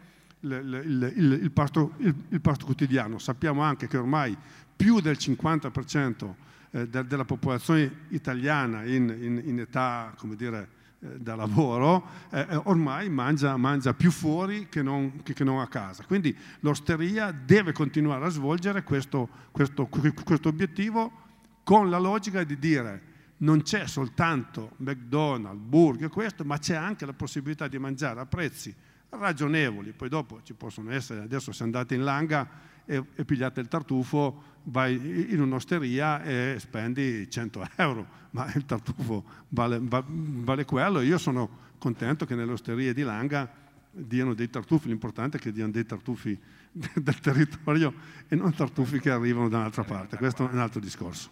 il, 0.45 0.83
il, 0.85 1.13
il, 1.17 1.33
il 1.43 1.51
pasto, 1.51 1.93
pasto, 2.41 2.65
quotidiano. 2.67 3.19
Sappiamo 3.19 3.63
anche 3.63 3.89
che 3.89 3.97
ormai 3.97 4.37
più 4.77 5.01
del 5.01 5.17
50% 5.19 6.35
eh, 6.71 6.89
della 6.89 7.25
popolazione 7.25 8.07
italiana 8.09 8.85
in, 8.85 9.09
in, 9.21 9.43
in 9.45 9.61
età, 9.61 10.13
come 10.17 10.37
dire, 10.37 10.69
eh, 11.01 11.19
da 11.19 11.35
lavoro, 11.35 12.07
eh, 12.31 12.47
eh, 12.49 12.57
ormai 12.65 13.09
mangia, 13.09 13.57
mangia, 13.57 13.95
più 13.95 14.11
fuori 14.11 14.69
che 14.69 14.83
non, 14.83 15.23
che, 15.23 15.33
che 15.33 15.45
non, 15.45 15.61
a 15.61 15.69
casa. 15.69 16.05
Quindi 16.05 16.37
l'osteria 16.61 17.33
deve 17.33 17.73
continuare 17.73 18.27
a 18.27 18.29
svolgere 18.29 18.83
questo, 18.83 19.29
questo, 19.51 19.87
questo 19.87 20.49
obiettivo 20.49 21.23
con 21.63 21.89
la 21.89 21.99
logica 21.99 22.45
di 22.45 22.59
dire 22.59 23.13
non 23.37 23.63
c'è 23.63 23.87
soltanto 23.87 24.73
McDonald's, 24.77 25.61
burger, 25.61 26.09
questo, 26.09 26.45
ma 26.45 26.59
c'è 26.59 26.77
anche 26.77 27.05
la 27.05 27.13
possibilità 27.13 27.67
di 27.69 27.79
mangiare 27.79 28.21
a 28.21 28.27
prezzi 28.27 28.75
ragionevoli. 29.17 29.93
Poi 29.93 30.09
dopo 30.09 30.41
ci 30.43 30.55
possono 30.55 30.93
essere, 30.93 31.23
adesso 31.23 31.53
se 31.53 31.63
andate 31.63 31.95
in 31.95 32.05
Langa 32.05 32.49
e, 32.85 33.03
e 33.15 33.25
pigliate 33.25 33.61
il 33.61 33.69
tartufo, 33.69 34.53
vai 34.65 35.33
in 35.33 35.41
un'osteria 35.41 36.23
e 36.23 36.57
spendi 36.59 37.29
100 37.31 37.69
euro, 37.77 38.07
ma 38.31 38.53
il 38.55 38.65
tartufo 38.65 39.25
vale, 39.49 39.81
vale 39.81 40.65
quello. 40.65 41.01
Io 41.01 41.19
sono 41.19 41.73
contento 41.79 42.25
che 42.25 42.35
nelle 42.35 42.53
osterie 42.53 42.93
di 42.93 43.03
Langa 43.03 43.63
diano 43.91 44.35
dei 44.35 44.51
tartufi, 44.51 44.89
l'importante 44.89 45.39
è 45.39 45.41
che 45.41 45.53
diano 45.53 45.71
dei 45.71 45.87
tartufi 45.87 46.39
del 46.73 47.21
territorio 47.21 47.95
e 48.29 48.35
non 48.35 48.55
tartufi 48.55 48.99
che 48.99 49.11
arrivano 49.11 49.49
da 49.49 49.59
un'altra 49.59 49.85
parte. 49.85 50.17
Questo 50.17 50.49
è 50.49 50.53
un 50.53 50.59
altro 50.59 50.81
discorso. 50.81 51.31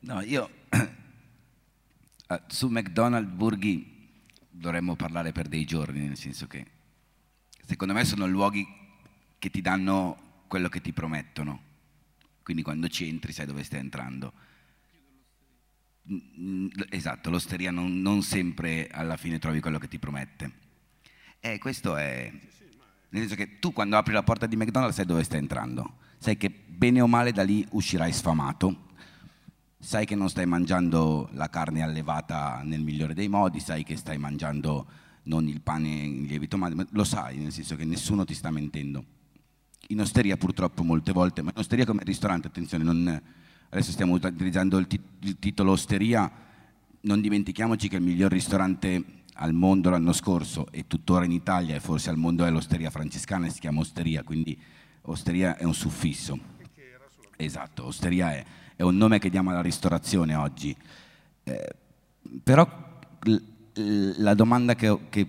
No, 0.00 0.20
io 0.20 0.48
su 2.46 2.68
McDonald's 2.68 3.32
Burghi 3.32 3.97
dovremmo 4.58 4.96
parlare 4.96 5.32
per 5.32 5.48
dei 5.48 5.64
giorni, 5.64 6.06
nel 6.06 6.16
senso 6.16 6.46
che 6.46 6.66
secondo 7.64 7.94
me 7.94 8.04
sono 8.04 8.26
luoghi 8.26 8.66
che 9.38 9.50
ti 9.50 9.60
danno 9.60 10.42
quello 10.48 10.68
che 10.68 10.80
ti 10.80 10.92
promettono. 10.92 11.66
Quindi 12.42 12.62
quando 12.62 12.88
ci 12.88 13.06
entri 13.06 13.32
sai 13.32 13.46
dove 13.46 13.62
stai 13.62 13.80
entrando. 13.80 14.32
Esatto, 16.88 17.30
l'osteria 17.30 17.70
non, 17.70 18.00
non 18.00 18.22
sempre 18.22 18.88
alla 18.88 19.16
fine 19.16 19.38
trovi 19.38 19.60
quello 19.60 19.78
che 19.78 19.88
ti 19.88 19.98
promette. 19.98 20.52
E 21.40 21.58
questo 21.58 21.96
è... 21.96 22.30
Nel 23.10 23.22
senso 23.22 23.36
che 23.36 23.58
tu 23.58 23.72
quando 23.72 23.96
apri 23.96 24.12
la 24.12 24.22
porta 24.22 24.46
di 24.46 24.56
McDonald's 24.56 24.96
sai 24.96 25.06
dove 25.06 25.22
stai 25.22 25.38
entrando. 25.38 25.98
Sai 26.18 26.36
che 26.36 26.50
bene 26.50 27.00
o 27.00 27.06
male 27.06 27.32
da 27.32 27.42
lì 27.42 27.66
uscirai 27.70 28.12
sfamato 28.12 28.87
sai 29.78 30.04
che 30.04 30.14
non 30.14 30.28
stai 30.28 30.46
mangiando 30.46 31.28
la 31.32 31.48
carne 31.48 31.82
allevata 31.82 32.60
nel 32.64 32.82
migliore 32.82 33.14
dei 33.14 33.28
modi, 33.28 33.60
sai 33.60 33.84
che 33.84 33.96
stai 33.96 34.18
mangiando 34.18 34.86
non 35.24 35.46
il 35.46 35.60
pane 35.60 35.88
in 35.88 36.24
lievito 36.24 36.56
ma 36.56 36.70
lo 36.90 37.04
sai, 37.04 37.38
nel 37.38 37.52
senso 37.52 37.76
che 37.76 37.84
nessuno 37.84 38.24
ti 38.24 38.34
sta 38.34 38.50
mentendo. 38.50 39.04
In 39.88 40.00
osteria 40.00 40.36
purtroppo 40.36 40.82
molte 40.82 41.12
volte, 41.12 41.42
ma 41.42 41.50
in 41.54 41.60
osteria 41.60 41.86
come 41.86 42.02
ristorante, 42.04 42.48
attenzione, 42.48 42.84
non, 42.84 43.22
adesso 43.70 43.92
stiamo 43.92 44.14
utilizzando 44.14 44.78
il, 44.78 44.86
tit- 44.86 45.24
il 45.24 45.38
titolo 45.38 45.72
osteria, 45.72 46.30
non 47.02 47.20
dimentichiamoci 47.20 47.88
che 47.88 47.96
il 47.96 48.02
miglior 48.02 48.30
ristorante 48.30 49.04
al 49.40 49.52
mondo 49.52 49.90
l'anno 49.90 50.12
scorso 50.12 50.66
e 50.72 50.86
tuttora 50.86 51.24
in 51.24 51.30
Italia 51.30 51.76
e 51.76 51.80
forse 51.80 52.10
al 52.10 52.16
mondo 52.16 52.44
è 52.44 52.50
l'osteria 52.50 52.90
francescana 52.90 53.46
e 53.46 53.50
si 53.50 53.60
chiama 53.60 53.80
osteria, 53.80 54.24
quindi 54.24 54.58
osteria 55.02 55.56
è 55.56 55.64
un 55.64 55.74
suffisso. 55.74 56.56
Esatto, 57.36 57.84
osteria 57.86 58.32
è 58.32 58.44
è 58.78 58.82
un 58.82 58.96
nome 58.96 59.18
che 59.18 59.28
diamo 59.28 59.50
alla 59.50 59.60
ristorazione 59.60 60.36
oggi. 60.36 60.74
Eh, 61.42 61.68
però 62.44 63.00
la 63.72 64.34
domanda 64.34 64.76
che, 64.76 64.96
che, 65.08 65.28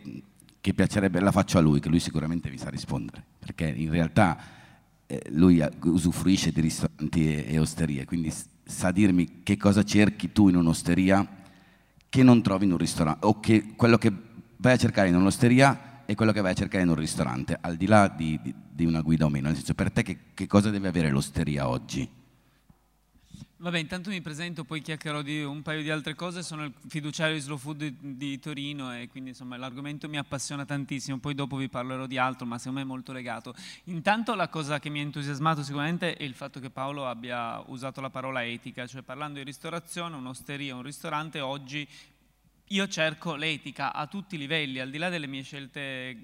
che, 0.62 0.74
piacerebbe 0.76 1.20
la 1.20 1.32
faccio 1.32 1.58
a 1.58 1.62
lui, 1.62 1.80
che 1.80 1.90
lui 1.90 2.00
sicuramente 2.00 2.48
vi 2.48 2.60
sa 2.60 2.70
rispondere, 2.70 3.24
perché 3.40 3.68
in 3.68 3.90
realtà 3.90 4.38
eh, 5.08 5.24
lui 5.30 5.68
usufruisce 5.82 6.52
di 6.52 6.62
ristoranti 6.62 7.38
e, 7.38 7.52
e 7.52 7.58
osterie, 7.58 8.06
quindi 8.06 8.32
sa 8.64 8.92
dirmi 8.92 9.42
che 9.42 9.58
cosa 9.58 9.84
cerchi 9.84 10.32
tu 10.32 10.50
in 10.50 10.56
un'osteria 10.56 11.28
che 12.08 12.22
non 12.22 12.44
trovi 12.44 12.66
in 12.66 12.74
un 12.74 12.78
ristorante, 12.78 13.26
o 13.26 13.40
che 13.40 13.74
quello 13.76 13.98
che 13.98 14.14
vai 14.58 14.74
a 14.74 14.78
cercare 14.78 15.08
in 15.08 15.16
un'osteria 15.16 16.04
è 16.06 16.14
quello 16.14 16.32
che 16.32 16.42
vai 16.42 16.52
a 16.52 16.56
cercare 16.56 16.84
in 16.84 16.90
un 16.90 16.96
ristorante, 16.96 17.58
al 17.60 17.78
di 17.78 17.88
là 17.88 18.14
di, 18.16 18.40
di, 18.44 18.54
di 18.72 18.86
una 18.86 19.02
guida 19.02 19.26
o 19.26 19.30
meno. 19.30 19.48
Nel 19.48 19.56
senso, 19.56 19.74
per 19.74 19.90
te 19.92 20.04
che, 20.04 20.18
che 20.36 20.46
cosa 20.46 20.70
deve 20.70 20.88
avere 20.88 21.10
l'osteria 21.10 21.68
oggi? 21.68 22.18
Vabbè, 23.62 23.78
intanto 23.78 24.10
mi 24.10 24.22
presento, 24.22 24.64
poi 24.64 24.80
chiacchierò 24.82 25.22
di 25.22 25.44
un 25.44 25.62
paio 25.62 25.82
di 25.82 25.90
altre 25.90 26.16
cose. 26.16 26.44
Sono 26.44 26.64
il 26.64 26.74
fiduciario 26.88 27.36
di 27.36 27.42
Slow 27.42 27.58
Food 27.58 27.94
di, 28.00 28.40
Torino 28.40 28.96
e 28.96 29.10
quindi 29.10 29.32
insomma 29.32 29.58
l'argomento 29.58 30.08
mi 30.08 30.18
appassiona 30.18 30.64
tantissimo. 30.64 31.18
Poi 31.18 31.36
dopo 31.36 31.58
vi 31.58 31.68
parlerò 31.68 32.06
di 32.06 32.18
altro, 32.18 32.46
ma 32.46 32.58
secondo 32.58 32.80
me 32.80 32.86
è 32.86 32.88
molto 32.88 33.12
legato. 33.12 33.54
Intanto 33.86 34.34
la 34.34 34.48
cosa 34.48 34.80
che 34.80 34.88
mi 34.88 35.00
ha 35.00 35.02
entusiasmato 35.02 35.62
sicuramente 35.62 36.16
è 36.16 36.24
il 36.24 36.36
fatto 36.36 36.62
che 36.62 36.70
Paolo 36.70 37.06
abbia 37.06 37.62
usato 37.68 38.00
la 38.00 38.10
parola 38.10 38.46
etica, 38.46 38.88
cioè 38.88 39.02
parlando 39.02 39.40
di 39.40 39.44
ristorazione, 39.44 40.16
un'osteria, 40.16 40.74
un 40.74 40.84
ristorante, 40.84 41.42
oggi 41.42 41.86
io 42.72 42.88
cerco 42.88 43.36
l'etica 43.36 43.94
a 43.94 44.06
tutti 44.06 44.36
i 44.36 44.38
livelli, 44.38 44.80
al 44.80 44.90
di 44.90 44.98
là 44.98 45.10
delle 45.10 45.28
mie 45.28 45.42
scelte 45.42 46.16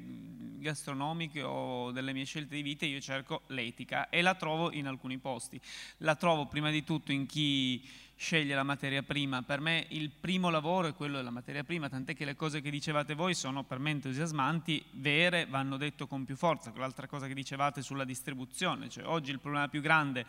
gastronomiche 0.60 1.42
o 1.42 1.92
delle 1.92 2.14
mie 2.14 2.26
scelte 2.26 2.56
di 2.56 2.62
vita, 2.62 2.86
io 2.86 3.00
cerco 3.00 3.44
l'etica 3.48 4.10
e 4.10 4.22
la 4.22 4.36
trovo 4.36 4.72
in 4.72 4.88
alcuni 4.88 5.18
posti. 5.18 5.60
La 5.98 6.16
trovo 6.16 6.46
prima 6.46 6.70
di 6.70 6.84
tutto 6.84 7.12
in 7.12 7.26
chi 7.26 7.84
sceglie 8.16 8.54
la 8.54 8.64
materia 8.64 9.02
prima. 9.02 9.42
Per 9.42 9.60
me 9.60 9.86
il 9.90 10.12
primo 10.12 10.50
lavoro 10.50 10.88
è 10.88 10.94
quello 10.94 11.18
della 11.18 11.32
materia 11.32 11.64
prima, 11.64 11.90
tant'è 11.90 12.16
che 12.16 12.26
le 12.26 12.36
cose 12.36 12.62
che 12.62 12.70
dicevate 12.70 13.16
voi 13.16 13.34
sono 13.34 13.64
per 13.64 13.80
me 13.80 13.92
entusiasmanti, 13.92 14.84
vere, 14.92 15.48
vanno 15.48 15.78
detto 15.78 16.06
con 16.06 16.26
più 16.26 16.36
forza. 16.36 16.72
L'altra 16.76 17.08
cosa 17.08 17.28
che 17.28 17.34
dicevate 17.34 17.82
sulla 17.82 18.06
distribuzione, 18.06 18.90
cioè 18.90 19.06
oggi 19.06 19.32
il 19.32 19.40
problema 19.40 19.68
più 19.68 19.82
grande 19.82 20.26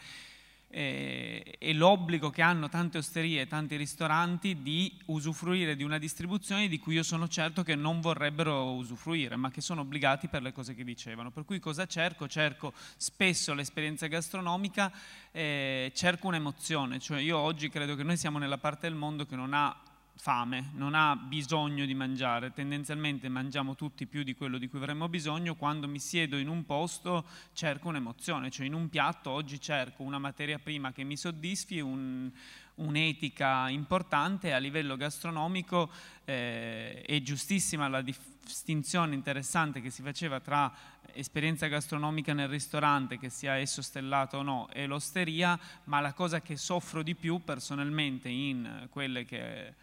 eh, 0.68 1.56
e 1.58 1.72
l'obbligo 1.72 2.30
che 2.30 2.42
hanno 2.42 2.68
tante 2.68 2.98
osterie 2.98 3.42
e 3.42 3.46
tanti 3.46 3.76
ristoranti 3.76 4.62
di 4.62 4.92
usufruire 5.06 5.76
di 5.76 5.84
una 5.84 5.98
distribuzione 5.98 6.68
di 6.68 6.78
cui 6.78 6.94
io 6.94 7.02
sono 7.02 7.28
certo 7.28 7.62
che 7.62 7.74
non 7.74 8.00
vorrebbero 8.00 8.72
usufruire, 8.72 9.36
ma 9.36 9.50
che 9.50 9.60
sono 9.60 9.82
obbligati 9.82 10.28
per 10.28 10.42
le 10.42 10.52
cose 10.52 10.74
che 10.74 10.84
dicevano. 10.84 11.30
Per 11.30 11.44
cui 11.44 11.58
cosa 11.60 11.86
cerco? 11.86 12.28
Cerco 12.28 12.72
spesso 12.96 13.54
l'esperienza 13.54 14.06
gastronomica, 14.06 14.92
eh, 15.32 15.92
cerco 15.94 16.26
un'emozione, 16.28 16.98
cioè 16.98 17.20
io 17.20 17.38
oggi 17.38 17.68
credo 17.68 17.94
che 17.94 18.02
noi 18.02 18.16
siamo 18.16 18.38
nella 18.38 18.58
parte 18.58 18.88
del 18.88 18.96
mondo 18.96 19.24
che 19.24 19.36
non 19.36 19.54
ha 19.54 19.74
fame, 20.16 20.70
non 20.74 20.94
ha 20.94 21.14
bisogno 21.14 21.84
di 21.84 21.94
mangiare, 21.94 22.52
tendenzialmente 22.52 23.28
mangiamo 23.28 23.74
tutti 23.74 24.06
più 24.06 24.22
di 24.22 24.34
quello 24.34 24.58
di 24.58 24.68
cui 24.68 24.78
avremmo 24.78 25.08
bisogno, 25.08 25.54
quando 25.54 25.86
mi 25.86 25.98
siedo 25.98 26.38
in 26.38 26.48
un 26.48 26.64
posto 26.64 27.26
cerco 27.52 27.88
un'emozione, 27.88 28.50
cioè 28.50 28.66
in 28.66 28.74
un 28.74 28.88
piatto 28.88 29.30
oggi 29.30 29.60
cerco 29.60 30.02
una 30.02 30.18
materia 30.18 30.58
prima 30.58 30.92
che 30.92 31.04
mi 31.04 31.16
soddisfi, 31.16 31.80
un, 31.80 32.30
un'etica 32.76 33.68
importante. 33.68 34.52
A 34.52 34.58
livello 34.58 34.96
gastronomico 34.96 35.90
eh, 36.24 37.02
è 37.02 37.20
giustissima 37.20 37.88
la 37.88 38.02
distinzione 38.02 39.14
interessante 39.14 39.80
che 39.80 39.90
si 39.90 40.02
faceva 40.02 40.40
tra 40.40 40.72
esperienza 41.12 41.66
gastronomica 41.66 42.32
nel 42.32 42.48
ristorante, 42.48 43.18
che 43.18 43.28
sia 43.28 43.56
esso 43.56 43.82
stellato 43.82 44.38
o 44.38 44.42
no, 44.42 44.68
e 44.72 44.86
l'osteria, 44.86 45.58
ma 45.84 46.00
la 46.00 46.12
cosa 46.12 46.40
che 46.40 46.56
soffro 46.56 47.02
di 47.02 47.14
più 47.14 47.42
personalmente 47.44 48.28
in 48.28 48.88
quelle 48.90 49.24
che 49.24 49.74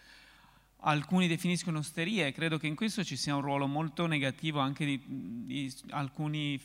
alcuni 0.84 1.28
definiscono 1.28 1.80
osterie, 1.80 2.32
credo 2.32 2.58
che 2.58 2.68
in 2.68 2.76
questo 2.76 3.04
ci 3.04 3.16
sia 3.16 3.36
un 3.36 3.42
ruolo 3.42 3.68
molto 3.68 4.06
negativo 4.06 4.60
anche 4.60 4.86
di, 4.86 5.02
di 5.06 5.74
alcuni 5.90 6.60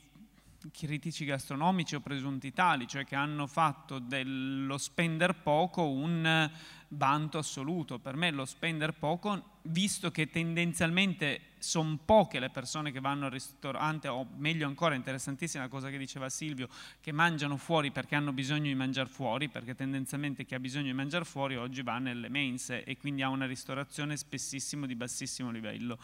critici 0.72 1.24
gastronomici 1.24 1.94
o 1.94 2.00
presunti 2.00 2.52
tali, 2.52 2.86
cioè 2.86 3.04
che 3.04 3.14
hanno 3.14 3.46
fatto 3.46 3.98
dello 3.98 4.76
spender 4.76 5.34
poco 5.36 5.88
un 5.88 6.50
vanto 6.88 7.38
assoluto. 7.38 7.98
Per 7.98 8.16
me 8.16 8.30
lo 8.30 8.44
spender 8.44 8.94
poco, 8.94 9.58
visto 9.62 10.10
che 10.10 10.30
tendenzialmente 10.30 11.40
sono 11.58 11.98
poche 12.04 12.40
le 12.40 12.50
persone 12.50 12.90
che 12.90 13.00
vanno 13.00 13.26
al 13.26 13.30
ristorante, 13.30 14.08
o 14.08 14.26
meglio 14.36 14.66
ancora, 14.66 14.94
interessantissima 14.94 15.64
la 15.64 15.68
cosa 15.68 15.90
che 15.90 15.98
diceva 15.98 16.28
Silvio, 16.28 16.68
che 17.00 17.12
mangiano 17.12 17.56
fuori 17.56 17.90
perché 17.90 18.14
hanno 18.14 18.32
bisogno 18.32 18.68
di 18.68 18.74
mangiare 18.74 19.08
fuori, 19.08 19.48
perché 19.48 19.74
tendenzialmente 19.74 20.44
chi 20.44 20.54
ha 20.54 20.60
bisogno 20.60 20.86
di 20.86 20.92
mangiare 20.92 21.24
fuori 21.24 21.56
oggi 21.56 21.82
va 21.82 21.98
nelle 21.98 22.28
mense 22.28 22.84
e 22.84 22.96
quindi 22.96 23.22
ha 23.22 23.28
una 23.28 23.46
ristorazione 23.46 24.16
spessissimo 24.16 24.86
di 24.86 24.94
bassissimo 24.94 25.50
livello. 25.50 25.98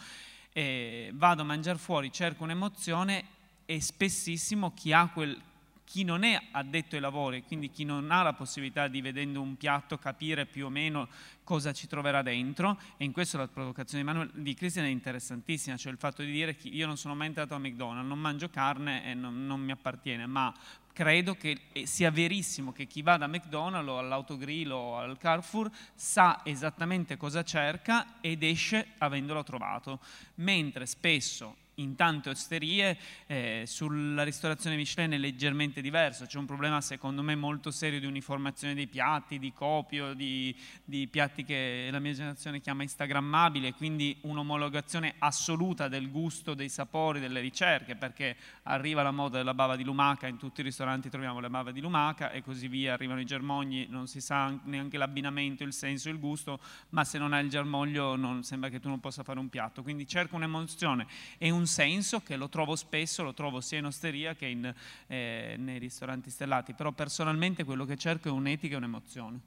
E 0.53 1.11
vado 1.15 1.43
a 1.43 1.45
mangiare 1.45 1.79
fuori, 1.79 2.13
cerco 2.13 2.45
un'emozione 2.45 3.43
e 3.67 3.81
spessissimo 3.81 4.73
chi, 4.73 4.93
quel, 5.13 5.41
chi 5.85 6.03
non 6.03 6.25
è 6.25 6.41
addetto 6.51 6.95
ai 6.95 7.01
lavori, 7.01 7.43
quindi 7.45 7.71
chi 7.71 7.85
non 7.85 8.11
ha 8.11 8.23
la 8.23 8.33
possibilità 8.33 8.89
di 8.89 9.01
vedendo 9.01 9.41
un 9.41 9.57
piatto 9.57 9.99
capire 9.99 10.47
più 10.47 10.67
o 10.67 10.69
meno 10.69 11.09
cosa 11.45 11.73
ci 11.73 11.87
troverà 11.87 12.23
dentro, 12.23 12.79
e 12.97 13.05
in 13.05 13.13
questo 13.13 13.37
la 13.37 13.47
provocazione 13.47 14.03
di, 14.03 14.11
Manuel, 14.11 14.31
di 14.33 14.55
Christian 14.55 14.87
è 14.87 14.89
interessantissima, 14.89 15.77
cioè 15.77 15.93
il 15.93 15.99
fatto 15.99 16.23
di 16.23 16.33
dire 16.33 16.57
che 16.57 16.69
io 16.69 16.87
non 16.87 16.97
sono 16.97 17.15
mai 17.15 17.29
entrato 17.29 17.55
a 17.55 17.59
McDonald's, 17.59 18.09
non 18.09 18.19
mangio 18.19 18.49
carne 18.49 19.05
e 19.05 19.15
non, 19.15 19.47
non 19.47 19.61
mi 19.61 19.71
appartiene, 19.71 20.27
ma 20.27 20.53
credo 20.93 21.35
che 21.35 21.61
sia 21.85 22.11
verissimo 22.11 22.73
che 22.73 22.87
chi 22.87 23.03
va 23.03 23.17
da 23.17 23.27
McDonald's 23.27 23.91
o 23.91 23.99
all'autogrill 23.99 24.71
o 24.71 24.99
al 24.99 25.19
Carrefour 25.19 25.71
sa 25.95 26.41
esattamente 26.45 27.17
cosa 27.17 27.43
cerca 27.43 28.21
ed 28.21 28.43
esce 28.43 28.95
avendolo 28.99 29.43
trovato, 29.43 30.01
mentre 30.37 30.87
spesso 30.87 31.63
in 31.77 31.95
tante 31.95 32.31
osterie, 32.31 32.97
eh, 33.27 33.65
sulla 33.67 34.23
ristorazione 34.23 34.77
Michelin 34.77 35.13
è 35.13 35.19
leggermente 35.19 35.81
diverso, 35.81 36.27
c'è 36.27 36.39
un 36.39 36.47
problema 36.47 36.81
secondo 36.81 37.23
me 37.23 37.35
molto 37.35 37.71
serio 37.71 38.01
di 38.01 38.07
uniformazione 38.07 38.75
dei 38.75 38.87
piatti, 38.87 39.39
di 39.39 39.53
copio, 39.53 40.15
di, 40.15 40.55
di 40.85 41.09
piatti 41.09 41.45
che 41.45 41.89
la 41.91 41.99
mia 41.99 42.13
generazione 42.13 42.61
chiama 42.61 42.83
instagrammabile, 42.83 43.75
quindi 43.75 44.17
un'omologazione 44.23 45.15
assoluta 45.19 45.89
del 45.89 46.11
gusto, 46.11 46.55
dei 46.55 46.69
sapori, 46.69 47.21
delle 47.21 47.41
ricerche, 47.41 47.97
perché 47.97 48.37
arriva 48.65 49.03
la 49.03 49.11
moda 49.11 49.39
della 49.39 49.55
bava 49.55 49.77
di 49.77 49.85
lumaca, 49.85 50.27
in 50.27 50.39
tutti 50.39 50.61
i 50.61 50.65
ristoranti 50.65 51.09
troviamo 51.09 51.41
la 51.41 51.51
bava 51.51 51.73
di 51.73 51.81
lumaca 51.81 52.31
e 52.31 52.43
così 52.43 52.69
via, 52.69 52.93
arrivano 52.93 53.21
i 53.21 53.25
germogli, 53.25 53.87
non 53.89 54.07
si 54.07 54.21
sa 54.21 54.57
neanche 54.65 54.99
l'abbinamento, 54.99 55.65
il 55.65 55.73
senso, 55.73 56.09
il 56.09 56.19
gusto, 56.19 56.61
ma 56.91 57.05
se 57.05 57.19
non 57.19 57.33
hai 57.33 57.45
il 57.45 57.51
germoglio 57.51 58.17
non 58.17 58.43
sembra 58.43 58.69
che 58.69 58.81
tu 58.81 58.89
non 58.89 59.01
possa 59.01 59.23
fare 59.23 59.39
un 59.39 59.49
piatto, 59.49 59.83
quindi 59.83 60.07
cerco 60.07 60.37
un'emozione 60.37 61.07
e 61.39 61.51
un 61.51 61.64
senso 61.67 62.21
che 62.21 62.37
lo 62.37 62.49
trovo 62.49 62.77
spesso, 62.77 63.23
lo 63.23 63.35
trovo 63.35 63.61
sia 63.61 63.79
in 63.79 63.87
osteria 63.87 64.35
che 64.35 64.47
in, 64.47 64.75
eh, 65.07 65.57
nei 65.59 65.79
ristoranti 65.79 66.31
stellati, 66.31 66.73
però 66.75 66.93
personalmente 66.93 67.65
quello 67.65 67.85
che 67.85 67.97
cerco 67.97 68.29
è 68.29 68.31
un'etica 68.31 68.75
e 68.75 68.77
un'emozione. 68.79 69.41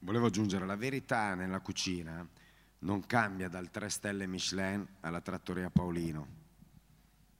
Volevo 0.00 0.26
aggiungere, 0.26 0.66
la 0.66 0.76
verità 0.76 1.34
nella 1.34 1.60
cucina 1.60 2.26
non 2.80 3.06
cambia 3.06 3.48
dal 3.48 3.70
3 3.70 3.88
stelle 3.88 4.26
Michelin 4.26 4.86
alla 5.00 5.20
trattoria 5.20 5.70
Paolino, 5.70 6.26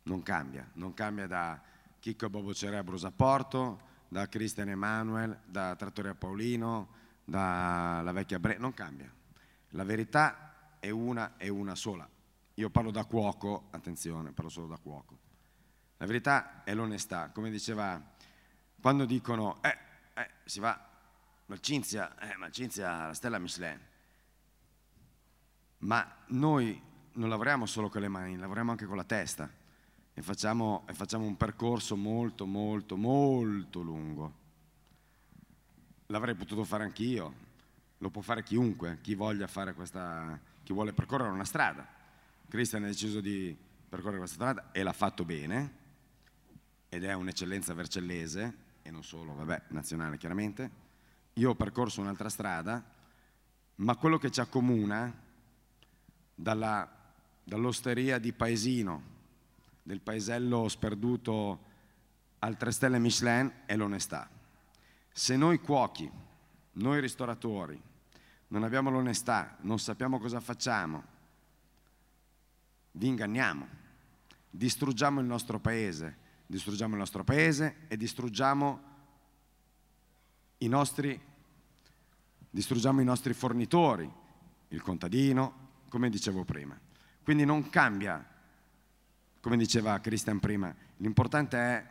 non 0.05 0.22
cambia, 0.22 0.68
non 0.74 0.95
cambia 0.95 1.26
da 1.26 1.61
Chicco 1.99 2.28
Bobo 2.30 2.55
Cerebro 2.55 2.97
Saporto, 2.97 3.90
da 4.09 4.28
Cristian 4.28 4.68
Emanuel, 4.68 5.38
da 5.47 5.74
Trattoria 5.74 6.14
Paolino, 6.14 6.88
dalla 7.24 8.12
vecchia 8.12 8.38
Bre, 8.38 8.59
non 8.59 8.74
cambia. 8.74 9.11
La 9.70 9.84
verità 9.84 10.76
è 10.78 10.90
una 10.90 11.36
e 11.38 11.49
una 11.49 11.74
sola. 11.74 12.07
Io 12.55 12.68
parlo 12.68 12.90
da 12.90 13.05
cuoco, 13.05 13.68
attenzione, 13.70 14.32
parlo 14.32 14.50
solo 14.50 14.66
da 14.66 14.76
cuoco. 14.76 15.18
La 15.96 16.07
verità 16.07 16.64
è 16.64 16.74
l'onestà, 16.74 17.30
come 17.30 17.50
diceva, 17.50 18.00
quando 18.80 19.07
dicono, 19.07 19.62
eh, 19.62 19.78
eh 20.14 20.30
si 20.44 20.61
va, 20.61 20.88
ma 21.46 21.59
Cinzia, 21.59 22.18
eh, 22.18 22.36
ma 22.36 22.50
Cinzia 22.50 23.07
la 23.07 23.14
stella 23.14 23.38
Michelin. 23.38 23.80
Ma 25.78 26.14
noi 26.26 26.80
non 27.12 27.28
lavoriamo 27.28 27.64
solo 27.64 27.88
con 27.88 28.03
le 28.03 28.09
mani, 28.09 28.36
lavoriamo 28.36 28.70
anche 28.70 28.84
con 28.84 28.96
la 28.96 29.05
testa 29.05 29.50
e 30.12 30.20
facciamo, 30.20 30.84
e 30.86 30.92
facciamo 30.92 31.24
un 31.24 31.36
percorso 31.36 31.96
molto, 31.96 32.44
molto, 32.44 32.96
molto 32.96 33.80
lungo. 33.80 34.40
L'avrei 36.07 36.34
potuto 36.34 36.64
fare 36.64 36.84
anch'io, 36.84 37.34
lo 37.96 38.11
può 38.11 38.20
fare 38.20 38.42
chiunque, 38.42 38.98
chi 39.00 39.14
voglia 39.14 39.46
fare 39.46 39.72
questa, 39.72 40.38
chi 40.62 40.74
vuole 40.74 40.92
percorrere 40.92 41.30
una 41.30 41.44
strada 41.44 42.00
Cristian 42.53 42.84
ha 42.84 42.88
deciso 42.88 43.22
di 43.22 43.57
percorrere 43.88 44.18
questa 44.18 44.36
strada 44.36 44.72
e 44.72 44.82
l'ha 44.82 44.92
fatto 44.92 45.24
bene 45.24 45.72
ed 46.90 47.03
è 47.03 47.14
un'eccellenza 47.14 47.72
vercellese 47.72 48.57
e 48.82 48.90
non 48.90 49.03
solo, 49.03 49.32
vabbè, 49.32 49.62
nazionale 49.68 50.18
chiaramente. 50.18 50.70
Io 51.32 51.48
ho 51.48 51.55
percorso 51.55 52.03
un'altra 52.03 52.28
strada, 52.28 52.84
ma 53.76 53.96
quello 53.96 54.18
che 54.18 54.30
ci 54.30 54.40
accomuna 54.40 55.18
dall'osteria 56.34 58.18
di 58.18 58.34
Paesino, 58.34 59.03
del 59.82 60.03
paesello 60.03 60.68
sperduto 60.68 61.64
al 62.40 62.59
3 62.59 62.70
stelle 62.70 62.98
Michelin, 62.98 63.50
è 63.64 63.76
l'onestà. 63.76 64.28
Se 65.11 65.36
noi 65.38 65.59
cuochi, 65.59 66.11
noi 66.72 67.00
ristoratori, 67.00 67.80
non 68.48 68.62
abbiamo 68.62 68.90
l'onestà, 68.90 69.57
non 69.62 69.78
sappiamo 69.78 70.18
cosa 70.18 70.38
facciamo, 70.38 71.09
vi 72.93 73.07
inganniamo, 73.07 73.66
distruggiamo 74.51 75.20
il 75.20 75.26
nostro 75.26 75.59
paese, 75.59 76.16
distruggiamo 76.47 76.93
il 76.93 76.99
nostro 76.99 77.24
paese 77.24 77.86
e 77.88 77.97
distruggiamo 77.97 78.90
i 80.59 80.68
nostri, 80.68 81.20
distruggiamo 82.51 83.01
i 83.01 83.05
nostri 83.05 83.32
fornitori, 83.32 84.11
il 84.68 84.82
contadino, 84.82 85.70
come 85.88 86.11
dicevo 86.11 86.45
prima. 86.45 86.78
Quindi 87.22 87.45
non 87.45 87.68
cambia, 87.70 88.24
come 89.40 89.57
diceva 89.57 89.99
Christian 90.01 90.40
prima, 90.40 90.74
l'importante 90.99 91.57
è 91.57 91.90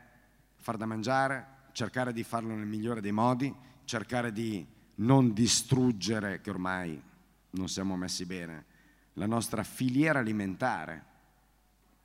far 0.55 0.77
da 0.77 0.85
mangiare, 0.85 1.59
cercare 1.71 2.13
di 2.13 2.23
farlo 2.23 2.53
nel 2.53 2.65
migliore 2.65 3.01
dei 3.01 3.11
modi, 3.11 3.53
cercare 3.85 4.31
di 4.31 4.65
non 4.95 5.33
distruggere, 5.33 6.41
che 6.41 6.49
ormai 6.49 7.01
non 7.51 7.67
siamo 7.67 7.95
messi 7.95 8.25
bene, 8.25 8.65
la 9.13 9.25
nostra 9.25 9.63
filiera 9.63 10.19
alimentare. 10.19 11.05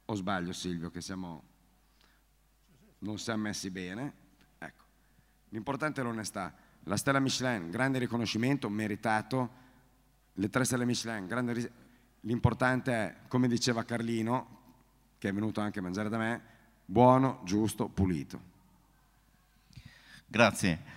O 0.06 0.14
sbaglio 0.14 0.52
Silvio 0.52 0.90
che 0.90 1.00
siamo, 1.00 1.42
non 3.00 3.18
siamo 3.18 3.42
messi 3.42 3.70
bene? 3.70 4.12
Ecco, 4.58 4.84
l'importante 5.50 6.00
è 6.00 6.04
l'onestà. 6.04 6.54
La 6.84 6.96
stella 6.96 7.18
Michelin, 7.18 7.70
grande 7.70 7.98
riconoscimento, 7.98 8.68
meritato. 8.68 9.64
Le 10.34 10.48
tre 10.48 10.64
stelle 10.64 10.84
Michelin, 10.84 11.26
grande 11.26 11.52
ris- 11.52 11.70
L'importante 12.26 12.92
è, 12.92 13.16
come 13.28 13.46
diceva 13.46 13.84
Carlino, 13.84 14.54
che 15.18 15.28
è 15.28 15.32
venuto 15.32 15.60
anche 15.60 15.78
a 15.78 15.82
mangiare 15.82 16.08
da 16.08 16.18
me, 16.18 16.42
buono, 16.84 17.40
giusto, 17.44 17.88
pulito. 17.88 18.40
Grazie. 20.26 20.95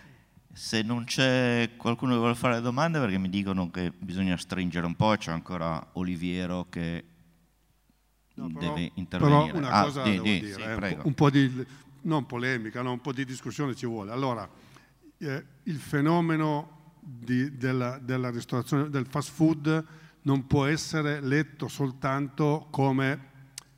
Se 0.60 0.82
non 0.82 1.06
c'è 1.06 1.70
qualcuno 1.78 2.12
che 2.12 2.18
vuole 2.18 2.36
fare 2.36 2.60
domande, 2.60 3.00
perché 3.00 3.18
mi 3.18 3.30
dicono 3.30 3.72
che 3.72 3.94
bisogna 3.98 4.36
stringere 4.36 4.86
un 4.86 4.94
po', 4.94 5.16
c'è 5.16 5.32
ancora 5.32 5.92
Oliviero 5.94 6.66
che 6.70 7.04
no, 8.34 8.52
però, 8.52 8.74
deve 8.74 8.92
intervenire. 8.96 9.52
Però 9.54 9.58
una 9.58 9.72
ah, 9.72 9.84
cosa 9.86 10.04
di, 10.04 10.20
di, 10.20 10.40
dire, 10.42 10.52
sì, 10.52 10.62
eh, 10.62 10.98
un, 11.04 11.14
po', 11.14 11.30
di, 11.30 11.66
non 12.02 12.26
polemica, 12.26 12.82
no, 12.82 12.92
un 12.92 13.00
po' 13.00 13.14
di 13.14 13.24
discussione 13.24 13.74
ci 13.74 13.86
vuole. 13.86 14.12
Allora, 14.12 14.48
eh, 15.20 15.46
il 15.64 15.80
fenomeno 15.80 16.96
di, 17.00 17.56
della, 17.56 17.98
della 17.98 18.30
ristorazione, 18.30 18.90
del 18.90 19.06
fast 19.08 19.32
food 19.32 19.86
non 20.24 20.46
può 20.46 20.66
essere 20.66 21.22
letto 21.22 21.70
soltanto 21.70 22.68
come, 22.70 23.28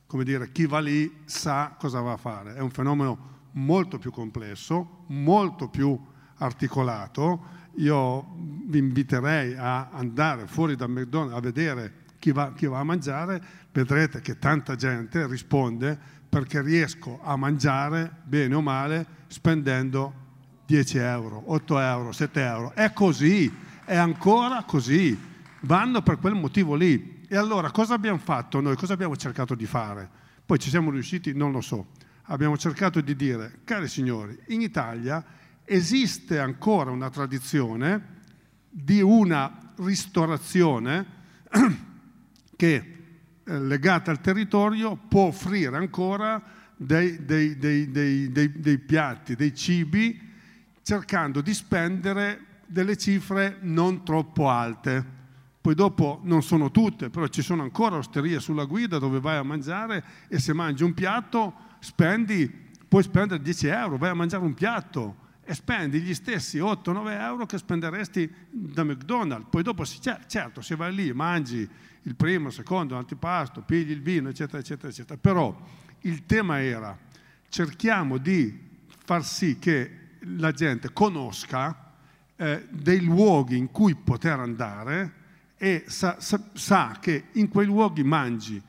come 0.08 0.24
dire, 0.24 0.50
chi 0.50 0.66
va 0.66 0.80
lì 0.80 1.20
sa 1.26 1.76
cosa 1.78 2.00
va 2.00 2.14
a 2.14 2.16
fare. 2.16 2.56
È 2.56 2.60
un 2.60 2.70
fenomeno 2.72 3.30
molto 3.52 3.98
più 3.98 4.10
complesso, 4.10 5.04
molto 5.06 5.68
più 5.68 6.10
articolato. 6.42 7.60
Io 7.76 8.26
vi 8.66 8.78
inviterei 8.78 9.54
a 9.56 9.88
andare 9.90 10.46
fuori 10.46 10.76
da 10.76 10.86
McDonald's 10.86 11.36
a 11.36 11.40
vedere 11.40 11.92
chi 12.18 12.30
va, 12.32 12.52
chi 12.52 12.66
va 12.66 12.78
a 12.78 12.84
mangiare, 12.84 13.42
vedrete 13.72 14.20
che 14.20 14.38
tanta 14.38 14.76
gente 14.76 15.26
risponde 15.26 15.98
perché 16.28 16.62
riesco 16.62 17.20
a 17.22 17.36
mangiare 17.36 18.10
bene 18.22 18.54
o 18.54 18.60
male 18.60 19.04
spendendo 19.26 20.20
10 20.66 20.98
euro, 20.98 21.42
8 21.46 21.78
euro, 21.78 22.12
7 22.12 22.40
euro. 22.42 22.72
È 22.74 22.92
così, 22.92 23.52
è 23.84 23.96
ancora 23.96 24.62
così. 24.62 25.18
Vanno 25.60 26.02
per 26.02 26.18
quel 26.18 26.34
motivo 26.34 26.74
lì. 26.74 27.24
E 27.28 27.36
allora 27.36 27.70
cosa 27.70 27.94
abbiamo 27.94 28.18
fatto 28.18 28.60
noi? 28.60 28.76
Cosa 28.76 28.92
abbiamo 28.92 29.16
cercato 29.16 29.54
di 29.54 29.66
fare? 29.66 30.08
Poi 30.46 30.58
ci 30.58 30.70
siamo 30.70 30.90
riusciti? 30.90 31.34
Non 31.34 31.50
lo 31.50 31.60
so. 31.60 31.88
Abbiamo 32.26 32.56
cercato 32.56 33.00
di 33.00 33.16
dire, 33.16 33.60
cari 33.64 33.88
signori, 33.88 34.38
in 34.48 34.60
Italia 34.60 35.24
esiste 35.64 36.38
ancora 36.38 36.90
una 36.90 37.10
tradizione 37.10 38.20
di 38.68 39.00
una 39.00 39.72
ristorazione 39.76 41.06
che 42.56 42.96
eh, 43.44 43.60
legata 43.60 44.10
al 44.10 44.20
territorio 44.20 44.96
può 44.96 45.24
offrire 45.24 45.76
ancora 45.76 46.42
dei, 46.76 47.24
dei, 47.24 47.56
dei, 47.58 47.90
dei, 47.90 48.78
piatti, 48.78 49.36
dei 49.36 49.54
cibi, 49.54 50.30
cercando 50.82 51.40
di 51.40 51.54
spendere 51.54 52.46
delle 52.66 52.96
cifre 52.96 53.58
non 53.60 54.04
troppo 54.04 54.48
alte. 54.48 55.20
Poi 55.60 55.74
dopo 55.74 56.20
non 56.24 56.42
sono 56.42 56.72
tutte, 56.72 57.08
però 57.08 57.28
ci 57.28 57.42
sono 57.42 57.62
ancora 57.62 57.96
osterie 57.96 58.40
sulla 58.40 58.64
guida 58.64 58.98
dove 58.98 59.20
vai 59.20 59.36
a 59.36 59.44
mangiare 59.44 60.02
e 60.26 60.40
se 60.40 60.52
mangi 60.52 60.82
un 60.82 60.92
piatto 60.92 61.54
spendi, 61.78 62.50
puoi 62.88 63.02
spendere 63.04 63.40
10 63.42 63.66
euro, 63.68 63.96
vai 63.96 64.10
a 64.10 64.14
mangiare 64.14 64.44
un 64.44 64.54
piatto 64.54 65.21
e 65.44 65.54
spendi 65.54 66.00
gli 66.00 66.14
stessi 66.14 66.58
8-9 66.58 67.20
euro 67.20 67.46
che 67.46 67.58
spenderesti 67.58 68.32
da 68.50 68.84
McDonald's. 68.84 69.48
Poi 69.50 69.62
dopo, 69.62 69.84
certo, 69.84 70.60
se 70.60 70.76
vai 70.76 70.94
lì, 70.94 71.12
mangi 71.12 71.68
il 72.02 72.14
primo, 72.14 72.48
il 72.48 72.54
secondo, 72.54 72.94
l'antipasto, 72.94 73.62
pigli 73.62 73.90
il 73.90 74.02
vino, 74.02 74.28
eccetera, 74.28 74.58
eccetera, 74.58 74.88
eccetera. 74.88 75.18
Però 75.20 75.54
il 76.00 76.26
tema 76.26 76.60
era 76.60 76.96
cerchiamo 77.48 78.18
di 78.18 78.70
far 79.04 79.24
sì 79.24 79.58
che 79.58 79.98
la 80.20 80.52
gente 80.52 80.92
conosca 80.92 81.92
eh, 82.36 82.66
dei 82.70 83.02
luoghi 83.02 83.56
in 83.56 83.70
cui 83.70 83.94
poter 83.94 84.38
andare 84.38 85.20
e 85.56 85.84
sa, 85.86 86.16
sa, 86.18 86.42
sa, 86.54 86.96
che 87.00 87.26
in 87.32 87.48
quei 87.48 87.66
luoghi 87.66 88.02
mangi 88.02 88.60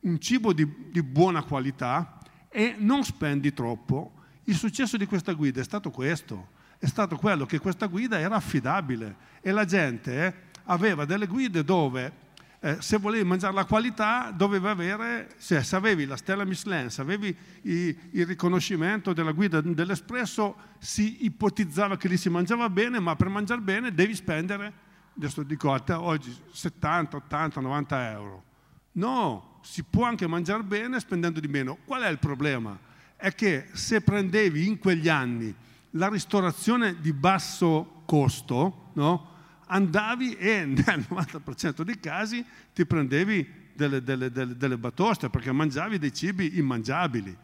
un 0.00 0.18
cibo 0.18 0.52
di, 0.52 0.68
di 0.90 1.02
buona 1.02 1.42
qualità 1.44 2.18
e 2.48 2.74
non 2.76 3.04
spendi 3.04 3.52
troppo 3.52 4.21
il 4.44 4.56
successo 4.56 4.96
di 4.96 5.06
questa 5.06 5.32
guida 5.32 5.60
è 5.60 5.64
stato 5.64 5.90
questo, 5.90 6.48
è 6.78 6.86
stato 6.86 7.16
quello 7.16 7.46
che 7.46 7.58
questa 7.58 7.86
guida 7.86 8.18
era 8.18 8.36
affidabile 8.36 9.16
e 9.40 9.52
la 9.52 9.64
gente 9.64 10.26
eh, 10.26 10.34
aveva 10.64 11.04
delle 11.04 11.26
guide 11.26 11.62
dove 11.62 12.30
eh, 12.64 12.80
se 12.80 12.96
volevi 12.96 13.24
mangiare 13.24 13.54
la 13.54 13.64
qualità 13.64 14.32
dovevi 14.32 14.68
avere, 14.68 15.34
cioè, 15.40 15.64
se 15.64 15.74
avevi 15.74 16.06
la 16.06 16.16
stella 16.16 16.44
Michelin, 16.44 16.90
se 16.90 17.00
avevi 17.00 17.36
i, 17.62 17.98
il 18.12 18.24
riconoscimento 18.24 19.12
della 19.12 19.32
guida 19.32 19.60
dell'espresso, 19.60 20.56
si 20.78 21.24
ipotizzava 21.24 21.96
che 21.96 22.06
lì 22.06 22.16
si 22.16 22.28
mangiava 22.28 22.70
bene, 22.70 23.00
ma 23.00 23.16
per 23.16 23.28
mangiare 23.28 23.60
bene 23.60 23.92
devi 23.92 24.14
spendere, 24.14 24.72
adesso 25.16 25.42
dico 25.42 25.72
a 25.72 25.80
te 25.80 25.92
oggi 25.92 26.32
70, 26.52 27.16
80, 27.16 27.60
90 27.60 28.10
euro. 28.12 28.44
No, 28.92 29.58
si 29.62 29.82
può 29.82 30.04
anche 30.04 30.28
mangiare 30.28 30.62
bene 30.62 31.00
spendendo 31.00 31.40
di 31.40 31.48
meno. 31.48 31.78
Qual 31.84 32.02
è 32.02 32.08
il 32.08 32.20
problema? 32.20 32.78
È 33.22 33.36
che 33.36 33.68
se 33.70 34.00
prendevi 34.00 34.66
in 34.66 34.80
quegli 34.80 35.08
anni 35.08 35.54
la 35.90 36.08
ristorazione 36.08 37.00
di 37.00 37.12
basso 37.12 38.02
costo, 38.04 38.90
no? 38.94 39.28
andavi 39.66 40.34
e 40.34 40.64
nel 40.66 41.06
90% 41.08 41.82
dei 41.82 42.00
casi 42.00 42.44
ti 42.74 42.84
prendevi 42.84 43.48
delle, 43.74 44.02
delle, 44.02 44.32
delle, 44.32 44.56
delle 44.56 44.76
batoste 44.76 45.30
perché 45.30 45.52
mangiavi 45.52 45.98
dei 45.98 46.12
cibi 46.12 46.58
immangiabili. 46.58 47.36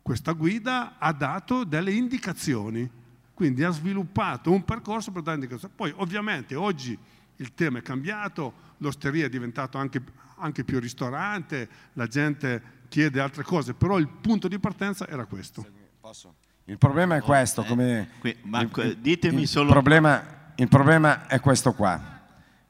Questa 0.00 0.30
guida 0.30 0.96
ha 0.96 1.12
dato 1.12 1.64
delle 1.64 1.90
indicazioni, 1.90 2.88
quindi 3.34 3.64
ha 3.64 3.70
sviluppato 3.70 4.52
un 4.52 4.64
percorso 4.64 5.10
per 5.10 5.22
dare 5.22 5.38
indicazioni. 5.38 5.74
Poi 5.74 5.92
ovviamente 5.96 6.54
oggi 6.54 6.96
il 7.34 7.52
tema 7.52 7.78
è 7.78 7.82
cambiato, 7.82 8.74
l'osteria 8.76 9.26
è 9.26 9.28
diventato 9.28 9.76
anche, 9.76 10.00
anche 10.36 10.62
più 10.62 10.78
ristorante, 10.78 11.68
la 11.94 12.06
gente 12.06 12.75
chiede 12.96 13.20
altre 13.20 13.42
cose, 13.42 13.74
però 13.74 13.98
il 13.98 14.08
punto 14.08 14.48
di 14.48 14.58
partenza 14.58 15.06
era 15.06 15.26
questo. 15.26 15.66
Posso? 16.00 16.34
Il 16.64 16.78
problema 16.78 17.16
è 17.16 17.20
questo, 17.20 17.62
come... 17.62 18.08
Qui, 18.18 18.34
ma 18.44 18.62
il, 18.62 18.96
ditemi 18.98 19.42
il 19.42 19.48
solo... 19.48 19.70
Problema, 19.70 20.52
il 20.54 20.66
problema 20.68 21.26
è 21.26 21.38
questo 21.40 21.74
qua, 21.74 22.22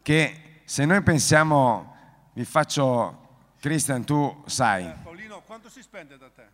che 0.02 0.62
se 0.64 0.84
noi 0.84 1.00
pensiamo, 1.02 1.94
vi 2.32 2.44
faccio... 2.44 3.22
Cristian, 3.60 4.04
tu 4.04 4.42
sai... 4.46 4.86
Eh, 4.86 4.94
Paolino, 5.04 5.42
quanto 5.46 5.68
si 5.68 5.80
spende 5.80 6.18
da 6.18 6.28
te? 6.28 6.48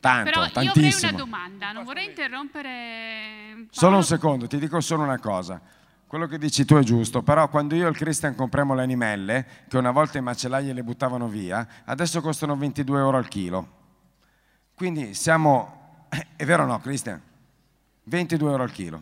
Tanto, 0.00 0.30
Però 0.30 0.50
tantissimo. 0.50 0.62
io 0.62 0.70
avrei 0.72 1.08
una 1.10 1.18
domanda, 1.18 1.72
non 1.72 1.84
vorrei 1.84 2.06
interrompere... 2.06 3.52
Paolo. 3.52 3.66
Solo 3.70 3.96
un 3.98 4.04
secondo, 4.04 4.46
ti 4.48 4.58
dico 4.58 4.80
solo 4.80 5.04
una 5.04 5.20
cosa. 5.20 5.60
Quello 6.10 6.26
che 6.26 6.38
dici 6.38 6.64
tu 6.64 6.74
è 6.74 6.82
giusto, 6.82 7.22
però 7.22 7.48
quando 7.48 7.76
io 7.76 7.86
e 7.86 7.90
il 7.90 7.96
Christian 7.96 8.34
compriamo 8.34 8.74
le 8.74 8.82
animelle, 8.82 9.46
che 9.68 9.78
una 9.78 9.92
volta 9.92 10.18
i 10.18 10.20
macellai 10.20 10.74
le 10.74 10.82
buttavano 10.82 11.28
via, 11.28 11.64
adesso 11.84 12.20
costano 12.20 12.56
22 12.56 12.98
euro 12.98 13.16
al 13.16 13.28
chilo. 13.28 13.68
Quindi 14.74 15.14
siamo... 15.14 16.08
È 16.34 16.44
vero 16.44 16.64
o 16.64 16.66
no, 16.66 16.80
Christian? 16.80 17.22
22 18.02 18.50
euro 18.50 18.64
al 18.64 18.72
chilo. 18.72 19.00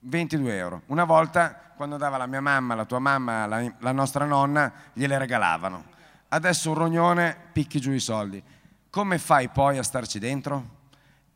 22 0.00 0.56
euro. 0.56 0.82
Una 0.86 1.04
volta, 1.04 1.74
quando 1.76 1.96
dava 1.96 2.16
la 2.16 2.26
mia 2.26 2.40
mamma, 2.40 2.74
la 2.74 2.86
tua 2.86 2.98
mamma, 2.98 3.46
la, 3.46 3.72
la 3.78 3.92
nostra 3.92 4.24
nonna, 4.24 4.72
gliele 4.94 5.18
regalavano. 5.18 5.84
Adesso 6.26 6.70
un 6.70 6.76
rognone, 6.76 7.36
picchi 7.52 7.78
giù 7.78 7.92
i 7.92 8.00
soldi. 8.00 8.42
Come 8.90 9.18
fai 9.18 9.48
poi 9.48 9.78
a 9.78 9.84
starci 9.84 10.18
dentro? 10.18 10.64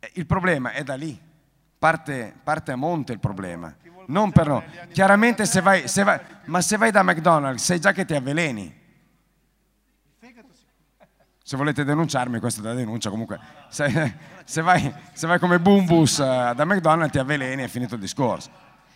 Eh, 0.01 0.11
il 0.15 0.27
problema 0.27 0.73
è 0.73 0.83
da 0.83 0.97
lì. 0.97 1.17
Parte, 1.79 2.35
parte 2.43 2.73
a 2.73 2.77
monte 2.77 3.13
il 3.13 3.21
problema 3.21 3.73
non 4.07 4.33
per 4.33 4.47
no. 4.47 4.65
Chiaramente 4.93 5.47
se 5.47 5.61
vai, 5.61 5.89
se 5.89 6.03
vai, 6.03 6.21
ma 6.45 6.61
se 6.61 6.77
vai 6.77 6.91
da 6.91 7.03
McDonald's 7.03 7.65
sai 7.65 7.81
già 7.81 7.93
che 7.93 8.05
ti 8.05 8.15
avveleni. 8.15 8.85
Se 11.47 11.57
volete 11.57 11.85
denunciarmi, 11.85 12.41
questa 12.41 12.61
è 12.61 12.65
da 12.65 12.75
denuncia 12.75 13.09
comunque. 13.09 13.39
Se, 13.69 14.17
se, 14.45 14.63
vai, 14.63 14.93
se 15.13 15.29
vai, 15.29 15.39
come 15.39 15.61
Boombus 15.61 16.19
uh, 16.19 16.55
da 16.55 16.65
McDonald's 16.65 17.13
ti 17.13 17.21
avveleni 17.21 17.63
è 17.63 17.69
finito 17.69 17.95
il 17.95 18.01
discorso. 18.01 18.51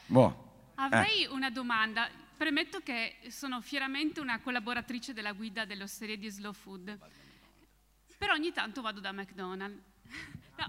Boh. 0.06 0.72
Avrei 0.74 1.22
eh. 1.22 1.28
una 1.28 1.50
domanda. 1.50 2.08
Premetto 2.36 2.80
che 2.82 3.18
sono 3.28 3.60
fieramente 3.60 4.18
una 4.18 4.40
collaboratrice 4.40 5.12
della 5.12 5.30
guida 5.30 5.64
dell'osteria 5.64 6.16
di 6.16 6.28
Slow 6.28 6.52
Food. 6.52 6.98
Però 8.18 8.32
ogni 8.32 8.50
tanto 8.50 8.82
vado 8.82 8.98
da 8.98 9.12
McDonald's. 9.12 9.88
No, 10.60 10.68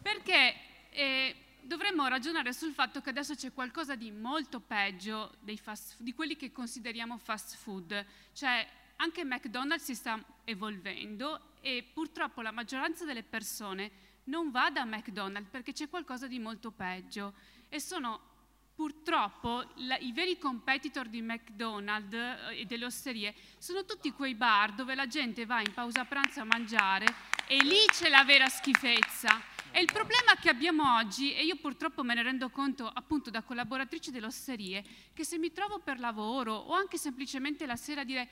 perché 0.00 0.54
eh, 0.88 1.36
dovremmo 1.62 2.06
ragionare 2.06 2.52
sul 2.52 2.72
fatto 2.72 3.00
che 3.00 3.10
adesso 3.10 3.34
c'è 3.34 3.52
qualcosa 3.52 3.94
di 3.94 4.10
molto 4.10 4.60
peggio 4.60 5.36
fast, 5.60 5.96
di 5.98 6.14
quelli 6.14 6.36
che 6.36 6.52
consideriamo 6.52 7.18
fast 7.18 7.56
food, 7.56 8.04
cioè 8.32 8.66
anche 8.96 9.24
McDonald's 9.24 9.84
si 9.84 9.94
sta 9.94 10.22
evolvendo 10.44 11.54
e 11.60 11.88
purtroppo 11.92 12.42
la 12.42 12.50
maggioranza 12.50 13.04
delle 13.04 13.22
persone 13.22 13.90
non 14.24 14.50
va 14.50 14.70
da 14.70 14.84
McDonald's 14.84 15.50
perché 15.50 15.72
c'è 15.72 15.88
qualcosa 15.88 16.26
di 16.26 16.38
molto 16.38 16.70
peggio 16.70 17.34
e 17.68 17.80
sono 17.80 18.28
purtroppo 18.74 19.64
la, 19.76 19.98
i 19.98 20.12
veri 20.12 20.38
competitor 20.38 21.08
di 21.08 21.20
McDonald's 21.20 22.14
eh, 22.14 22.60
e 22.60 22.64
delle 22.64 22.86
osterie 22.86 23.34
sono 23.58 23.84
tutti 23.84 24.10
quei 24.12 24.34
bar 24.34 24.72
dove 24.72 24.94
la 24.94 25.06
gente 25.06 25.44
va 25.44 25.60
in 25.60 25.72
pausa 25.74 26.04
pranzo 26.04 26.40
a 26.40 26.44
mangiare 26.44 27.04
e 27.46 27.62
lì 27.62 27.84
c'è 27.88 28.08
la 28.08 28.24
vera 28.24 28.48
schifezza. 28.48 29.49
E 29.72 29.80
il 29.80 29.86
problema 29.92 30.34
che 30.34 30.48
abbiamo 30.48 30.96
oggi, 30.96 31.32
e 31.32 31.44
io 31.44 31.54
purtroppo 31.56 32.02
me 32.02 32.14
ne 32.14 32.24
rendo 32.24 32.50
conto 32.50 32.88
appunto 32.88 33.30
da 33.30 33.42
collaboratrice 33.42 34.10
dell'osterie, 34.10 34.84
che 35.14 35.24
se 35.24 35.38
mi 35.38 35.52
trovo 35.52 35.78
per 35.78 36.00
lavoro 36.00 36.54
o 36.54 36.72
anche 36.72 36.98
semplicemente 36.98 37.66
la 37.66 37.76
sera 37.76 38.02
dire 38.02 38.28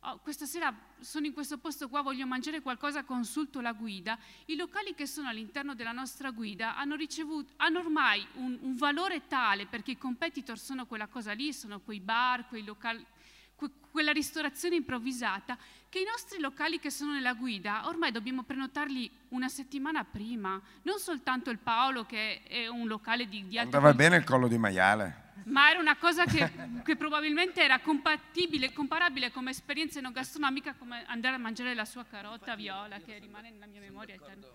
oh, 0.00 0.18
questa 0.18 0.44
sera 0.44 0.74
sono 0.98 1.26
in 1.26 1.32
questo 1.32 1.58
posto 1.58 1.88
qua, 1.88 2.02
voglio 2.02 2.26
mangiare 2.26 2.60
qualcosa, 2.60 3.04
consulto 3.04 3.60
la 3.60 3.72
guida, 3.72 4.18
i 4.46 4.56
locali 4.56 4.92
che 4.94 5.06
sono 5.06 5.28
all'interno 5.28 5.76
della 5.76 5.92
nostra 5.92 6.32
guida 6.32 6.76
hanno, 6.76 6.96
ricevuto, 6.96 7.52
hanno 7.58 7.78
ormai 7.78 8.26
un, 8.34 8.58
un 8.62 8.74
valore 8.74 9.28
tale 9.28 9.66
perché 9.66 9.92
i 9.92 9.98
competitor 9.98 10.58
sono 10.58 10.86
quella 10.86 11.06
cosa 11.06 11.32
lì, 11.32 11.52
sono 11.52 11.80
quei 11.80 12.00
bar, 12.00 12.48
quei 12.48 12.64
locali, 12.64 13.06
que, 13.54 13.70
quella 13.92 14.10
ristorazione 14.10 14.74
improvvisata, 14.74 15.56
che 15.92 15.98
i 16.00 16.04
nostri 16.04 16.40
locali 16.40 16.78
che 16.78 16.88
sono 16.88 17.12
nella 17.12 17.34
guida 17.34 17.86
ormai 17.86 18.10
dobbiamo 18.10 18.44
prenotarli 18.44 19.10
una 19.28 19.50
settimana 19.50 20.04
prima, 20.04 20.58
non 20.84 20.98
soltanto 20.98 21.50
il 21.50 21.58
Paolo 21.58 22.06
che 22.06 22.42
è 22.44 22.66
un 22.66 22.86
locale 22.86 23.28
di, 23.28 23.46
di 23.46 23.58
Andava 23.58 23.92
bene 23.92 24.16
il 24.16 24.24
collo 24.24 24.48
di 24.48 24.56
maiale. 24.56 25.32
ma 25.44 25.68
era 25.68 25.78
una 25.80 25.94
cosa 25.98 26.24
che, 26.24 26.50
che 26.82 26.96
probabilmente 26.96 27.62
era 27.62 27.78
compatibile, 27.80 28.72
comparabile 28.72 29.30
come 29.32 29.50
esperienza 29.50 29.98
enogastronomica 29.98 30.72
come 30.76 31.04
andare 31.04 31.34
a 31.34 31.38
mangiare 31.38 31.74
la 31.74 31.84
sua 31.84 32.06
carota 32.06 32.56
viola 32.56 32.98
che 32.98 33.18
rimane 33.18 33.50
nella 33.50 33.66
mia 33.66 33.80
memoria 33.80 34.14
eterna. 34.14 34.46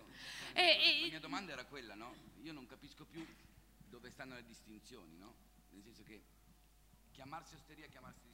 E, 0.53 0.63
La 0.63 1.05
e- 1.05 1.09
mia 1.11 1.19
domanda 1.19 1.51
era 1.51 1.65
quella, 1.65 1.93
no? 1.93 2.15
Io 2.41 2.51
non 2.51 2.65
capisco 2.65 3.05
più 3.05 3.23
dove 3.87 4.09
stanno 4.09 4.33
le 4.33 4.43
distinzioni, 4.43 5.15
no? 5.19 5.35
Nel 5.69 5.83
senso 5.83 6.01
che 6.01 6.19
chiamarsi 7.11 7.53
osteria, 7.53 7.85
chiamarsi 7.85 8.25
il 8.25 8.33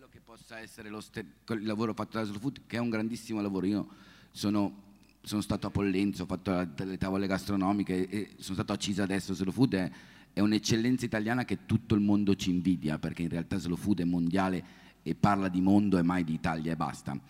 bello 0.00 0.08
che 0.10 0.22
possa 0.24 0.58
essere 0.58 0.88
l'oste- 0.88 1.26
il 1.48 1.66
lavoro 1.66 1.92
fatto 1.92 2.16
da 2.16 2.24
Slow 2.24 2.40
Food, 2.40 2.60
che 2.66 2.78
è 2.78 2.80
un 2.80 2.88
grandissimo 2.88 3.42
lavoro. 3.42 3.66
Io 3.66 3.88
sono, 4.30 4.94
sono 5.20 5.42
stato 5.42 5.66
a 5.66 5.70
Pollenzo, 5.70 6.22
ho 6.22 6.26
fatto 6.26 6.52
la- 6.52 6.64
delle 6.64 6.96
tavole 6.96 7.26
gastronomiche 7.26 8.08
e 8.08 8.30
sono 8.38 8.54
stato 8.54 8.72
a 8.72 8.76
Cisa 8.76 9.02
adesso. 9.02 9.34
Slow 9.34 9.52
Food 9.52 9.74
è, 9.74 9.90
è 10.32 10.40
un'eccellenza 10.40 11.04
italiana 11.04 11.44
che 11.44 11.66
tutto 11.66 11.94
il 11.94 12.00
mondo 12.00 12.34
ci 12.34 12.48
invidia, 12.48 12.98
perché 12.98 13.20
in 13.20 13.28
realtà 13.28 13.58
Slow 13.58 13.76
Food 13.76 14.00
è 14.00 14.04
mondiale 14.04 14.64
e 15.02 15.14
parla 15.14 15.48
di 15.48 15.60
mondo 15.60 15.98
e 15.98 16.02
mai 16.02 16.24
di 16.24 16.32
Italia 16.32 16.72
e 16.72 16.76
basta. 16.76 17.20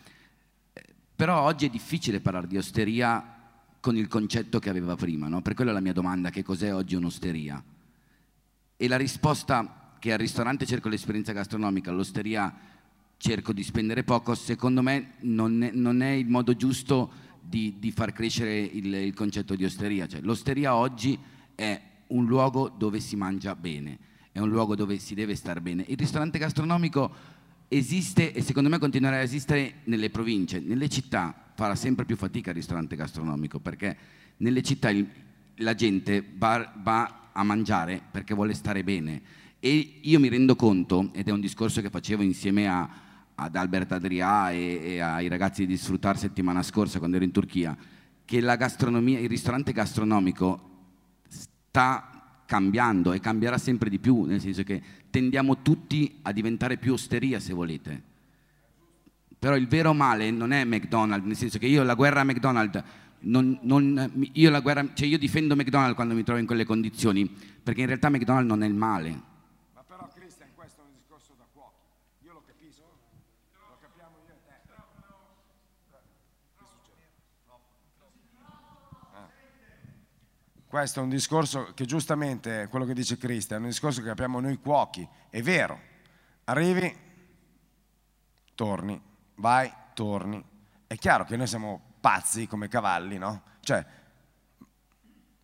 Però 1.17 1.43
oggi 1.43 1.67
è 1.67 1.71
difficile 1.71 2.21
parlare 2.21 2.47
di 2.47 2.57
osteria 2.57 3.37
con 3.81 3.97
il 3.97 4.07
concetto 4.07 4.61
che 4.61 4.71
aveva 4.71 4.95
prima, 4.95 5.27
no? 5.27 5.43
Per 5.43 5.55
quello 5.55 5.71
è 5.71 5.75
la 5.75 5.81
mia 5.81 5.93
domanda, 5.93 6.31
che 6.31 6.45
cos'è 6.45 6.73
oggi 6.73 6.95
un'osteria? 6.95 7.61
E 8.77 8.87
la 8.87 8.97
risposta 8.97 9.80
che 10.01 10.13
al 10.13 10.19
ristorante 10.19 10.67
cerco 10.67 10.89
l'esperienza 10.89 11.33
gastronomica, 11.33 11.91
all'osteria 11.91 12.53
cerco 13.19 13.53
di 13.53 13.63
spendere 13.63 14.03
poco, 14.03 14.35
secondo 14.35 14.81
me 14.83 15.13
non 15.21 15.63
è, 15.63 15.71
non 15.73 16.01
è 16.01 16.11
il 16.11 16.27
modo 16.27 16.57
giusto 16.57 17.13
di, 17.41 17.77
di 17.79 17.93
far 17.93 18.13
crescere 18.13 18.59
il, 18.59 18.93
il 18.95 19.15
concetto 19.15 19.55
di 19.55 19.65
osteria. 19.65 20.09
Cioè, 20.09 20.23
l'osteria 20.23 20.75
oggi 20.75 21.19
è 21.55 21.81
un 22.09 22.25
luogo 22.25 22.71
dove 22.71 22.99
si 22.99 23.15
mangia 23.15 23.55
bene, 23.55 23.99
è 24.33 24.39
un 24.39 24.49
luogo 24.49 24.75
dove 24.75 24.99
si 24.99 25.15
deve 25.15 25.35
stare 25.35 25.61
bene. 25.61 25.85
Il 25.87 25.99
ristorante 25.99 26.39
gastronomico 26.39 27.39
esiste 27.69 28.33
e 28.33 28.41
secondo 28.41 28.71
me 28.71 28.79
continuerà 28.79 29.17
a 29.17 29.21
esistere 29.21 29.81
nelle 29.85 30.09
province, 30.09 30.61
nelle 30.61 30.89
città 30.89 31.53
farà 31.55 31.75
sempre 31.75 32.07
più 32.07 32.17
fatica 32.17 32.51
il 32.51 32.57
ristorante 32.57 32.97
gastronomico 32.97 33.61
perché 33.61 33.97
nelle 34.39 34.63
città 34.63 34.89
il- 34.89 35.07
la 35.57 35.75
gente 35.75 36.27
va, 36.37 36.73
va 36.83 37.29
a 37.33 37.45
mangiare 37.45 38.01
perché 38.11 38.33
vuole 38.35 38.55
stare 38.55 38.83
bene 38.83 39.23
e 39.61 39.99
io 40.01 40.19
mi 40.19 40.29
rendo 40.29 40.57
conto, 40.57 41.11
ed 41.13 41.29
è 41.29 41.31
un 41.31 41.41
discorso 41.41 41.81
che 41.81 41.91
facevo 41.91 42.23
insieme 42.23 42.67
a- 42.69 42.89
ad 43.35 43.55
Albert 43.55 43.93
Adrià 43.93 44.51
e, 44.51 44.81
e 44.83 45.01
ai 45.01 45.29
ragazzi 45.29 45.67
di 45.67 45.77
Sfruttar 45.77 46.19
settimana 46.19 46.63
scorsa 46.63 46.99
quando 46.99 47.17
ero 47.17 47.25
in 47.25 47.31
Turchia, 47.31 47.77
che 48.25 48.37
il 48.37 49.29
ristorante 49.29 49.73
gastronomico 49.73 50.69
sta 51.29 52.43
cambiando 52.47 53.13
e 53.13 53.21
cambierà 53.21 53.59
sempre 53.59 53.89
di 53.91 53.99
più, 53.99 54.25
nel 54.25 54.41
senso 54.41 54.63
che 54.65 54.83
tendiamo 55.11 55.63
tutti 55.63 56.19
a 56.23 56.33
diventare 56.33 56.77
più 56.79 56.93
osteria 56.95 57.39
se 57.39 57.53
volete. 57.53 58.03
Però 59.39 59.57
il 59.57 59.69
vero 59.69 59.93
male 59.95 60.31
non 60.31 60.53
è 60.53 60.65
McDonald's, 60.65 61.27
nel 61.27 61.37
senso 61.37 61.59
che 61.59 61.67
io 61.67 61.83
la 61.83 61.95
guerra 61.95 62.21
a 62.21 62.25
McDonald's, 62.25 62.83
non- 63.21 63.59
non- 63.63 64.29
io, 64.33 64.63
guerra- 64.63 64.93
cioè 64.95 65.07
io 65.07 65.19
difendo 65.19 65.55
McDonald's 65.55 65.95
quando 65.95 66.15
mi 66.15 66.23
trovo 66.25 66.41
in 66.41 66.47
quelle 66.47 66.65
condizioni, 66.65 67.29
perché 67.63 67.81
in 67.81 67.87
realtà 67.87 68.09
McDonald's 68.11 68.49
non 68.49 68.63
è 68.63 68.67
il 68.67 68.75
male. 68.75 69.23
Ma 69.75 69.83
però 69.87 70.09
Cristian, 70.15 70.49
questo 70.55 70.83
è 70.83 70.85
un 70.85 70.93
discorso 70.93 71.35
da 71.39 71.45
cuochi. 71.53 71.77
Io 72.25 72.33
lo 72.33 72.43
capisco. 72.45 72.83
Lo 73.55 73.79
capiamo 73.81 74.17
io 74.27 74.35
e 74.35 74.39
te. 74.45 74.61
Che 76.59 76.65
succede? 76.65 77.09
Ah. 79.15 79.29
Questo 80.71 81.01
è 81.01 81.03
un 81.03 81.09
discorso 81.09 81.73
che 81.75 81.85
giustamente, 81.85 82.69
quello 82.71 82.85
che 82.85 82.95
dice 82.95 83.17
Cristian, 83.17 83.59
è 83.59 83.63
un 83.65 83.71
discorso 83.71 84.03
che 84.03 84.07
capiamo 84.07 84.39
noi 84.39 84.57
cuochi. 84.61 85.07
È 85.29 85.43
vero. 85.43 85.77
Arrivi, 86.45 86.97
torni, 88.55 89.03
vai, 89.35 89.69
torni. 89.95 90.41
È 90.87 90.95
chiaro 90.95 91.25
che 91.25 91.37
noi 91.37 91.49
siamo 91.49 91.95
pazzi 91.99 92.47
come 92.47 92.69
cavalli, 92.69 93.19
no? 93.19 93.43
Cioè, 93.59 93.85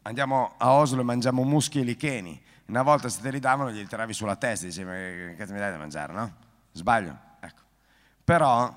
andiamo 0.03 0.55
a 0.59 0.75
Oslo 0.75 1.01
e 1.01 1.05
mangiamo 1.05 1.43
muschi 1.43 1.81
e 1.81 1.83
licheni. 1.83 2.41
Una 2.67 2.83
volta 2.83 3.09
se 3.09 3.21
te 3.21 3.33
li 3.33 3.41
davano 3.41 3.73
glieli 3.73 3.89
tiravi 3.89 4.13
sulla 4.13 4.37
testa 4.37 4.67
e 4.67 4.69
dicevi, 4.69 5.35
che 5.35 5.45
mi 5.53 5.59
dai 5.59 5.73
da 5.73 5.77
mangiare, 5.77 6.13
no? 6.13 6.37
Sbaglio? 6.71 7.19
Ecco. 7.41 7.63
Però 8.23 8.73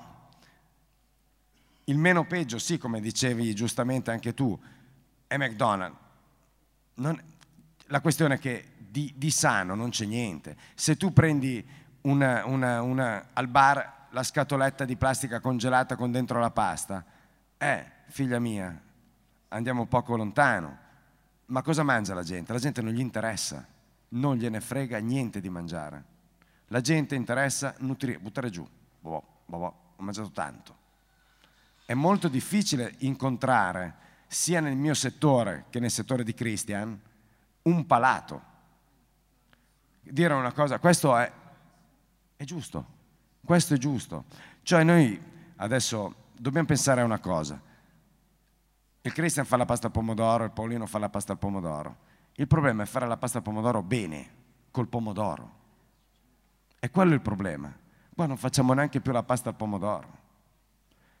il 1.84 1.96
meno 1.96 2.24
peggio, 2.24 2.58
sì, 2.58 2.76
come 2.76 3.00
dicevi 3.00 3.54
giustamente 3.54 4.10
anche 4.10 4.34
tu, 4.34 4.60
è 5.28 5.36
McDonald's. 5.36 6.08
Non- 7.00 7.20
la 7.86 8.00
questione 8.00 8.34
è 8.34 8.38
che 8.38 8.72
di, 8.76 9.12
di 9.16 9.30
sano 9.30 9.74
non 9.74 9.90
c'è 9.90 10.04
niente. 10.04 10.56
Se 10.74 10.96
tu 10.96 11.12
prendi 11.12 11.66
una- 12.02 12.44
una- 12.46 12.82
una- 12.82 13.26
al 13.32 13.48
bar 13.48 14.08
la 14.10 14.22
scatoletta 14.22 14.84
di 14.84 14.96
plastica 14.96 15.40
congelata 15.40 15.96
con 15.96 16.10
dentro 16.10 16.38
la 16.40 16.50
pasta, 16.50 17.04
eh, 17.56 17.86
figlia 18.08 18.38
mia, 18.38 18.78
andiamo 19.48 19.86
poco 19.86 20.16
lontano. 20.16 20.78
Ma 21.46 21.62
cosa 21.62 21.82
mangia 21.82 22.14
la 22.14 22.22
gente? 22.22 22.52
La 22.52 22.58
gente 22.58 22.82
non 22.82 22.92
gli 22.92 23.00
interessa, 23.00 23.66
non 24.10 24.36
gliene 24.36 24.60
frega 24.60 24.98
niente 24.98 25.40
di 25.40 25.48
mangiare. 25.48 26.04
La 26.68 26.80
gente 26.80 27.14
interessa 27.14 27.74
nutrire, 27.78 28.18
buttare 28.18 28.50
giù. 28.50 28.66
Boh, 29.00 29.24
boh, 29.46 29.58
boh, 29.58 29.74
ho 29.96 30.02
mangiato 30.02 30.30
tanto. 30.30 30.76
È 31.84 31.94
molto 31.94 32.28
difficile 32.28 32.94
incontrare, 32.98 33.94
sia 34.32 34.60
nel 34.60 34.76
mio 34.76 34.94
settore 34.94 35.64
che 35.70 35.80
nel 35.80 35.90
settore 35.90 36.22
di 36.22 36.34
Christian, 36.34 36.96
un 37.62 37.86
palato. 37.86 38.42
Dire 40.02 40.34
una 40.34 40.52
cosa, 40.52 40.78
questo 40.78 41.16
è, 41.16 41.30
è 42.36 42.44
giusto, 42.44 42.86
questo 43.44 43.74
è 43.74 43.76
giusto. 43.76 44.26
Cioè 44.62 44.84
noi 44.84 45.20
adesso 45.56 46.28
dobbiamo 46.36 46.68
pensare 46.68 47.00
a 47.00 47.04
una 47.04 47.18
cosa. 47.18 47.60
Il 49.00 49.12
Christian 49.12 49.44
fa 49.44 49.56
la 49.56 49.64
pasta 49.64 49.88
al 49.88 49.92
pomodoro, 49.92 50.44
il 50.44 50.52
Paolino 50.52 50.86
fa 50.86 50.98
la 50.98 51.08
pasta 51.08 51.32
al 51.32 51.38
pomodoro. 51.38 51.96
Il 52.34 52.46
problema 52.46 52.84
è 52.84 52.86
fare 52.86 53.08
la 53.08 53.16
pasta 53.16 53.38
al 53.38 53.44
pomodoro 53.44 53.82
bene, 53.82 54.30
col 54.70 54.86
pomodoro. 54.86 55.58
È 56.78 56.88
quello 56.88 57.14
il 57.14 57.20
problema. 57.20 57.76
Qua 58.14 58.26
non 58.26 58.36
facciamo 58.36 58.74
neanche 58.74 59.00
più 59.00 59.10
la 59.10 59.24
pasta 59.24 59.48
al 59.48 59.56
pomodoro. 59.56 60.18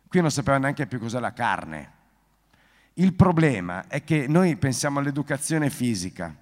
Qui 0.06 0.20
non 0.20 0.30
sappiamo 0.30 0.60
neanche 0.60 0.86
più 0.86 1.00
cos'è 1.00 1.18
la 1.18 1.32
carne. 1.32 1.98
Il 2.94 3.14
problema 3.14 3.86
è 3.86 4.02
che 4.04 4.26
noi 4.28 4.56
pensiamo 4.56 4.98
all'educazione 4.98 5.70
fisica 5.70 6.34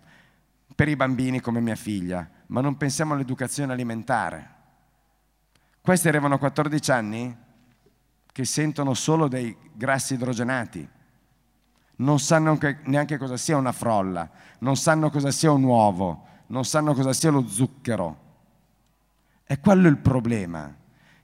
per 0.74 0.88
i 0.88 0.96
bambini 0.96 1.40
come 1.40 1.60
mia 1.60 1.76
figlia, 1.76 2.28
ma 2.46 2.60
non 2.60 2.76
pensiamo 2.76 3.14
all'educazione 3.14 3.72
alimentare. 3.72 4.56
Questi 5.80 6.08
arrivano 6.08 6.34
a 6.34 6.38
14 6.38 6.90
anni 6.90 7.36
che 8.32 8.44
sentono 8.44 8.94
solo 8.94 9.28
dei 9.28 9.56
grassi 9.72 10.14
idrogenati, 10.14 10.88
non 11.96 12.20
sanno 12.20 12.56
che- 12.58 12.78
neanche 12.84 13.18
cosa 13.18 13.36
sia 13.36 13.56
una 13.56 13.72
frolla, 13.72 14.28
non 14.60 14.76
sanno 14.76 15.10
cosa 15.10 15.30
sia 15.30 15.50
un 15.50 15.62
uovo, 15.64 16.26
non 16.48 16.64
sanno 16.64 16.94
cosa 16.94 17.12
sia 17.12 17.30
lo 17.30 17.46
zucchero. 17.46 18.26
È 19.44 19.58
quello 19.60 19.88
il 19.88 19.98
problema. 19.98 20.72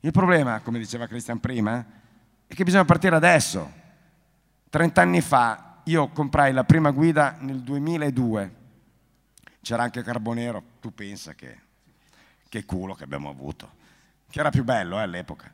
Il 0.00 0.10
problema, 0.10 0.60
come 0.60 0.78
diceva 0.78 1.06
Cristian 1.06 1.40
prima, 1.40 1.84
è 2.46 2.54
che 2.54 2.64
bisogna 2.64 2.84
partire 2.84 3.16
adesso. 3.16 3.82
30 4.74 5.00
anni 5.00 5.20
fa 5.20 5.82
io 5.84 6.08
comprai 6.08 6.52
la 6.52 6.64
prima 6.64 6.90
guida 6.90 7.36
nel 7.38 7.60
2002. 7.60 8.54
C'era 9.62 9.84
anche 9.84 10.02
Carbonero, 10.02 10.64
tu 10.80 10.92
pensa 10.92 11.34
che, 11.34 11.60
che 12.48 12.64
culo 12.64 12.94
che 12.94 13.04
abbiamo 13.04 13.28
avuto, 13.30 13.70
che 14.28 14.40
era 14.40 14.50
più 14.50 14.64
bello 14.64 14.98
eh, 14.98 15.02
all'epoca. 15.02 15.48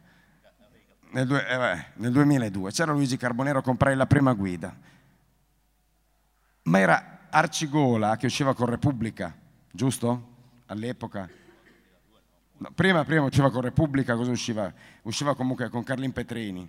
Nel, 1.11 1.27
due- 1.27 1.47
eh, 1.47 1.85
nel 1.97 2.13
2002 2.13 2.71
c'era 2.71 2.93
Luigi 2.93 3.19
Carbonero, 3.19 3.61
comprai 3.61 3.95
la 3.95 4.07
prima 4.07 4.33
guida. 4.33 4.75
Ma 6.63 6.79
era 6.79 7.27
Arcigola 7.29 8.17
che 8.17 8.25
usciva 8.25 8.55
con 8.55 8.71
Repubblica, 8.71 9.37
giusto? 9.71 10.29
All'epoca. 10.65 11.29
No, 12.57 12.71
prima, 12.75 13.05
prima 13.05 13.25
usciva 13.25 13.51
con 13.51 13.61
Repubblica, 13.61 14.17
cosa 14.17 14.31
usciva? 14.31 14.73
Usciva 15.03 15.37
comunque 15.37 15.69
con 15.69 15.85
Carlin 15.85 16.13
Petrini, 16.13 16.67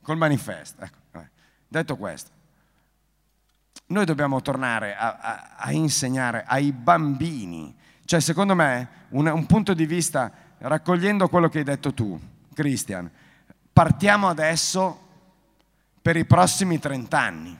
col 0.00 0.16
manifesto. 0.16 0.82
Ecco, 0.82 0.98
vabbè. 1.10 1.34
Detto 1.68 1.96
questo, 1.96 2.30
noi 3.88 4.04
dobbiamo 4.04 4.40
tornare 4.42 4.96
a, 4.96 5.16
a- 5.20 5.54
a 5.56 5.72
insegnare 5.72 6.44
ai 6.46 6.72
bambini, 6.72 7.74
cioè 8.04 8.20
secondo 8.20 8.54
me 8.54 8.88
un, 9.10 9.26
un 9.26 9.46
punto 9.46 9.74
di 9.74 9.86
vista, 9.86 10.32
raccogliendo 10.58 11.28
quello 11.28 11.48
che 11.48 11.58
hai 11.58 11.64
detto 11.64 11.92
tu, 11.92 12.18
Christian, 12.54 13.10
partiamo 13.72 14.28
adesso 14.28 15.04
per 16.02 16.16
i 16.16 16.24
prossimi 16.24 16.78
30 16.78 17.18
anni, 17.20 17.58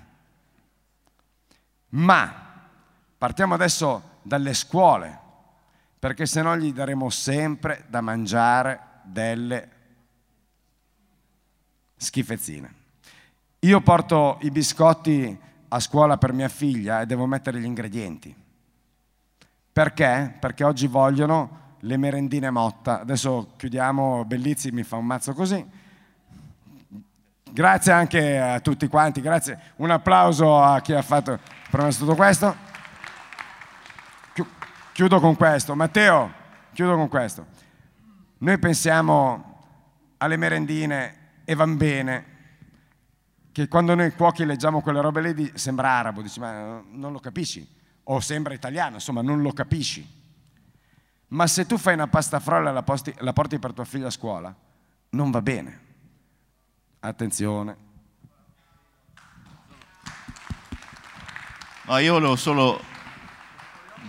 ma 1.90 2.44
partiamo 3.18 3.54
adesso 3.54 4.18
dalle 4.22 4.54
scuole, 4.54 5.20
perché 5.98 6.26
se 6.26 6.42
no 6.42 6.57
gli 6.57 6.72
daremo 6.72 7.11
sempre 7.11 7.84
da 7.88 8.00
mangiare 8.00 8.80
delle 9.02 9.70
schifezzine. 11.96 12.84
Io 13.66 13.80
porto 13.80 14.38
i 14.42 14.52
biscotti 14.52 15.36
a 15.66 15.80
scuola 15.80 16.18
per 16.18 16.32
mia 16.32 16.46
figlia 16.46 17.00
e 17.00 17.06
devo 17.06 17.26
mettere 17.26 17.58
gli 17.58 17.64
ingredienti. 17.64 18.32
Perché? 19.72 20.36
Perché 20.38 20.62
oggi 20.62 20.86
vogliono 20.86 21.74
le 21.80 21.96
merendine 21.96 22.48
motta. 22.50 23.00
Adesso 23.00 23.54
chiudiamo, 23.56 24.24
Bellizzi 24.24 24.70
mi 24.70 24.84
fa 24.84 24.94
un 24.94 25.06
mazzo 25.06 25.32
così. 25.32 25.66
Grazie 27.50 27.90
anche 27.90 28.38
a 28.38 28.60
tutti 28.60 28.86
quanti, 28.86 29.20
grazie. 29.20 29.58
Un 29.76 29.90
applauso 29.90 30.62
a 30.62 30.80
chi 30.80 30.92
ha 30.92 31.02
fatto 31.02 31.36
promesso 31.68 32.04
tutto 32.04 32.14
questo. 32.14 32.54
Chiudo 34.92 35.18
con 35.18 35.34
questo. 35.34 35.74
Matteo, 35.74 36.32
chiudo 36.72 36.94
con 36.94 37.08
questo. 37.08 37.44
Noi 38.38 38.58
pensiamo 38.58 39.64
alle 40.18 40.36
merendine 40.36 41.14
e 41.44 41.56
van 41.56 41.76
bene, 41.76 42.36
che 43.57 43.68
quando 43.68 43.94
noi 43.94 44.12
cuochi 44.12 44.44
leggiamo 44.44 44.82
quelle 44.82 45.00
robe 45.00 45.32
lì 45.32 45.50
sembra 45.54 45.88
arabo, 45.88 46.20
dici 46.20 46.38
ma 46.40 46.84
non 46.90 47.11
lo 47.11 47.18
capisci, 47.18 47.66
o 48.02 48.20
sembra 48.20 48.52
italiano, 48.52 48.96
insomma 48.96 49.22
non 49.22 49.40
lo 49.40 49.50
capisci. 49.54 50.07
Ma 51.28 51.46
se 51.46 51.64
tu 51.64 51.78
fai 51.78 51.94
una 51.94 52.07
pasta 52.07 52.38
frolla 52.38 52.68
e 52.68 52.72
la, 52.74 52.84
la 53.20 53.32
porti 53.32 53.59
per 53.59 53.72
tua 53.72 53.86
figlia 53.86 54.09
a 54.09 54.11
scuola, 54.11 54.54
non 55.09 55.30
va 55.30 55.40
bene. 55.40 55.80
Attenzione. 57.00 57.76
No, 61.84 61.96
io 61.96 62.12
volevo 62.12 62.36
solo... 62.36 62.78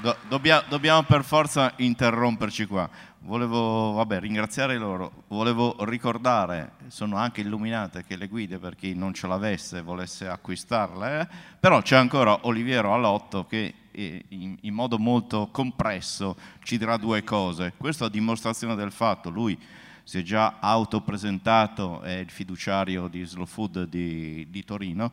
Do, 0.01 0.17
dobbia, 0.27 0.65
dobbiamo 0.67 1.03
per 1.03 1.23
forza 1.23 1.71
interromperci 1.77 2.65
qua. 2.65 2.89
Volevo 3.27 3.91
vabbè, 3.91 4.21
ringraziare 4.21 4.77
loro, 4.77 5.25
volevo 5.27 5.83
ricordare, 5.83 6.75
sono 6.87 7.17
anche 7.17 7.41
illuminate 7.41 8.05
che 8.05 8.15
le 8.15 8.29
guide 8.29 8.57
per 8.57 8.77
chi 8.77 8.95
non 8.95 9.13
ce 9.13 9.27
l'avesse 9.27 9.81
volesse 9.81 10.29
acquistarle, 10.29 11.19
eh? 11.19 11.27
però 11.59 11.81
c'è 11.81 11.97
ancora 11.97 12.47
Oliviero 12.47 12.93
Allotto 12.93 13.45
che 13.45 13.73
eh, 13.91 14.23
in, 14.29 14.55
in, 14.61 14.73
modo 14.73 14.97
molto 14.97 15.49
compresso 15.51 16.37
ci 16.63 16.77
dirà 16.77 16.95
due 16.95 17.25
cose. 17.25 17.73
Questo 17.75 18.05
a 18.05 18.09
dimostrazione 18.09 18.75
del 18.75 18.93
fatto, 18.93 19.29
lui 19.29 19.59
si 20.03 20.19
è 20.19 20.21
già 20.21 20.59
autopresentato, 20.61 21.99
è 22.03 22.13
il 22.13 22.29
fiduciario 22.29 23.09
di 23.09 23.25
Slow 23.25 23.45
Food 23.45 23.89
di, 23.89 24.47
di 24.49 24.63
Torino, 24.63 25.11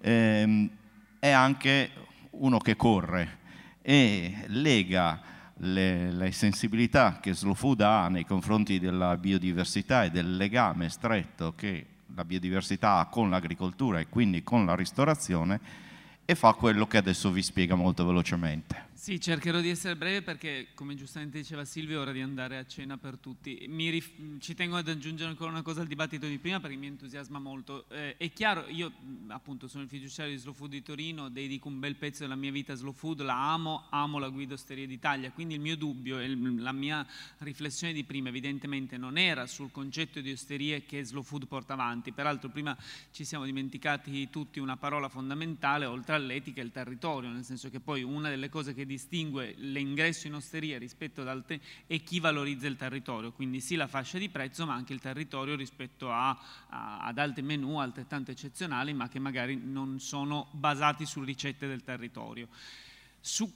ehm, 0.00 0.70
è 1.18 1.30
anche 1.30 1.90
uno 2.30 2.58
che 2.58 2.76
corre 2.76 3.38
e 3.82 4.44
lega 4.46 5.34
le, 5.58 6.12
le, 6.12 6.32
sensibilità 6.32 7.18
che 7.20 7.34
Slow 7.34 7.54
Food 7.54 7.80
ha 7.80 8.08
nei 8.08 8.24
confronti 8.24 8.78
della 8.78 9.16
biodiversità 9.16 10.04
e 10.04 10.10
del 10.10 10.36
legame 10.36 10.88
stretto 10.88 11.54
che 11.54 11.86
la 12.14 12.24
biodiversità 12.24 12.98
ha 12.98 13.06
con 13.06 13.30
l'agricoltura 13.30 14.00
e 14.00 14.08
quindi 14.08 14.42
con 14.42 14.64
la 14.64 14.74
ristorazione 14.74 15.60
e 16.24 16.34
fa 16.34 16.52
quello 16.52 16.86
che 16.86 16.98
adesso 16.98 17.30
vi 17.30 17.42
spiega 17.42 17.74
molto 17.74 18.04
velocemente. 18.04 18.87
Sì, 18.98 19.20
cercherò 19.20 19.60
di 19.60 19.68
essere 19.68 19.94
breve 19.94 20.22
perché, 20.22 20.70
come 20.74 20.96
giustamente 20.96 21.38
diceva 21.38 21.64
Silvio, 21.64 21.98
è 21.98 22.02
ora 22.02 22.10
di 22.10 22.20
andare 22.20 22.58
a 22.58 22.66
cena 22.66 22.98
per 22.98 23.16
tutti. 23.16 23.64
Rif- 23.68 24.40
ci 24.40 24.56
tengo 24.56 24.74
ad 24.74 24.88
aggiungere 24.88 25.30
ancora 25.30 25.52
una 25.52 25.62
cosa 25.62 25.82
al 25.82 25.86
dibattito 25.86 26.26
di 26.26 26.36
prima 26.38 26.58
perché 26.58 26.74
mi 26.74 26.88
entusiasma 26.88 27.38
molto. 27.38 27.88
Eh, 27.90 28.16
è 28.16 28.32
chiaro, 28.32 28.66
io 28.66 28.90
appunto 29.28 29.68
sono 29.68 29.84
il 29.84 29.88
fiduciario 29.88 30.32
di 30.32 30.40
Slow 30.40 30.52
Food 30.52 30.70
di 30.70 30.82
Torino, 30.82 31.28
dedico 31.28 31.68
un 31.68 31.78
bel 31.78 31.94
pezzo 31.94 32.24
della 32.24 32.34
mia 32.34 32.50
vita 32.50 32.72
a 32.72 32.74
Slow 32.74 32.92
Food, 32.92 33.22
la 33.22 33.52
amo, 33.52 33.86
amo 33.90 34.18
la 34.18 34.30
guida 34.30 34.54
Osteria 34.54 34.84
d'Italia, 34.84 35.30
quindi 35.30 35.54
il 35.54 35.60
mio 35.60 35.76
dubbio 35.76 36.18
e 36.18 36.26
la 36.56 36.72
mia 36.72 37.06
riflessione 37.38 37.92
di 37.92 38.02
prima 38.02 38.30
evidentemente 38.30 38.96
non 38.96 39.16
era 39.16 39.46
sul 39.46 39.70
concetto 39.70 40.20
di 40.20 40.32
osterie 40.32 40.84
che 40.86 41.04
Slow 41.04 41.22
Food 41.22 41.46
porta 41.46 41.74
avanti. 41.74 42.10
Peraltro 42.10 42.48
prima 42.48 42.76
ci 43.12 43.24
siamo 43.24 43.44
dimenticati 43.44 44.28
tutti 44.28 44.58
una 44.58 44.76
parola 44.76 45.08
fondamentale, 45.08 45.84
oltre 45.84 46.16
all'etica, 46.16 46.60
il 46.60 46.72
territorio, 46.72 47.30
nel 47.30 47.44
senso 47.44 47.70
che 47.70 47.78
poi 47.78 48.02
una 48.02 48.28
delle 48.28 48.48
cose 48.48 48.74
che 48.74 48.86
distingue 48.88 49.54
l'ingresso 49.58 50.26
in 50.26 50.34
osteria 50.34 50.78
rispetto 50.78 51.20
ad 51.20 51.28
altre 51.28 51.60
è 51.86 52.02
chi 52.02 52.18
valorizza 52.18 52.66
il 52.66 52.76
territorio, 52.76 53.30
quindi 53.30 53.60
sì 53.60 53.76
la 53.76 53.86
fascia 53.86 54.18
di 54.18 54.28
prezzo 54.28 54.66
ma 54.66 54.74
anche 54.74 54.94
il 54.94 55.00
territorio 55.00 55.54
rispetto 55.54 56.10
a, 56.10 56.30
a, 56.70 56.98
ad 57.00 57.18
altri 57.18 57.42
menù 57.42 57.78
altrettanto 57.78 58.32
eccezionali 58.32 58.92
ma 58.94 59.08
che 59.08 59.18
magari 59.18 59.60
non 59.62 60.00
sono 60.00 60.48
basati 60.52 61.06
su 61.06 61.22
ricette 61.22 61.68
del 61.68 61.84
territorio. 61.84 62.48
Su 63.20 63.52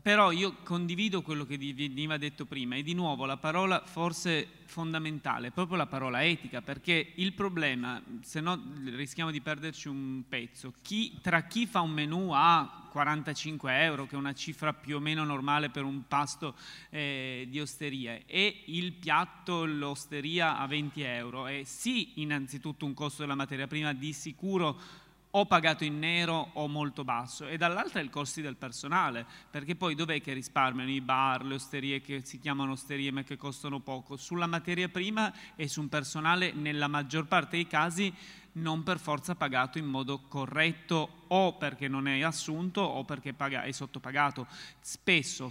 però 0.00 0.30
io 0.30 0.56
condivido 0.62 1.22
quello 1.22 1.44
che 1.44 1.56
veniva 1.56 2.16
detto 2.16 2.44
prima 2.44 2.76
e 2.76 2.82
di 2.82 2.94
nuovo 2.94 3.24
la 3.24 3.36
parola 3.36 3.82
forse 3.84 4.46
fondamentale, 4.66 5.50
proprio 5.50 5.76
la 5.76 5.86
parola 5.86 6.24
etica, 6.24 6.60
perché 6.60 7.12
il 7.14 7.32
problema, 7.32 8.02
se 8.22 8.40
no 8.40 8.60
rischiamo 8.84 9.30
di 9.30 9.40
perderci 9.40 9.88
un 9.88 10.22
pezzo, 10.28 10.74
chi, 10.82 11.18
tra 11.20 11.42
chi 11.44 11.66
fa 11.66 11.80
un 11.80 11.90
menù 11.90 12.30
a 12.32 12.88
45 12.90 13.82
euro, 13.82 14.06
che 14.06 14.14
è 14.14 14.18
una 14.18 14.34
cifra 14.34 14.72
più 14.72 14.96
o 14.96 15.00
meno 15.00 15.24
normale 15.24 15.70
per 15.70 15.84
un 15.84 16.06
pasto 16.06 16.54
eh, 16.90 17.46
di 17.48 17.60
osteria, 17.60 18.20
e 18.26 18.62
il 18.66 18.92
piatto, 18.92 19.64
l'osteria 19.64 20.58
a 20.58 20.66
20 20.66 21.02
euro, 21.02 21.46
è 21.46 21.62
sì 21.64 22.20
innanzitutto 22.20 22.84
un 22.84 22.94
costo 22.94 23.22
della 23.22 23.34
materia 23.34 23.66
prima 23.66 23.92
di 23.92 24.12
sicuro 24.12 25.04
o 25.38 25.44
pagato 25.44 25.84
in 25.84 25.98
nero 25.98 26.50
o 26.54 26.66
molto 26.66 27.04
basso 27.04 27.46
e 27.46 27.58
dall'altra 27.58 28.00
i 28.00 28.08
costi 28.08 28.40
del 28.40 28.56
personale, 28.56 29.26
perché 29.50 29.76
poi 29.76 29.94
dov'è 29.94 30.20
che 30.22 30.32
risparmiano 30.32 30.90
i 30.90 31.02
bar, 31.02 31.44
le 31.44 31.54
osterie 31.54 32.00
che 32.00 32.22
si 32.24 32.38
chiamano 32.38 32.72
osterie 32.72 33.10
ma 33.10 33.22
che 33.22 33.36
costano 33.36 33.80
poco? 33.80 34.16
Sulla 34.16 34.46
materia 34.46 34.88
prima 34.88 35.30
e 35.54 35.68
su 35.68 35.82
un 35.82 35.88
personale 35.88 36.52
nella 36.52 36.88
maggior 36.88 37.26
parte 37.26 37.56
dei 37.56 37.66
casi 37.66 38.12
non 38.52 38.82
per 38.82 38.98
forza 38.98 39.34
pagato 39.34 39.76
in 39.76 39.84
modo 39.84 40.22
corretto 40.26 41.24
o 41.26 41.58
perché 41.58 41.86
non 41.86 42.08
è 42.08 42.22
assunto 42.22 42.80
o 42.80 43.04
perché 43.04 43.34
è 43.36 43.72
sottopagato. 43.72 44.46
Spesso 44.80 45.50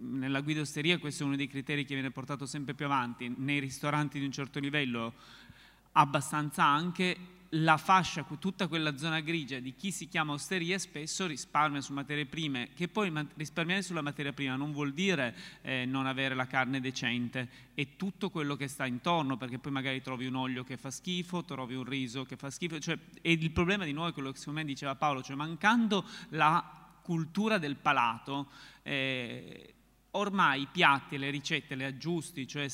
nella 0.00 0.42
guida 0.42 0.60
osteria 0.60 0.98
questo 0.98 1.22
è 1.22 1.26
uno 1.26 1.36
dei 1.36 1.48
criteri 1.48 1.86
che 1.86 1.94
viene 1.94 2.10
portato 2.10 2.44
sempre 2.44 2.74
più 2.74 2.84
avanti, 2.84 3.32
nei 3.38 3.58
ristoranti 3.58 4.18
di 4.18 4.26
un 4.26 4.32
certo 4.32 4.60
livello 4.60 5.14
abbastanza 5.92 6.62
anche 6.62 7.36
la 7.50 7.76
fascia, 7.78 8.26
tutta 8.38 8.68
quella 8.68 8.96
zona 8.96 9.20
grigia 9.20 9.58
di 9.58 9.74
chi 9.74 9.90
si 9.90 10.08
chiama 10.08 10.32
osteria 10.32 10.78
spesso 10.78 11.26
risparmia 11.26 11.80
su 11.80 11.92
materie 11.92 12.26
prime, 12.26 12.70
che 12.74 12.88
poi 12.88 13.12
risparmiare 13.36 13.82
sulla 13.82 14.02
materia 14.02 14.32
prima 14.32 14.56
non 14.56 14.72
vuol 14.72 14.92
dire 14.92 15.34
eh, 15.62 15.84
non 15.86 16.06
avere 16.06 16.34
la 16.34 16.46
carne 16.46 16.80
decente, 16.80 17.48
è 17.74 17.96
tutto 17.96 18.30
quello 18.30 18.56
che 18.56 18.68
sta 18.68 18.84
intorno, 18.84 19.36
perché 19.36 19.58
poi 19.58 19.72
magari 19.72 20.02
trovi 20.02 20.26
un 20.26 20.34
olio 20.34 20.64
che 20.64 20.76
fa 20.76 20.90
schifo, 20.90 21.44
trovi 21.44 21.74
un 21.74 21.84
riso 21.84 22.24
che 22.24 22.36
fa 22.36 22.50
schifo, 22.50 22.78
cioè, 22.78 22.98
e 23.22 23.32
il 23.32 23.50
problema 23.50 23.84
di 23.84 23.92
nuovo 23.92 24.10
è 24.10 24.12
quello 24.12 24.30
che 24.30 24.38
secondo 24.38 24.60
me 24.60 24.66
diceva 24.66 24.94
Paolo, 24.94 25.22
cioè 25.22 25.36
mancando 25.36 26.04
la 26.30 26.76
cultura 27.02 27.56
del 27.56 27.76
palato, 27.76 28.50
eh, 28.82 29.74
ormai 30.12 30.62
i 30.62 30.68
piatti 30.70 31.18
le 31.18 31.30
ricette 31.30 31.74
le 31.74 31.84
aggiusti, 31.84 32.46
cioè 32.46 32.66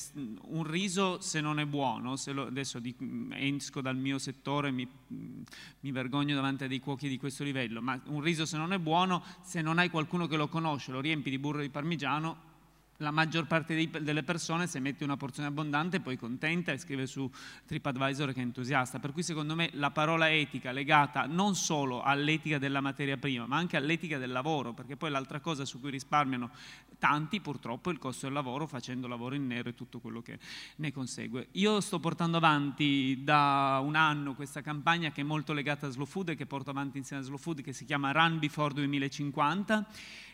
un 0.43 0.63
riso 0.63 1.19
se 1.19 1.41
non 1.41 1.59
è 1.59 1.65
buono, 1.65 2.15
lo, 2.27 2.47
adesso 2.47 2.79
di, 2.79 2.95
esco 3.31 3.81
dal 3.81 3.97
mio 3.97 4.17
settore, 4.17 4.71
mi, 4.71 4.87
mi, 5.07 5.91
vergogno 5.91 6.35
davanti 6.35 6.63
a 6.63 6.67
dei 6.67 6.79
cuochi 6.79 7.09
di 7.09 7.17
questo 7.17 7.43
livello, 7.43 7.81
ma 7.81 7.99
un 8.05 8.21
riso 8.21 8.45
se 8.45 8.57
non 8.57 8.73
è 8.73 8.79
buono, 8.79 9.23
se 9.41 9.61
non 9.61 9.79
hai 9.79 9.89
qualcuno 9.89 10.27
che 10.27 10.37
lo 10.37 10.47
conosce, 10.47 10.91
lo 10.91 11.01
riempi 11.01 11.29
di 11.29 11.37
burro 11.37 11.61
di 11.61 11.69
parmigiano, 11.69 12.53
la 12.97 13.11
maggior 13.11 13.45
parte 13.45 13.75
dei, 13.75 13.89
delle 13.89 14.23
persone 14.23 14.67
se 14.67 14.79
metti 14.79 15.03
una 15.03 15.17
porzione 15.17 15.49
abbondante 15.49 15.99
poi 15.99 16.17
contenta 16.17 16.71
e 16.71 16.77
scrive 16.77 17.07
su 17.07 17.29
TripAdvisor 17.65 18.33
che 18.33 18.39
è 18.39 18.43
entusiasta. 18.43 18.99
Per 18.99 19.11
cui 19.11 19.23
secondo 19.23 19.55
me 19.55 19.69
la 19.73 19.91
parola 19.91 20.31
etica 20.31 20.71
legata 20.71 21.25
non 21.25 21.55
solo 21.55 22.01
all'etica 22.01 22.57
della 22.57 22.81
materia 22.81 23.17
prima, 23.17 23.45
ma 23.45 23.57
anche 23.57 23.77
all'etica 23.77 24.17
del 24.17 24.31
lavoro, 24.31 24.73
perché 24.73 24.95
poi 24.95 25.09
l'altra 25.09 25.39
cosa 25.39 25.65
su 25.65 25.79
cui 25.79 25.91
risparmiano 25.91 26.51
tanti 26.97 27.41
purtroppo 27.41 27.89
è 27.89 27.93
il 27.93 27.99
costo 27.99 28.25
del 28.25 28.33
lavoro 28.33 28.67
facendo 28.67 29.07
lavoro 29.07 29.35
in 29.35 29.45
nero 29.45 29.69
e 29.69 29.75
tutto 29.75 29.99
quello 29.99 30.21
che 30.21 30.39
ne 30.77 30.91
consegue. 30.91 31.49
Io 31.53 31.81
sto 31.81 31.99
portando 31.99 32.37
avanti 32.37 33.21
da 33.23 33.79
un 33.83 33.95
anno 33.95 34.33
questa 34.33 34.61
campagna 34.61 35.11
che 35.11 35.21
è 35.21 35.23
molto 35.23 35.53
legata 35.53 35.87
a 35.87 35.89
Slow 35.89 36.05
Food 36.05 36.29
e 36.29 36.35
che 36.35 36.45
porto 36.45 36.69
avanti 36.69 36.97
insieme 36.97 37.21
a 37.21 37.25
Slow 37.25 37.37
Food 37.37 37.61
che 37.61 37.73
si 37.73 37.85
chiama 37.85 38.11
Run 38.11 38.39
Before 38.39 38.73
2050 38.73 39.85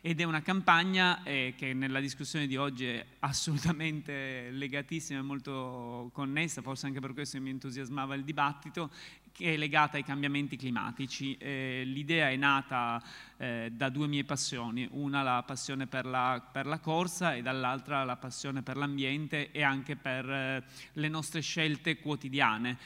ed 0.04 0.20
è 0.20 0.24
una 0.24 0.42
campagna 0.42 1.22
eh, 1.24 1.54
che 1.56 1.74
nella 1.74 2.00
discussione 2.00 2.48
di 2.48 2.58
oggi 2.58 2.88
è 2.88 3.06
assolutamente 3.20 4.50
legatissima 4.50 5.20
e 5.20 5.22
molto 5.22 6.10
connessa, 6.12 6.64
forse 6.64 6.88
anche 6.88 7.00
per 7.00 7.14
questo 7.14 7.40
mi 7.40 7.52
entusiasmava 7.52 8.16
il 8.16 8.24
dibattito, 8.24 8.90
che 9.32 9.54
è 9.54 9.58
legata 9.58 9.98
ai 9.98 10.04
cambiamenti 10.04 10.58
climatici. 10.58 11.38
Eh, 11.38 11.84
l'idea 11.86 12.30
è 12.32 12.36
nata 12.36 13.02
eh, 13.38 13.70
da 13.72 13.90
due 13.90 14.08
mie 14.08 14.24
passioni, 14.24 14.88
una 14.92 15.22
la 15.22 15.44
passione 15.44 15.86
per 15.86 16.08
la, 16.08 16.44
per 16.52 16.66
la 16.66 16.80
corsa 16.80 17.36
e 17.36 17.44
dall'altra 17.44 18.04
la 18.04 18.18
passione 18.18 18.64
per 18.64 18.78
l'ambiente 18.78 19.52
e 19.52 19.62
anche 19.62 19.96
per 19.96 20.28
eh, 20.28 20.64
le 20.94 21.08
nostre 21.10 21.42
scelte 21.42 22.00
quotidiane. 22.00 22.78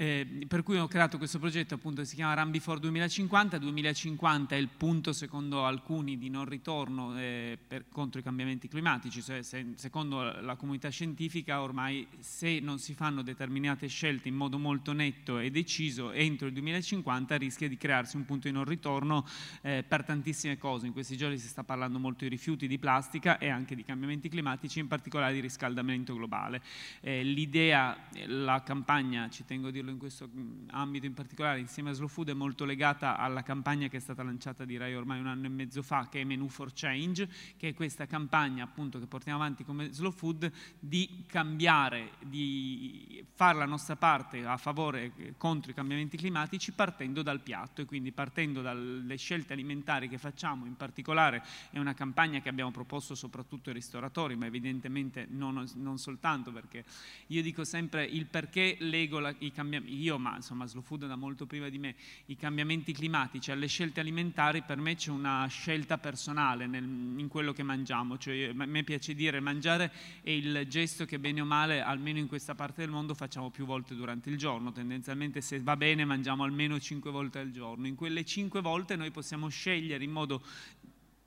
Eh, 0.00 0.46
per 0.48 0.62
cui 0.62 0.78
ho 0.78 0.88
creato 0.88 1.18
questo 1.18 1.38
progetto 1.38 1.74
appunto 1.74 2.00
che 2.00 2.06
si 2.06 2.14
chiama 2.14 2.32
Run 2.32 2.50
Before 2.50 2.80
2050. 2.80 3.58
2050 3.58 4.54
è 4.54 4.58
il 4.58 4.70
punto 4.74 5.12
secondo 5.12 5.66
alcuni 5.66 6.16
di 6.16 6.30
non 6.30 6.46
ritorno 6.46 7.18
eh, 7.18 7.58
per, 7.66 7.84
contro 7.92 8.18
i 8.18 8.22
cambiamenti 8.22 8.66
climatici, 8.66 9.20
cioè 9.22 9.42
se, 9.42 9.74
secondo 9.74 10.22
la 10.40 10.56
comunità 10.56 10.88
scientifica 10.88 11.60
ormai 11.60 12.06
se 12.18 12.60
non 12.60 12.78
si 12.78 12.94
fanno 12.94 13.20
determinate 13.20 13.88
scelte 13.88 14.28
in 14.28 14.36
modo 14.36 14.58
molto 14.58 14.94
netto 14.94 15.38
e 15.38 15.50
deciso 15.50 16.12
entro 16.12 16.46
il 16.46 16.54
2050 16.54 17.36
rischia 17.36 17.68
di 17.68 17.76
crearsi 17.76 18.16
un 18.16 18.24
punto 18.24 18.48
di 18.48 18.54
non 18.54 18.64
ritorno 18.64 19.26
eh, 19.60 19.84
per 19.86 20.04
tantissime 20.04 20.56
cose. 20.56 20.86
In 20.86 20.94
questi 20.94 21.14
giorni 21.14 21.36
si 21.36 21.46
sta 21.46 21.62
parlando 21.62 21.98
molto 21.98 22.24
di 22.24 22.30
rifiuti 22.30 22.66
di 22.66 22.78
plastica 22.78 23.36
e 23.36 23.50
anche 23.50 23.74
di 23.74 23.84
cambiamenti 23.84 24.30
climatici, 24.30 24.78
in 24.78 24.88
particolare 24.88 25.34
di 25.34 25.40
riscaldamento 25.40 26.14
globale. 26.14 26.62
Eh, 27.02 27.22
l'idea, 27.22 27.94
la 28.28 28.62
campagna, 28.62 29.28
ci 29.28 29.44
tengo 29.44 29.68
a 29.68 29.70
dirlo 29.70 29.88
in 29.90 29.98
questo 29.98 30.28
mm, 30.28 30.68
ambito 30.70 31.06
in 31.06 31.14
particolare, 31.14 31.58
insieme 31.58 31.90
a 31.90 31.92
Slow 31.92 32.08
Food, 32.08 32.30
è 32.30 32.34
molto 32.34 32.64
legata 32.64 33.16
alla 33.16 33.42
campagna 33.42 33.88
che 33.88 33.96
è 33.96 34.00
stata 34.00 34.22
lanciata 34.22 34.64
direi 34.64 34.94
ormai 34.94 35.20
un 35.20 35.26
anno 35.26 35.46
e 35.46 35.48
mezzo 35.48 35.82
fa, 35.82 36.08
che 36.08 36.20
è 36.20 36.24
Menu 36.24 36.48
for 36.48 36.72
Change, 36.72 37.28
che 37.56 37.68
è 37.68 37.74
questa 37.74 38.06
campagna 38.06 38.64
appunto 38.64 38.98
che 38.98 39.06
portiamo 39.06 39.38
avanti 39.38 39.64
come 39.64 39.92
Slow 39.92 40.12
Food 40.12 40.50
di 40.78 41.24
cambiare, 41.26 42.12
di 42.20 43.24
fare 43.34 43.58
la 43.58 43.66
nostra 43.66 43.96
parte 43.96 44.44
a 44.44 44.56
favore 44.56 45.12
eh, 45.16 45.34
contro 45.36 45.70
i 45.70 45.74
cambiamenti 45.74 46.16
climatici 46.16 46.72
partendo 46.72 47.22
dal 47.22 47.40
piatto. 47.40 47.82
E 47.82 47.84
quindi 47.84 48.12
partendo 48.12 48.62
dalle 48.62 49.16
scelte 49.16 49.52
alimentari 49.52 50.08
che 50.08 50.18
facciamo, 50.18 50.66
in 50.66 50.76
particolare 50.76 51.42
è 51.70 51.78
una 51.78 51.94
campagna 51.94 52.40
che 52.40 52.48
abbiamo 52.48 52.70
proposto 52.70 53.14
soprattutto 53.14 53.70
ai 53.70 53.74
ristoratori, 53.74 54.36
ma 54.36 54.46
evidentemente 54.46 55.26
non, 55.30 55.66
non 55.74 55.98
soltanto 55.98 56.52
perché 56.52 56.84
io 57.28 57.42
dico 57.42 57.64
sempre 57.64 58.04
il 58.04 58.26
perché 58.26 58.76
leggo 58.80 59.18
la, 59.18 59.34
i 59.38 59.52
cambiamenti 59.52 59.79
io, 59.86 60.18
ma 60.18 60.36
insomma 60.36 60.66
Slow 60.66 60.82
Food 60.82 61.06
da 61.06 61.16
molto 61.16 61.46
prima 61.46 61.68
di 61.68 61.78
me, 61.78 61.94
i 62.26 62.36
cambiamenti 62.36 62.92
climatici 62.92 63.50
alle 63.50 63.66
scelte 63.66 64.00
alimentari, 64.00 64.62
per 64.62 64.78
me 64.78 64.94
c'è 64.94 65.10
una 65.10 65.46
scelta 65.46 65.98
personale 65.98 66.66
nel, 66.66 66.84
in 66.84 67.28
quello 67.28 67.52
che 67.52 67.62
mangiamo. 67.62 68.18
Cioè, 68.18 68.52
a 68.56 68.66
me 68.66 68.82
piace 68.82 69.14
dire 69.14 69.40
mangiare 69.40 69.92
è 70.22 70.30
il 70.30 70.66
gesto 70.68 71.04
che 71.04 71.18
bene 71.18 71.40
o 71.40 71.44
male, 71.44 71.80
almeno 71.80 72.18
in 72.18 72.26
questa 72.26 72.54
parte 72.54 72.82
del 72.82 72.90
mondo, 72.90 73.14
facciamo 73.14 73.50
più 73.50 73.64
volte 73.64 73.94
durante 73.94 74.30
il 74.30 74.36
giorno. 74.36 74.72
Tendenzialmente 74.72 75.40
se 75.40 75.60
va 75.60 75.76
bene 75.76 76.04
mangiamo 76.04 76.44
almeno 76.44 76.78
cinque 76.78 77.10
volte 77.10 77.38
al 77.38 77.50
giorno. 77.50 77.86
In 77.86 77.94
quelle 77.94 78.24
cinque 78.24 78.60
volte 78.60 78.96
noi 78.96 79.10
possiamo 79.10 79.48
scegliere 79.48 80.04
in 80.04 80.10
modo 80.10 80.42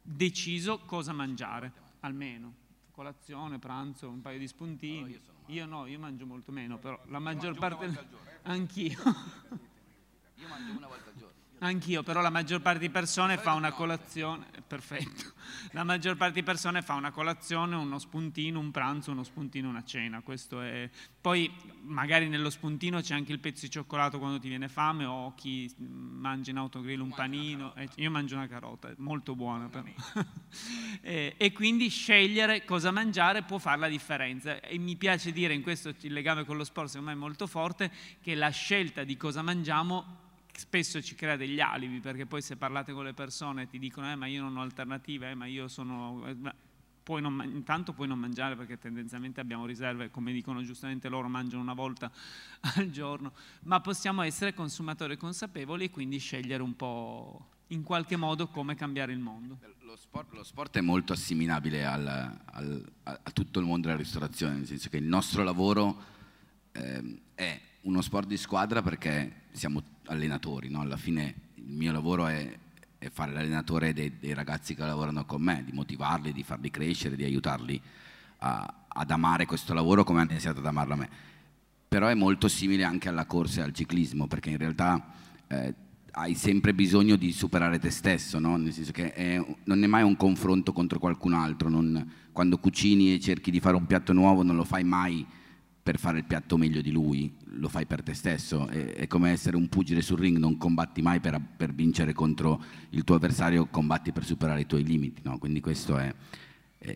deciso 0.01 0.79
cosa 0.79 1.13
mangiare, 1.13 1.71
almeno 2.01 2.61
colazione, 2.91 3.57
pranzo, 3.57 4.07
un 4.07 4.21
paio 4.21 4.37
di 4.37 4.47
spuntini. 4.47 5.19
Io 5.47 5.65
no, 5.65 5.85
io 5.87 5.99
mangio 5.99 6.25
molto 6.25 6.51
meno, 6.51 6.77
però 6.77 6.99
la 7.07 7.19
maggior 7.19 7.57
parte... 7.57 8.21
Anch'io. 8.43 8.99
Io 10.35 10.47
mangio 10.47 10.77
una 10.77 10.87
volta 10.87 11.09
al 11.09 11.12
giorno. 11.12 11.12
Anch'io, 11.64 12.03
però 12.03 12.22
la 12.22 12.30
maggior 12.30 12.61
parte 12.61 12.80
di 12.80 12.89
persone 12.89 13.38
fa 13.38 13.53
una 13.53 13.72
colazione, 13.72 14.45
perfetto, 14.68 15.32
la 15.72 15.84
maggior 15.86 16.18
parte 16.18 16.36
di 16.36 16.43
persone 16.43 16.82
fa 16.82 16.93
una 16.93 17.11
colazione, 17.11 17.76
uno 17.76 17.99
spuntino, 17.99 18.59
un 18.59 18.70
pranzo, 18.70 19.11
uno 19.11 19.24
spuntino, 19.24 19.70
una 19.70 19.84
cena, 19.84 20.22
questo 20.22 20.61
è... 20.61 20.89
Poi 21.22 21.49
magari 21.84 22.28
nello 22.28 22.49
spuntino 22.49 22.99
c'è 22.99 23.14
anche 23.14 23.32
il 23.32 23.39
pezzo 23.39 23.61
di 23.61 23.72
cioccolato 23.72 24.20
quando 24.20 24.39
ti 24.39 24.49
viene 24.49 24.68
fame 24.68 25.05
o 25.05 25.34
chi 25.36 25.74
mangia 25.78 26.51
in 26.51 26.57
autogrill 26.57 26.99
un 26.99 27.14
panino, 27.14 27.74
eh, 27.76 27.88
io 27.95 28.11
mangio 28.11 28.36
una 28.36 28.47
carota, 28.47 28.89
è 28.89 28.95
molto 28.97 29.34
buona 29.34 29.70
però. 29.70 29.86
e, 31.01 31.36
e 31.38 31.51
quindi 31.53 31.88
scegliere 31.88 32.66
cosa 32.66 32.91
mangiare 32.91 33.43
può 33.43 33.57
fare 33.57 33.80
la 33.80 33.88
differenza. 33.88 34.59
E 34.59 34.78
mi 34.78 34.97
piace 34.97 35.32
dire 35.32 35.53
in 35.53 35.61
questo 35.61 35.93
il 36.01 36.11
legame 36.11 36.43
con 36.43 36.57
lo 36.57 36.66
sport 36.66 36.89
secondo 36.89 37.11
me 37.11 37.16
è 37.16 37.20
molto 37.20 37.47
forte 37.47 37.89
che 38.22 38.36
la 38.36 38.49
scelta 38.49 39.05
di 39.05 39.16
cosa 39.16 39.41
mangiamo 39.41 40.22
spesso 40.59 41.01
ci 41.01 41.15
crea 41.15 41.35
degli 41.35 41.59
alibi 41.59 41.99
perché 41.99 42.25
poi 42.25 42.41
se 42.41 42.55
parlate 42.55 42.93
con 42.93 43.03
le 43.03 43.13
persone 43.13 43.67
ti 43.67 43.79
dicono 43.79 44.11
eh, 44.11 44.15
ma 44.15 44.27
io 44.27 44.41
non 44.41 44.57
ho 44.57 44.61
alternative, 44.61 45.31
eh, 45.31 45.35
ma 45.35 45.45
io 45.45 45.67
sono... 45.67 46.25
Eh, 46.27 46.71
puoi 47.03 47.21
non, 47.21 47.41
intanto 47.43 47.91
puoi 47.91 48.07
non 48.07 48.17
mangiare 48.17 48.55
perché 48.55 48.79
tendenzialmente 48.79 49.41
abbiamo 49.41 49.65
riserve, 49.65 50.09
come 50.09 50.31
dicono 50.31 50.63
giustamente 50.63 51.09
loro, 51.09 51.27
mangiano 51.27 51.61
una 51.61 51.73
volta 51.73 52.09
al 52.75 52.89
giorno, 52.89 53.33
ma 53.63 53.81
possiamo 53.81 54.21
essere 54.21 54.53
consumatori 54.53 55.17
consapevoli 55.17 55.85
e 55.85 55.89
quindi 55.89 56.17
scegliere 56.17 56.63
un 56.63 56.75
po' 56.75 57.49
in 57.67 57.83
qualche 57.83 58.15
modo 58.15 58.47
come 58.47 58.75
cambiare 58.75 59.11
il 59.11 59.19
mondo. 59.19 59.59
Lo 59.81 59.95
sport, 59.95 60.33
lo 60.33 60.43
sport 60.43 60.77
è 60.77 60.81
molto 60.81 61.13
assimilabile 61.13 61.85
al, 61.85 62.07
al, 62.45 62.91
a, 63.03 63.31
tutto 63.31 63.59
il 63.59 63.65
mondo 63.65 63.87
della 63.87 63.99
ristorazione, 63.99 64.55
nel 64.55 64.65
senso 64.65 64.89
che 64.89 64.97
il 64.97 65.03
nostro 65.03 65.43
lavoro 65.43 66.03
eh, 66.71 67.21
è 67.35 67.61
uno 67.81 68.01
sport 68.01 68.27
di 68.27 68.37
squadra 68.37 68.81
perché 68.81 69.41
siamo 69.51 69.83
allenatori, 70.05 70.69
no? 70.69 70.81
alla 70.81 70.97
fine 70.97 71.35
il 71.55 71.73
mio 71.73 71.91
lavoro 71.91 72.27
è, 72.27 72.57
è 72.97 73.09
fare 73.09 73.31
l'allenatore 73.31 73.93
dei, 73.93 74.17
dei, 74.19 74.33
ragazzi 74.33 74.75
che 74.75 74.81
lavorano 74.81 75.25
con 75.25 75.41
me, 75.41 75.63
di 75.65 75.71
motivarli, 75.71 76.31
di 76.31 76.43
farli 76.43 76.69
crescere, 76.69 77.15
di 77.15 77.23
aiutarli 77.23 77.81
a, 78.39 78.85
ad 78.87 79.11
amare 79.11 79.45
questo 79.45 79.73
lavoro 79.73 80.03
come 80.03 80.21
hanno 80.21 80.31
iniziato 80.31 80.59
ad 80.59 80.65
amarlo 80.65 80.93
a 80.93 80.97
me. 80.97 81.09
Però 81.87 82.07
è 82.07 82.15
molto 82.15 82.47
simile 82.47 82.83
anche 82.83 83.09
alla 83.09 83.25
corsa 83.25 83.61
e 83.61 83.63
al 83.63 83.73
ciclismo, 83.73 84.27
perché 84.27 84.49
in 84.49 84.57
realtà 84.57 85.13
eh, 85.47 85.73
hai 86.11 86.35
sempre 86.35 86.73
bisogno 86.73 87.15
di 87.15 87.31
superare 87.31 87.79
te 87.79 87.89
stesso, 87.89 88.39
no? 88.39 88.57
nel 88.57 88.73
senso 88.73 88.91
che 88.91 89.13
è, 89.13 89.43
non 89.63 89.83
è 89.83 89.87
mai 89.87 90.03
un 90.03 90.15
confronto 90.15 90.73
contro 90.73 90.99
qualcun 90.99 91.33
altro, 91.33 91.69
non, 91.69 92.11
quando 92.31 92.57
cucini 92.57 93.13
e 93.13 93.19
cerchi 93.19 93.51
di 93.51 93.59
fare 93.59 93.75
un 93.75 93.85
piatto 93.85 94.13
nuovo 94.13 94.43
non 94.43 94.55
lo 94.55 94.63
fai 94.63 94.83
mai 94.83 95.25
per 95.81 95.99
fare 95.99 96.19
il 96.19 96.23
piatto 96.23 96.57
meglio 96.57 96.81
di 96.81 96.91
lui, 96.91 97.31
lo 97.53 97.69
fai 97.69 97.85
per 97.85 98.03
te 98.03 98.13
stesso. 98.13 98.67
È, 98.67 98.93
è 98.93 99.07
come 99.07 99.31
essere 99.31 99.55
un 99.57 99.67
pugile 99.69 100.01
sul 100.01 100.19
ring, 100.19 100.37
non 100.37 100.57
combatti 100.57 101.01
mai 101.01 101.19
per, 101.19 101.39
per, 101.55 101.73
vincere 101.73 102.13
contro 102.13 102.63
il 102.91 103.03
tuo 103.03 103.15
avversario, 103.15 103.67
combatti 103.67 104.11
per 104.11 104.25
superare 104.25 104.61
i 104.61 104.65
tuoi 104.65 104.83
limiti. 104.83 105.21
No? 105.23 105.37
Quindi 105.37 105.59
questo 105.59 105.97
è, 105.97 106.13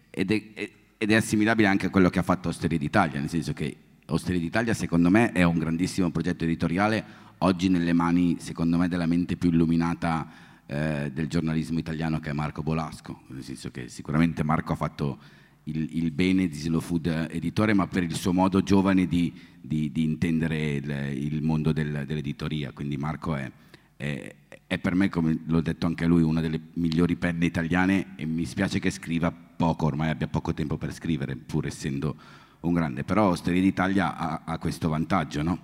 ed, 0.09 0.31
è, 0.31 0.69
ed 0.97 1.11
è 1.11 1.15
assimilabile 1.15 1.67
anche 1.67 1.87
a 1.87 1.89
quello 1.89 2.09
che 2.09 2.19
ha 2.19 2.23
fatto 2.23 2.49
Osteria 2.49 2.77
d'Italia, 2.77 3.19
nel 3.19 3.29
senso 3.29 3.53
che 3.53 3.75
Osteria 4.07 4.39
d'Italia 4.39 4.73
secondo 4.73 5.09
me 5.09 5.31
è 5.31 5.43
un 5.43 5.57
grandissimo 5.57 6.09
progetto 6.11 6.43
editoriale, 6.45 7.03
oggi 7.39 7.69
nelle 7.69 7.93
mani 7.93 8.37
secondo 8.39 8.77
me 8.77 8.87
della 8.87 9.05
mente 9.05 9.35
più 9.35 9.49
illuminata 9.49 10.45
eh, 10.65 11.11
del 11.13 11.27
giornalismo 11.27 11.79
italiano 11.79 12.19
che 12.19 12.29
è 12.29 12.33
Marco 12.33 12.63
Bolasco, 12.63 13.21
nel 13.27 13.43
senso 13.43 13.69
che 13.69 13.89
sicuramente 13.89 14.43
Marco 14.43 14.73
ha 14.73 14.75
fatto 14.75 15.17
il, 15.63 15.97
il, 15.97 16.11
bene 16.11 16.47
di 16.47 16.55
Slow 16.55 16.79
Food 16.79 17.27
Editore, 17.29 17.73
ma 17.73 17.87
per 17.87 18.03
il 18.03 18.15
suo 18.15 18.33
modo 18.33 18.61
giovane 18.63 19.05
di, 19.07 19.33
di, 19.67 19.91
di 19.91 20.03
intendere 20.03 20.73
il, 20.73 20.89
il 21.13 21.43
mondo 21.43 21.71
del, 21.71 22.03
dell'editoria. 22.05 22.71
Quindi 22.71 22.97
Marco 22.97 23.35
è, 23.35 23.51
è, 23.97 24.35
è, 24.65 24.77
per 24.79 24.95
me, 24.95 25.09
come 25.09 25.39
l'ho 25.45 25.61
detto 25.61 25.85
anche 25.85 26.05
a 26.05 26.07
lui, 26.07 26.23
una 26.23 26.41
delle 26.41 26.59
migliori 26.73 27.15
penne 27.15 27.45
italiane 27.45 28.15
e 28.15 28.25
mi 28.25 28.45
spiace 28.45 28.79
che 28.79 28.89
scriva 28.89 29.31
poco, 29.31 29.85
ormai 29.85 30.09
abbia 30.09 30.27
poco 30.27 30.53
tempo 30.53 30.77
per 30.77 30.93
scrivere, 30.93 31.35
pur 31.35 31.67
essendo 31.67 32.15
un 32.61 32.73
grande. 32.73 33.03
Però 33.03 33.29
Osteria 33.29 33.61
d'Italia 33.61 34.17
ha, 34.17 34.41
ha 34.45 34.57
questo 34.57 34.89
vantaggio, 34.89 35.43
no? 35.43 35.59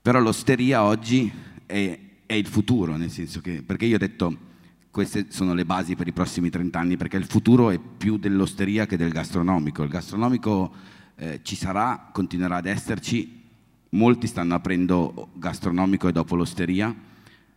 Però 0.00 0.20
l'osteria 0.20 0.84
oggi 0.84 1.30
è, 1.66 1.98
è 2.24 2.32
il 2.34 2.46
futuro, 2.46 2.96
nel 2.96 3.10
senso 3.10 3.40
che, 3.40 3.62
perché 3.62 3.84
io 3.84 3.96
ho 3.96 3.98
detto 3.98 4.46
queste 4.90 5.26
sono 5.28 5.54
le 5.54 5.64
basi 5.64 5.94
per 5.96 6.08
i 6.08 6.12
prossimi 6.12 6.50
30 6.50 6.78
anni, 6.78 6.96
perché 6.96 7.16
il 7.16 7.26
futuro 7.26 7.70
è 7.70 7.78
più 7.78 8.16
dell'osteria 8.16 8.86
che 8.86 8.96
del 8.96 9.10
gastronomico. 9.10 9.82
Il 9.82 9.90
gastronomico 9.90 10.72
eh, 11.18 11.40
ci 11.42 11.56
sarà, 11.56 12.10
continuerà 12.12 12.56
ad 12.56 12.66
esserci, 12.66 13.42
molti 13.90 14.26
stanno 14.26 14.54
aprendo 14.54 15.30
gastronomico 15.34 16.06
e 16.08 16.12
dopo 16.12 16.36
l'osteria, 16.36 16.94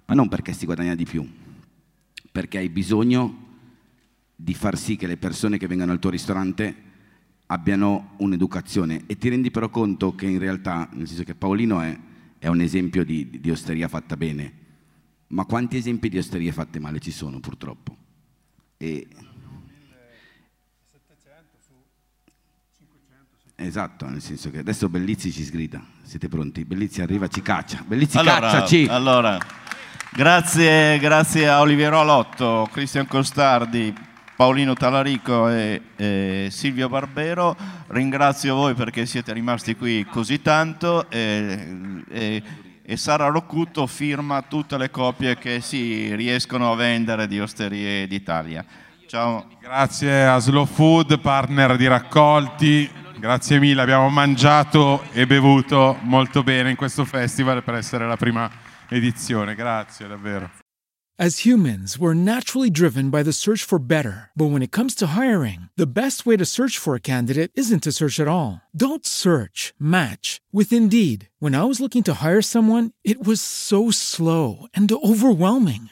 ma 0.05 0.13
non 0.15 0.27
perché 0.27 0.51
si 0.51 0.65
guadagna 0.65 0.95
di 0.95 1.05
più, 1.05 1.27
perché 2.31 2.57
hai 2.57 2.69
bisogno 2.69 3.49
di 4.35 4.55
far 4.55 4.77
sì 4.77 4.95
che 4.95 5.05
le 5.05 5.17
persone 5.17 5.59
che 5.59 5.67
vengono 5.67 5.91
al 5.91 5.99
tuo 5.99 6.09
ristorante 6.09 6.75
abbiano 7.45 8.15
un'educazione. 8.17 9.03
E 9.05 9.17
ti 9.17 9.29
rendi 9.29 9.51
però 9.51 9.69
conto 9.69 10.15
che 10.15 10.25
in 10.25 10.39
realtà, 10.39 10.89
nel 10.93 11.07
senso 11.07 11.23
che 11.23 11.35
Paolino 11.35 11.81
è, 11.81 11.97
è 12.39 12.47
un 12.47 12.61
esempio 12.61 13.05
di, 13.05 13.29
di 13.39 13.51
osteria 13.51 13.87
fatta 13.87 14.17
bene, 14.17 14.53
ma 15.27 15.45
quanti 15.45 15.77
esempi 15.77 16.09
di 16.09 16.17
osterie 16.17 16.51
fatte 16.51 16.79
male 16.79 16.99
ci 16.99 17.11
sono 17.11 17.39
purtroppo? 17.39 17.95
E... 18.77 19.07
Esatto, 23.63 24.07
nel 24.07 24.21
senso 24.21 24.49
che 24.49 24.59
adesso 24.59 24.89
Bellizzi 24.89 25.31
ci 25.31 25.43
sgrida, 25.43 25.81
siete 26.01 26.27
pronti? 26.27 26.65
Bellizzi 26.65 27.01
arriva, 27.01 27.27
ci 27.27 27.41
caccia, 27.41 27.83
Bellizzi 27.85 28.17
allora, 28.17 28.39
cacciaci! 28.39 28.87
Allora, 28.89 29.37
grazie, 30.11 30.97
grazie 30.99 31.47
a 31.47 31.61
Oliviero 31.61 31.99
Alotto, 31.99 32.67
Cristian 32.71 33.07
Costardi, 33.07 33.93
Paolino 34.35 34.73
Talarico 34.73 35.47
e, 35.49 35.81
e, 35.95 36.47
Silvio 36.49 36.89
Barbero. 36.89 37.55
Ringrazio 37.87 38.55
voi 38.55 38.73
perché 38.73 39.05
siete 39.05 39.31
rimasti 39.31 39.75
qui 39.75 40.05
così 40.05 40.41
tanto 40.41 41.09
e, 41.09 42.03
e 42.09 42.43
e 42.83 42.97
Sara 42.97 43.27
Roccuto 43.27 43.87
firma 43.87 44.41
tutte 44.41 44.77
le 44.77 44.89
copie 44.89 45.37
che 45.37 45.61
si 45.61 46.13
riescono 46.13 46.73
a 46.73 46.75
vendere 46.75 47.25
di 47.25 47.39
Osterie 47.39 48.05
d'Italia. 48.05 48.65
Ciao. 49.07 49.47
Grazie 49.61 50.25
a 50.25 50.39
Slow 50.39 50.65
Food, 50.65 51.19
partner 51.19 51.77
di 51.77 51.87
raccolti, 51.87 52.89
Grazie 53.21 53.59
mille, 53.59 53.83
abbiamo 53.83 54.09
mangiato 54.09 55.03
e 55.11 55.27
bevuto 55.27 55.95
molto 56.01 56.41
bene 56.41 56.71
in 56.71 56.75
questo 56.75 57.05
festival 57.05 57.63
per 57.63 57.75
essere 57.75 58.07
la 58.07 58.17
prima 58.17 58.49
edizione. 58.89 59.53
Grazie 59.53 60.07
davvero. 60.07 60.49
As 61.19 61.45
humans, 61.45 61.99
we're 61.99 62.15
naturally 62.15 62.71
driven 62.71 63.11
by 63.11 63.21
the 63.21 63.31
search 63.31 63.63
for 63.63 63.77
better. 63.77 64.31
But 64.35 64.49
when 64.49 64.63
it 64.63 64.71
comes 64.71 64.95
to 64.95 65.15
hiring, 65.15 65.69
the 65.77 65.85
best 65.85 66.25
way 66.25 66.35
to 66.35 66.45
search 66.45 66.79
for 66.79 66.95
a 66.95 66.99
candidate 66.99 67.51
isn't 67.53 67.83
to 67.83 67.91
search 67.91 68.19
at 68.19 68.27
all. 68.27 68.61
Don't 68.75 69.05
search, 69.05 69.75
match 69.77 70.41
with 70.51 70.73
Indeed. 70.73 71.29
When 71.37 71.53
I 71.53 71.65
was 71.65 71.79
looking 71.79 72.01
to 72.05 72.23
hire 72.23 72.41
someone, 72.41 72.89
it 73.03 73.23
was 73.23 73.39
so 73.39 73.91
slow 73.91 74.65
and 74.73 74.91
overwhelming. 74.91 75.91